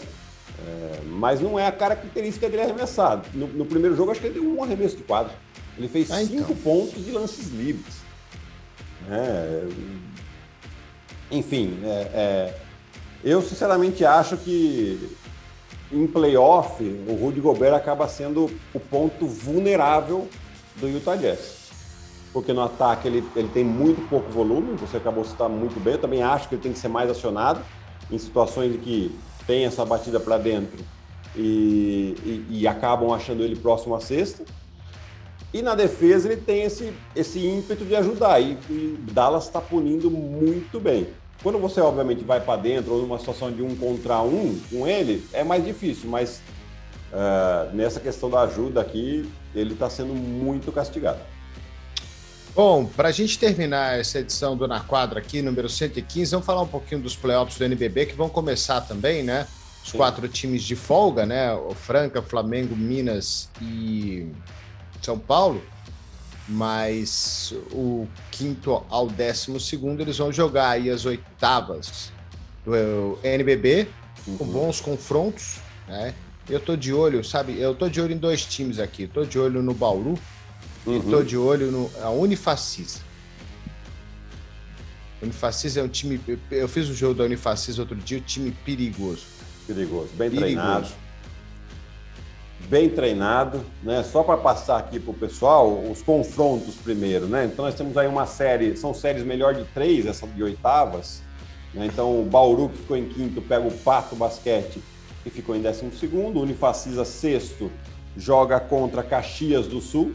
É, 0.67 1.01
mas 1.07 1.41
não 1.41 1.59
é 1.59 1.67
a 1.67 1.73
característica 1.73 2.49
dele 2.49 2.63
arremessado. 2.63 3.29
No, 3.35 3.47
no, 3.49 3.65
primeiro 3.65 3.97
jogo, 3.97 4.11
acho 4.11 4.21
que 4.21 4.27
ele 4.27 4.41
deu 4.41 4.49
um 4.49 4.63
arremesso 4.63 4.97
de 4.97 5.03
quadro. 5.03 5.33
Ele 5.77 5.89
fez 5.89 6.11
ah, 6.11 6.23
então. 6.23 6.39
cinco 6.39 6.55
pontos 6.57 7.05
de 7.05 7.11
lances 7.11 7.51
livres. 7.51 7.97
É, 9.11 9.69
enfim, 11.31 11.79
é, 11.83 11.89
é, 11.89 12.55
eu 13.25 13.43
sinceramente 13.43 14.05
acho 14.05 14.37
que 14.37 15.17
em 15.91 16.07
playoff 16.07 16.83
o 17.09 17.15
Rudy 17.15 17.41
Gobert 17.41 17.75
acaba 17.75 18.07
sendo 18.09 18.51
o 18.73 18.79
ponto 18.79 19.27
vulnerável 19.27 20.29
do 20.77 20.89
Utah 20.89 21.17
Jazz 21.17 21.63
porque 22.33 22.53
no 22.53 22.63
ataque 22.63 23.07
ele, 23.07 23.25
ele 23.37 23.49
tem 23.49 23.63
muito 23.63 24.09
pouco 24.09 24.31
volume, 24.31 24.75
você 24.77 24.97
acabou 24.97 25.23
de 25.23 25.31
citar 25.31 25.49
muito 25.49 25.79
bem, 25.79 25.95
eu 25.95 25.99
também 26.01 26.23
acho 26.23 26.49
que 26.49 26.55
ele 26.55 26.63
tem 26.63 26.73
que 26.73 26.79
ser 26.79 26.89
mais 26.89 27.11
acionado 27.11 27.61
em 28.11 28.19
situações 28.19 28.75
em 28.75 28.79
que 28.79 29.15
tem 29.47 29.65
essa 29.65 29.85
batida 29.85 30.21
para 30.21 30.39
dentro 30.39 30.85
e, 31.37 32.15
e, 32.25 32.47
e, 32.51 32.69
acabam 32.69 33.13
achando 33.13 33.43
ele 33.43 33.57
próximo 33.57 33.95
à 33.95 34.01
cesta. 34.01 34.45
E 35.53 35.61
na 35.61 35.75
defesa 35.75 36.33
ele 36.33 36.41
tem 36.41 36.63
esse, 36.63 36.93
esse 37.15 37.39
ímpeto 37.47 37.85
de 37.85 37.95
ajudar, 37.95 38.41
e, 38.41 38.57
e 38.71 38.99
Dallas 39.13 39.45
está 39.45 39.61
punindo 39.61 40.11
muito 40.11 40.81
bem. 40.81 41.09
Quando 41.43 41.59
você, 41.59 41.81
obviamente, 41.81 42.25
vai 42.25 42.41
para 42.41 42.61
dentro 42.61 42.95
ou 42.95 43.03
numa 43.03 43.19
situação 43.19 43.51
de 43.51 43.63
um 43.63 43.75
contra 43.75 44.23
um 44.23 44.59
com 44.71 44.87
ele, 44.87 45.27
é 45.33 45.43
mais 45.43 45.65
difícil, 45.65 46.09
mas 46.09 46.41
uh, 47.13 47.75
nessa 47.75 47.99
questão 47.99 48.31
da 48.31 48.43
ajuda 48.43 48.81
aqui, 48.81 49.29
ele 49.55 49.75
está 49.75 49.91
sendo 49.91 50.15
muito 50.15 50.71
castigado. 50.71 51.19
Bom, 52.55 52.85
para 52.85 53.09
a 53.09 53.13
gente 53.13 53.39
terminar 53.39 53.99
essa 53.99 54.19
edição 54.19 54.55
do 54.55 54.69
Na 54.69 54.79
Quadra 54.79 55.21
aqui, 55.21 55.41
número 55.41 55.71
115, 55.71 56.33
vamos 56.33 56.45
falar 56.45 56.61
um 56.61 56.69
pouquinho 56.69 57.01
dos 57.01 57.17
playoffs 57.17 57.57
do 57.57 57.65
NBB, 57.65 58.07
que 58.07 58.15
vão 58.15 58.29
começar 58.29 58.83
também, 58.83 59.23
né? 59.23 59.47
Os 59.83 59.93
Sim. 59.93 59.97
quatro 59.97 60.29
times 60.29 60.63
de 60.63 60.77
folga, 60.77 61.25
né? 61.25 61.51
O 61.55 61.75
Franca, 61.75 62.21
Flamengo, 62.21 62.77
Minas 62.77 63.49
e 63.59 64.31
São 65.01 65.19
Paulo. 65.19 65.63
Mas 66.47 67.55
o 67.73 68.07
quinto 68.31 68.85
ao 68.91 69.07
décimo 69.07 69.59
segundo 69.59 70.03
eles 70.03 70.19
vão 70.19 70.31
jogar 70.31 70.71
aí 70.71 70.91
as 70.91 71.07
oitavas 71.07 72.13
do 72.67 73.19
NBB, 73.23 73.89
uhum. 74.27 74.37
com 74.37 74.45
bons 74.45 74.79
confrontos, 74.79 75.59
né? 75.89 76.13
Eu 76.51 76.61
tô 76.61 76.77
de 76.77 76.93
olho, 76.93 77.25
sabe? 77.25 77.59
Eu 77.59 77.75
tô 77.75 77.89
de 77.89 77.99
olho 77.99 78.13
em 78.13 78.19
dois 78.19 78.45
times 78.45 78.79
aqui. 78.79 79.07
Tô 79.07 79.25
de 79.25 79.39
olho 79.39 79.63
no 79.63 79.73
Bauru, 79.73 80.19
Uhum. 80.87 80.99
Estou 80.99 81.23
de 81.23 81.37
olho 81.37 81.71
no 81.71 81.91
a 82.03 82.11
Unifacisa. 82.11 83.01
Unifacisa 85.23 85.81
é 85.81 85.83
um 85.83 85.89
time. 85.89 86.21
Eu 86.51 86.69
fiz 86.69 86.89
o 86.89 86.93
um 86.93 86.95
jogo 86.95 87.15
da 87.15 87.25
Unifacisa 87.25 87.83
outro 87.83 87.97
dia, 87.97 88.19
um 88.19 88.23
time 88.23 88.51
perigoso. 88.65 89.25
Perigoso, 89.67 90.09
bem 90.15 90.31
perigoso. 90.31 90.41
treinado. 90.41 90.89
Bem 92.69 92.89
treinado, 92.89 93.65
né? 93.83 94.03
Só 94.03 94.23
para 94.23 94.37
passar 94.37 94.79
aqui 94.79 94.99
para 94.99 95.11
o 95.11 95.15
pessoal 95.15 95.83
os 95.91 96.03
confrontos 96.03 96.75
primeiro, 96.77 97.27
né? 97.27 97.45
Então 97.45 97.65
nós 97.65 97.75
temos 97.75 97.97
aí 97.97 98.09
uma 98.09 98.27
série, 98.27 98.77
são 98.77 98.95
séries 98.95 99.25
melhor 99.25 99.55
de 99.55 99.65
três, 99.67 100.07
essa 100.07 100.27
de 100.27 100.43
oitavas. 100.43 101.23
Né? 101.75 101.87
Então 101.87 102.21
o 102.21 102.25
Bauru 102.25 102.69
que 102.69 102.79
ficou 102.79 102.97
em 102.97 103.09
quinto 103.09 103.41
pega 103.43 103.67
o 103.67 103.71
Pato 103.71 104.17
Basquete 104.17 104.83
que 105.23 105.31
ficou 105.31 105.55
em 105.55 105.63
décimo 105.63 105.93
segundo, 105.93 106.39
o 106.39 106.43
Unifacisa 106.43 107.05
sexto 107.05 107.71
joga 108.17 108.59
contra 108.59 109.03
Caxias 109.03 109.67
do 109.67 109.81
Sul, 109.81 110.15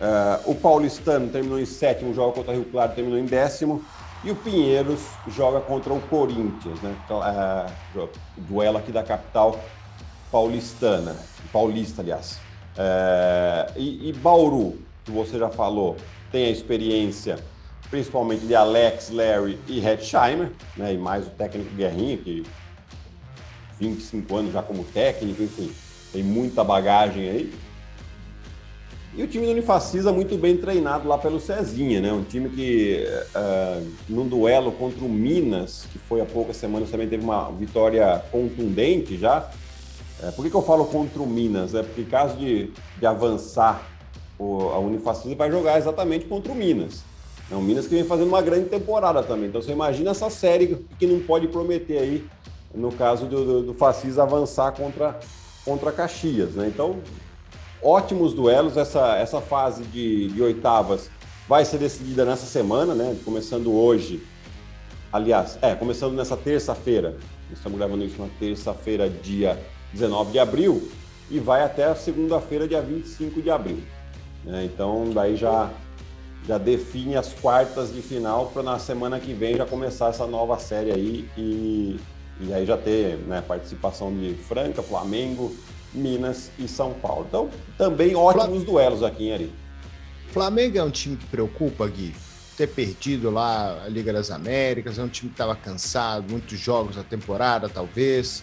Uh, 0.00 0.50
o 0.50 0.54
Paulistano 0.54 1.28
terminou 1.28 1.58
em 1.58 1.66
sétimo, 1.66 2.14
joga 2.14 2.32
contra 2.32 2.52
o 2.52 2.54
Rio 2.54 2.64
Claro, 2.66 2.92
terminou 2.94 3.18
em 3.18 3.24
décimo. 3.24 3.84
E 4.24 4.30
o 4.30 4.36
Pinheiros 4.36 5.00
joga 5.28 5.60
contra 5.60 5.92
o 5.92 6.00
Corinthians, 6.02 6.80
né? 6.82 6.94
Uh, 7.10 8.08
duelo 8.36 8.78
aqui 8.78 8.90
da 8.90 9.02
capital 9.02 9.58
paulistana, 10.30 11.16
paulista, 11.52 12.02
aliás. 12.02 12.38
Uh, 12.76 13.72
e, 13.76 14.08
e, 14.08 14.12
Bauru, 14.12 14.78
que 15.04 15.10
você 15.10 15.38
já 15.38 15.48
falou, 15.48 15.96
tem 16.30 16.46
a 16.46 16.50
experiência 16.50 17.38
principalmente 17.90 18.46
de 18.46 18.54
Alex, 18.54 19.10
Larry 19.10 19.58
e 19.66 19.84
Hetzheimer, 19.84 20.52
né? 20.76 20.92
E 20.94 20.98
mais 20.98 21.26
o 21.26 21.30
técnico 21.30 21.74
Guerrinha, 21.74 22.18
que 22.18 22.44
25 23.80 24.36
anos 24.36 24.52
já 24.52 24.62
como 24.62 24.84
técnico, 24.84 25.42
enfim, 25.42 25.72
tem 26.12 26.22
muita 26.22 26.62
bagagem 26.62 27.28
aí. 27.28 27.54
E 29.18 29.22
o 29.24 29.26
time 29.26 29.46
do 29.46 29.50
Unifacisa 29.50 30.12
muito 30.12 30.38
bem 30.38 30.56
treinado 30.56 31.08
lá 31.08 31.18
pelo 31.18 31.40
Cezinha, 31.40 32.00
né? 32.00 32.12
Um 32.12 32.22
time 32.22 32.48
que, 32.50 33.04
uh, 33.34 33.84
num 34.08 34.28
duelo 34.28 34.70
contra 34.70 35.04
o 35.04 35.08
Minas, 35.08 35.88
que 35.92 35.98
foi 35.98 36.20
há 36.20 36.24
poucas 36.24 36.56
semanas, 36.56 36.88
também 36.88 37.08
teve 37.08 37.24
uma 37.24 37.50
vitória 37.50 38.22
contundente 38.30 39.18
já. 39.18 39.50
Uh, 40.22 40.32
por 40.34 40.44
que, 40.44 40.50
que 40.52 40.56
eu 40.56 40.62
falo 40.62 40.84
contra 40.84 41.20
o 41.20 41.26
Minas? 41.26 41.74
É 41.74 41.82
porque, 41.82 42.04
caso 42.04 42.36
de, 42.36 42.70
de 42.96 43.06
avançar, 43.06 43.82
o, 44.38 44.68
a 44.68 44.78
Unifacisa 44.78 45.34
vai 45.34 45.50
jogar 45.50 45.78
exatamente 45.78 46.26
contra 46.26 46.52
o 46.52 46.54
Minas. 46.54 47.02
É 47.50 47.56
um 47.56 47.60
Minas 47.60 47.88
que 47.88 47.96
vem 47.96 48.04
fazendo 48.04 48.28
uma 48.28 48.40
grande 48.40 48.68
temporada 48.68 49.20
também. 49.24 49.48
Então, 49.48 49.60
você 49.60 49.72
imagina 49.72 50.12
essa 50.12 50.30
série 50.30 50.86
que 50.96 51.08
não 51.08 51.18
pode 51.18 51.48
prometer 51.48 51.98
aí, 51.98 52.24
no 52.72 52.92
caso 52.92 53.26
do, 53.26 53.44
do, 53.44 53.62
do 53.64 53.74
Facisa 53.74 54.22
avançar 54.22 54.70
contra, 54.70 55.18
contra 55.64 55.90
Caxias, 55.90 56.50
né? 56.50 56.68
Então, 56.68 56.98
ótimos 57.82 58.34
duelos. 58.34 58.76
Essa, 58.76 59.16
essa 59.16 59.40
fase 59.40 59.84
de, 59.84 60.28
de 60.28 60.42
oitavas 60.42 61.10
vai 61.48 61.64
ser 61.64 61.78
decidida 61.78 62.24
nessa 62.24 62.46
semana, 62.46 62.94
né? 62.94 63.16
Começando 63.24 63.72
hoje. 63.72 64.22
Aliás, 65.12 65.58
é, 65.62 65.74
começando 65.74 66.14
nessa 66.14 66.36
terça-feira. 66.36 67.16
Estamos 67.50 67.78
gravando 67.78 68.04
isso 68.04 68.20
na 68.20 68.28
terça-feira, 68.38 69.08
dia 69.08 69.58
19 69.92 70.32
de 70.32 70.38
abril, 70.38 70.88
e 71.30 71.38
vai 71.38 71.62
até 71.62 71.94
segunda-feira, 71.94 72.68
dia 72.68 72.82
25 72.82 73.40
de 73.40 73.50
abril. 73.50 73.82
Né? 74.44 74.64
Então, 74.64 75.10
daí 75.10 75.34
já, 75.34 75.70
já 76.46 76.58
define 76.58 77.16
as 77.16 77.32
quartas 77.32 77.92
de 77.92 78.02
final 78.02 78.46
para 78.52 78.62
na 78.62 78.78
semana 78.78 79.18
que 79.18 79.32
vem 79.32 79.56
já 79.56 79.64
começar 79.64 80.10
essa 80.10 80.26
nova 80.26 80.58
série 80.58 80.92
aí 80.92 81.28
e, 81.36 81.98
e 82.40 82.52
aí 82.52 82.66
já 82.66 82.76
ter 82.76 83.16
né, 83.26 83.42
participação 83.46 84.14
de 84.14 84.34
Franca, 84.34 84.82
Flamengo, 84.82 85.54
Minas 85.92 86.50
e 86.58 86.68
São 86.68 86.94
Paulo. 86.94 87.26
Então, 87.28 87.50
também 87.76 88.14
ótimos 88.14 88.64
duelos 88.64 89.02
aqui 89.02 89.28
em 89.28 89.32
Ari. 89.32 89.52
Flamengo 90.32 90.78
é 90.78 90.82
um 90.82 90.90
time 90.90 91.16
que 91.16 91.26
preocupa, 91.26 91.86
Gui? 91.86 92.14
Ter 92.56 92.66
perdido 92.66 93.30
lá 93.30 93.84
a 93.84 93.88
Liga 93.88 94.12
das 94.12 94.30
Américas, 94.30 94.98
é 94.98 95.02
um 95.02 95.08
time 95.08 95.30
que 95.30 95.34
estava 95.34 95.54
cansado, 95.56 96.30
muitos 96.30 96.58
jogos 96.58 96.96
na 96.96 97.04
temporada, 97.04 97.68
talvez. 97.68 98.42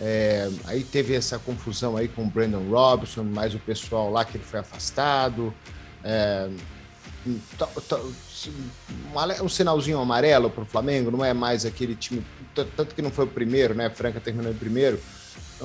É, 0.00 0.50
aí 0.64 0.84
teve 0.84 1.14
essa 1.14 1.38
confusão 1.38 1.96
aí 1.96 2.08
com 2.08 2.22
o 2.22 2.26
Brandon 2.26 2.68
Robinson, 2.68 3.22
mais 3.24 3.54
o 3.54 3.58
pessoal 3.58 4.10
lá 4.10 4.24
que 4.24 4.36
ele 4.36 4.44
foi 4.44 4.60
afastado. 4.60 5.54
É, 6.02 6.48
um 9.42 9.48
sinalzinho 9.48 9.98
amarelo 9.98 10.50
para 10.50 10.62
o 10.62 10.66
Flamengo, 10.66 11.10
não 11.10 11.24
é 11.24 11.32
mais 11.32 11.64
aquele 11.64 11.94
time, 11.94 12.24
tanto 12.54 12.94
que 12.94 13.00
não 13.00 13.10
foi 13.10 13.24
o 13.24 13.28
primeiro, 13.28 13.74
né? 13.74 13.88
Franca 13.88 14.20
terminou 14.20 14.52
em 14.52 14.56
primeiro, 14.56 15.00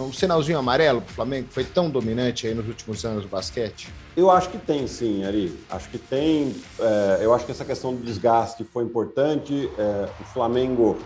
um 0.01 0.13
sinalzinho 0.13 0.57
amarelo 0.57 1.01
para 1.01 1.11
o 1.11 1.13
Flamengo, 1.13 1.47
que 1.47 1.53
foi 1.53 1.63
tão 1.63 1.89
dominante 1.89 2.47
aí 2.47 2.53
nos 2.53 2.67
últimos 2.67 3.03
anos 3.05 3.23
do 3.23 3.29
basquete? 3.29 3.89
Eu 4.15 4.29
acho 4.29 4.49
que 4.49 4.57
tem, 4.57 4.87
sim, 4.87 5.23
Ari. 5.23 5.57
Acho 5.69 5.89
que 5.89 5.97
tem. 5.97 6.55
É, 6.79 7.19
eu 7.21 7.33
acho 7.33 7.45
que 7.45 7.51
essa 7.51 7.65
questão 7.65 7.93
do 7.93 8.03
desgaste 8.03 8.63
foi 8.63 8.83
importante. 8.83 9.69
É, 9.77 10.09
o 10.19 10.23
Flamengo, 10.25 10.97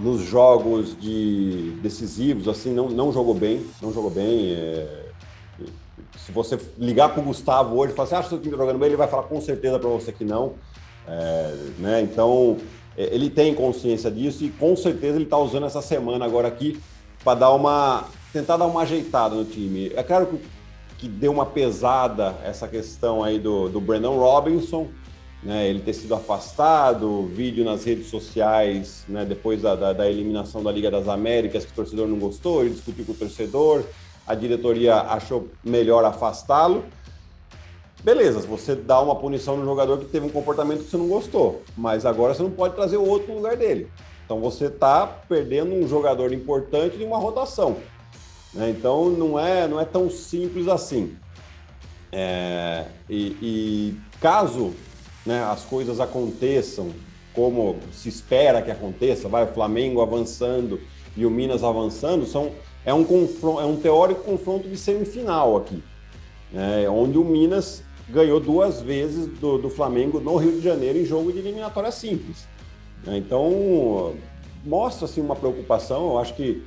nos 0.00 0.22
jogos 0.22 0.98
de 0.98 1.76
decisivos, 1.82 2.48
assim, 2.48 2.72
não, 2.72 2.88
não 2.88 3.12
jogou 3.12 3.34
bem. 3.34 3.64
Não 3.80 3.92
jogou 3.92 4.10
bem. 4.10 4.54
É, 4.54 5.04
se 6.18 6.32
você 6.32 6.58
ligar 6.78 7.10
para 7.10 7.20
o 7.20 7.24
Gustavo 7.24 7.76
hoje 7.76 7.92
e 7.92 7.96
falar 7.96 8.06
assim, 8.06 8.16
acha 8.16 8.28
que 8.28 8.34
o 8.34 8.38
time 8.38 8.54
está 8.54 8.64
jogando 8.64 8.78
bem, 8.78 8.88
ele 8.88 8.96
vai 8.96 9.08
falar 9.08 9.24
com 9.24 9.40
certeza 9.40 9.78
para 9.78 9.88
você 9.90 10.10
que 10.10 10.24
não. 10.24 10.54
É, 11.06 11.54
né? 11.78 12.00
Então, 12.00 12.56
é, 12.96 13.14
ele 13.14 13.28
tem 13.28 13.54
consciência 13.54 14.10
disso 14.10 14.44
e 14.44 14.48
com 14.48 14.74
certeza 14.74 15.16
ele 15.16 15.24
está 15.24 15.36
usando 15.36 15.66
essa 15.66 15.82
semana 15.82 16.24
agora 16.24 16.48
aqui 16.48 16.80
para 17.24 17.38
dar 17.38 17.50
uma 17.52 18.04
tentar 18.32 18.56
dar 18.56 18.66
uma 18.66 18.82
ajeitada 18.82 19.34
no 19.34 19.44
time. 19.44 19.92
É 19.94 20.02
claro 20.02 20.26
que, 20.26 20.40
que 20.98 21.08
deu 21.08 21.30
uma 21.30 21.46
pesada 21.46 22.34
essa 22.44 22.66
questão 22.66 23.22
aí 23.22 23.38
do, 23.38 23.68
do 23.68 23.80
Brandon 23.80 24.18
Robinson, 24.18 24.88
né, 25.40 25.68
ele 25.68 25.80
ter 25.80 25.92
sido 25.92 26.14
afastado, 26.14 27.26
vídeo 27.28 27.64
nas 27.64 27.84
redes 27.84 28.08
sociais, 28.08 29.04
né, 29.08 29.24
depois 29.24 29.62
da, 29.62 29.76
da, 29.76 29.92
da, 29.92 30.10
eliminação 30.10 30.64
da 30.64 30.72
Liga 30.72 30.90
das 30.90 31.06
Américas, 31.06 31.64
que 31.64 31.70
o 31.70 31.74
torcedor 31.74 32.08
não 32.08 32.18
gostou, 32.18 32.62
ele 32.62 32.70
discutiu 32.70 33.04
com 33.04 33.12
o 33.12 33.14
torcedor, 33.14 33.84
a 34.26 34.34
diretoria 34.34 34.96
achou 34.96 35.48
melhor 35.62 36.04
afastá-lo. 36.04 36.84
Beleza, 38.02 38.40
você 38.40 38.74
dá 38.74 39.00
uma 39.00 39.14
punição 39.14 39.56
no 39.56 39.64
jogador 39.64 39.98
que 39.98 40.06
teve 40.06 40.26
um 40.26 40.30
comportamento 40.30 40.84
que 40.84 40.90
você 40.90 40.96
não 40.96 41.08
gostou, 41.08 41.62
mas 41.76 42.04
agora 42.04 42.34
você 42.34 42.42
não 42.42 42.50
pode 42.50 42.74
trazer 42.74 42.96
o 42.96 43.06
outro 43.06 43.28
no 43.28 43.36
lugar 43.36 43.56
dele. 43.56 43.88
Então 44.24 44.40
você 44.40 44.66
está 44.66 45.06
perdendo 45.06 45.74
um 45.74 45.86
jogador 45.86 46.32
importante 46.32 46.96
de 46.96 47.04
uma 47.04 47.18
rotação. 47.18 47.76
Né? 48.52 48.70
Então 48.70 49.10
não 49.10 49.38
é, 49.38 49.68
não 49.68 49.80
é 49.80 49.84
tão 49.84 50.08
simples 50.08 50.68
assim. 50.68 51.16
É, 52.10 52.86
e, 53.10 53.36
e, 53.42 54.00
caso 54.20 54.72
né, 55.26 55.42
as 55.44 55.64
coisas 55.64 55.98
aconteçam 55.98 56.90
como 57.34 57.76
se 57.92 58.08
espera 58.08 58.62
que 58.62 58.70
aconteça, 58.70 59.28
vai 59.28 59.42
o 59.42 59.48
Flamengo 59.48 60.00
avançando 60.00 60.80
e 61.16 61.26
o 61.26 61.30
Minas 61.30 61.64
avançando, 61.64 62.24
são, 62.24 62.52
é, 62.84 62.94
um 62.94 63.02
confronto, 63.04 63.60
é 63.60 63.64
um 63.64 63.76
teórico 63.76 64.22
confronto 64.22 64.68
de 64.68 64.76
semifinal 64.76 65.56
aqui, 65.56 65.82
né, 66.52 66.88
onde 66.88 67.18
o 67.18 67.24
Minas 67.24 67.82
ganhou 68.08 68.38
duas 68.38 68.80
vezes 68.80 69.26
do, 69.26 69.58
do 69.58 69.68
Flamengo 69.68 70.20
no 70.20 70.36
Rio 70.36 70.52
de 70.52 70.60
Janeiro 70.60 70.98
em 70.98 71.04
jogo 71.04 71.32
de 71.32 71.38
eliminatória 71.40 71.90
simples. 71.90 72.46
Né? 73.06 73.18
Então, 73.18 74.14
mostra 74.64 75.04
assim, 75.04 75.20
uma 75.20 75.36
preocupação. 75.36 76.10
Eu 76.10 76.18
acho 76.18 76.34
que 76.34 76.62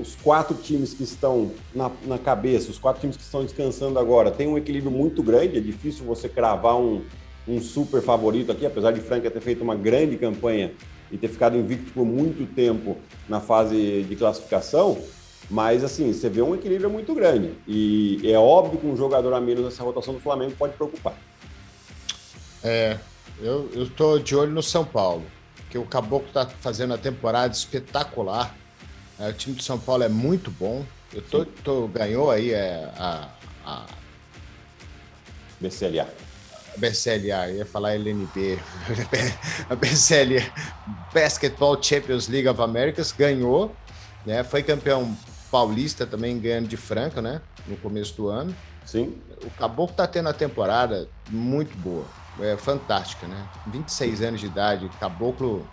os 0.00 0.14
quatro 0.16 0.54
times 0.54 0.94
que 0.94 1.02
estão 1.02 1.50
na, 1.74 1.90
na, 2.04 2.18
cabeça, 2.18 2.70
os 2.70 2.78
quatro 2.78 3.00
times 3.00 3.16
que 3.16 3.22
estão 3.22 3.42
descansando 3.42 3.98
agora, 3.98 4.30
tem 4.30 4.46
um 4.46 4.56
equilíbrio 4.56 4.90
muito 4.90 5.22
grande. 5.22 5.56
É 5.56 5.60
difícil 5.60 6.04
você 6.04 6.28
cravar 6.28 6.76
um, 6.76 7.02
um 7.46 7.60
super 7.60 8.02
favorito 8.02 8.52
aqui, 8.52 8.66
apesar 8.66 8.92
de 8.92 9.00
Franca 9.00 9.30
ter 9.30 9.40
feito 9.40 9.62
uma 9.62 9.74
grande 9.74 10.16
campanha 10.16 10.72
e 11.10 11.16
ter 11.16 11.28
ficado 11.28 11.56
invicto 11.56 11.92
por 11.92 12.04
muito 12.04 12.46
tempo 12.54 12.96
na 13.28 13.40
fase 13.40 14.04
de 14.08 14.16
classificação. 14.16 14.98
Mas, 15.48 15.84
assim, 15.84 16.12
você 16.12 16.28
vê 16.28 16.42
um 16.42 16.56
equilíbrio 16.56 16.90
muito 16.90 17.14
grande. 17.14 17.52
E 17.68 18.20
é 18.24 18.38
óbvio 18.38 18.80
que 18.80 18.86
um 18.86 18.96
jogador 18.96 19.32
a 19.32 19.40
menos 19.40 19.64
nessa 19.64 19.84
rotação 19.84 20.12
do 20.12 20.18
Flamengo 20.18 20.54
pode 20.58 20.72
preocupar. 20.72 21.14
É, 22.64 22.98
eu 23.40 23.70
estou 23.74 24.18
de 24.18 24.34
olho 24.34 24.50
no 24.50 24.62
São 24.62 24.84
Paulo 24.84 25.22
que 25.70 25.78
o 25.78 25.84
Caboclo 25.84 26.28
está 26.28 26.46
fazendo 26.46 26.94
a 26.94 26.98
temporada 26.98 27.52
espetacular. 27.52 28.54
É, 29.18 29.28
o 29.28 29.32
time 29.32 29.56
de 29.56 29.64
São 29.64 29.78
Paulo 29.78 30.02
é 30.02 30.08
muito 30.08 30.50
bom. 30.50 30.84
Eu 31.12 31.22
tô, 31.22 31.44
tô 31.44 31.88
ganhou 31.88 32.30
aí 32.30 32.52
é, 32.52 32.90
a, 32.96 33.28
a 33.64 33.86
BCLA. 35.60 36.08
BCLA, 36.76 37.50
ia 37.52 37.66
falar 37.66 37.94
LNB. 37.94 38.58
a 39.70 39.74
BCLA, 39.74 40.52
Basketball 41.12 41.82
Champions 41.82 42.28
League 42.28 42.48
of 42.48 42.60
Americas, 42.60 43.12
ganhou, 43.12 43.74
né? 44.26 44.44
Foi 44.44 44.62
campeão 44.62 45.16
paulista 45.50 46.06
também 46.06 46.38
ganhando 46.38 46.68
de 46.68 46.76
Franca, 46.76 47.22
né? 47.22 47.40
No 47.66 47.76
começo 47.78 48.14
do 48.16 48.28
ano. 48.28 48.54
Sim. 48.84 49.16
O 49.42 49.50
Caboclo 49.50 49.96
tá 49.96 50.06
tendo 50.06 50.28
a 50.28 50.32
temporada 50.32 51.08
muito 51.30 51.76
boa 51.78 52.04
é, 52.40 52.56
fantástica, 52.56 53.26
né? 53.26 53.46
26 53.66 54.22
anos 54.22 54.40
de 54.40 54.46
idade, 54.46 54.88
caboclo, 55.00 55.66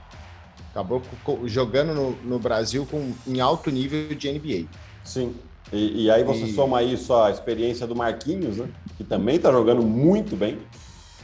caboclo 0.73 1.07
jogando 1.47 1.93
no, 1.93 2.11
no 2.23 2.39
Brasil 2.39 2.87
com, 2.89 3.13
em 3.27 3.39
alto 3.39 3.69
nível 3.69 4.15
de 4.15 4.31
NBA. 4.31 4.67
Sim. 5.03 5.35
E, 5.71 6.03
e 6.03 6.11
aí 6.11 6.23
você 6.23 6.45
e... 6.45 6.53
soma 6.53 6.83
isso 6.83 7.13
a 7.13 7.31
experiência 7.31 7.87
do 7.87 7.95
Marquinhos, 7.95 8.57
né? 8.57 8.69
Que 8.97 9.03
também 9.03 9.35
está 9.35 9.51
jogando 9.51 9.81
muito 9.81 10.35
bem. 10.35 10.59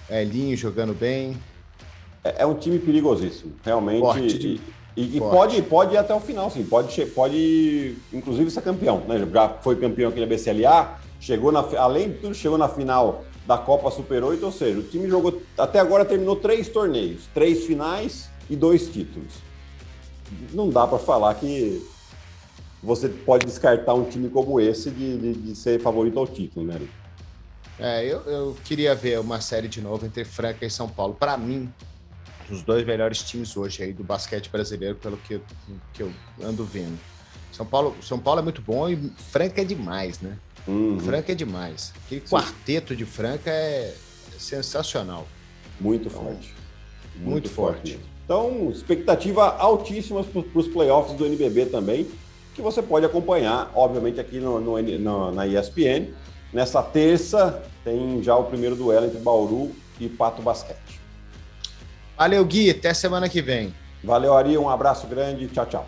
Elinho 0.10 0.58
jogando 0.58 0.94
bem. 0.94 1.38
É, 2.24 2.44
é 2.44 2.46
um 2.46 2.56
time 2.56 2.80
perigosíssimo, 2.80 3.54
realmente. 3.64 4.00
Forte, 4.00 4.38
de... 4.38 4.62
E, 4.98 5.18
e 5.18 5.20
pode, 5.20 5.62
pode 5.62 5.94
ir 5.94 5.98
até 5.98 6.14
o 6.14 6.20
final, 6.20 6.50
sim. 6.50 6.64
Pode, 6.64 7.06
pode 7.08 7.96
inclusive, 8.12 8.50
ser 8.50 8.62
campeão. 8.62 9.02
Né? 9.08 9.26
Já 9.32 9.50
foi 9.62 9.76
campeão 9.78 10.10
aqui 10.10 10.20
na 10.20 10.26
BCLA, 10.26 11.00
chegou 11.20 11.52
na, 11.52 11.64
além 11.78 12.10
de 12.10 12.18
tudo, 12.18 12.34
chegou 12.34 12.58
na 12.58 12.68
final 12.68 13.24
da 13.50 13.58
Copa 13.58 13.90
Super 13.90 14.24
8, 14.24 14.46
ou 14.46 14.52
seja, 14.52 14.78
o 14.78 14.84
time 14.84 15.10
jogou 15.10 15.42
até 15.58 15.80
agora 15.80 16.06
terminou 16.06 16.36
três 16.36 16.70
torneios, 16.70 17.24
três 17.34 17.66
finais 17.66 18.30
e 18.48 18.56
dois 18.56 18.88
títulos. 18.88 19.34
Não 20.54 20.70
dá 20.70 20.86
para 20.86 21.00
falar 21.00 21.34
que 21.34 21.84
você 22.84 23.10
pode 23.10 23.48
descartar 23.48 23.96
um 23.96 24.04
time 24.04 24.30
como 24.30 24.62
esse 24.62 24.92
de, 24.92 25.18
de, 25.18 25.34
de 25.34 25.56
ser 25.56 25.82
favorito 25.82 26.20
ao 26.20 26.28
título, 26.28 26.64
né? 26.64 26.80
É, 27.80 28.06
eu, 28.06 28.20
eu, 28.26 28.58
queria 28.64 28.94
ver 28.94 29.20
uma 29.20 29.42
série 29.42 29.68
de 29.68 29.82
novo 29.82 30.06
entre 30.06 30.24
Franca 30.24 30.64
e 30.64 30.70
São 30.70 30.88
Paulo. 30.88 31.16
Para 31.16 31.36
mim, 31.36 31.74
os 32.52 32.62
dois 32.62 32.86
melhores 32.86 33.24
times 33.24 33.58
hoje 33.58 33.82
aí 33.82 33.94
do 33.94 34.04
basquete 34.04 34.48
brasileiro, 34.52 34.96
pelo 34.98 35.18
que 35.18 35.42
que 35.92 36.04
eu 36.04 36.14
ando 36.40 36.64
vendo. 36.64 37.00
São 37.52 37.66
Paulo, 37.66 37.96
São 38.04 38.20
Paulo 38.20 38.42
é 38.42 38.44
muito 38.44 38.62
bom 38.62 38.88
e 38.88 38.96
Franca 39.18 39.62
é 39.62 39.66
demais, 39.66 40.20
né? 40.20 40.38
Uhum. 40.68 41.00
Franca 41.00 41.32
é 41.32 41.36
demais. 41.36 41.94
Aquele 42.06 42.22
Sim. 42.22 42.28
quarteto 42.28 42.96
de 42.96 43.06
Franca 43.06 43.50
é 43.50 43.94
sensacional. 44.38 45.28
Muito 45.80 46.08
então, 46.08 46.22
forte. 46.22 46.54
Muito, 47.16 47.30
muito 47.30 47.50
forte. 47.50 47.92
forte. 47.94 48.10
Então, 48.26 48.70
expectativa 48.70 49.56
altíssimas 49.58 50.26
para 50.26 50.44
os 50.54 50.68
playoffs 50.68 51.18
do 51.18 51.26
NBB 51.26 51.66
também. 51.68 52.08
que 52.54 52.62
você 52.62 52.82
pode 52.82 53.06
acompanhar, 53.06 53.72
obviamente, 53.74 54.20
aqui 54.20 54.40
no, 54.40 54.60
no, 54.60 54.82
no, 54.82 55.32
na 55.32 55.48
ESPN. 55.48 56.14
Nessa 56.52 56.84
terça 56.84 57.64
tem 57.84 58.22
já 58.22 58.36
o 58.36 58.44
primeiro 58.44 58.76
duelo 58.76 59.06
entre 59.06 59.20
Bauru 59.20 59.72
e 60.00 60.10
Pato 60.10 60.42
Basquete. 60.42 61.00
Valeu, 62.18 62.44
Gui. 62.44 62.70
Até 62.70 62.94
semana 62.94 63.30
que 63.30 63.42
vem. 63.42 63.74
Valeu, 64.04 64.34
Ari. 64.34 64.58
Um 64.58 64.70
abraço 64.70 65.08
grande. 65.08 65.48
Tchau, 65.48 65.66
tchau. 65.66 65.88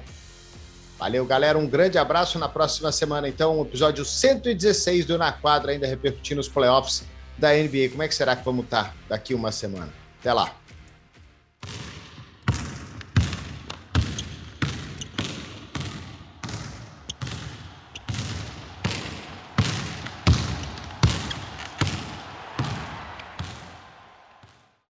Valeu, 1.01 1.25
galera. 1.25 1.57
Um 1.57 1.65
grande 1.65 1.97
abraço. 1.97 2.37
Na 2.37 2.47
próxima 2.47 2.91
semana, 2.91 3.27
então, 3.27 3.57
o 3.57 3.63
episódio 3.63 4.05
116 4.05 5.03
do 5.03 5.17
Na 5.17 5.31
Quadra, 5.31 5.71
ainda 5.71 5.87
repercutindo 5.87 6.39
os 6.39 6.47
playoffs 6.47 7.03
da 7.39 7.51
NBA. 7.53 7.89
Como 7.89 8.03
é 8.03 8.07
que 8.07 8.13
será 8.13 8.35
que 8.35 8.45
vamos 8.45 8.65
estar 8.65 8.95
daqui 9.09 9.33
uma 9.33 9.51
semana? 9.51 9.91
Até 10.19 10.31
lá. 10.31 10.53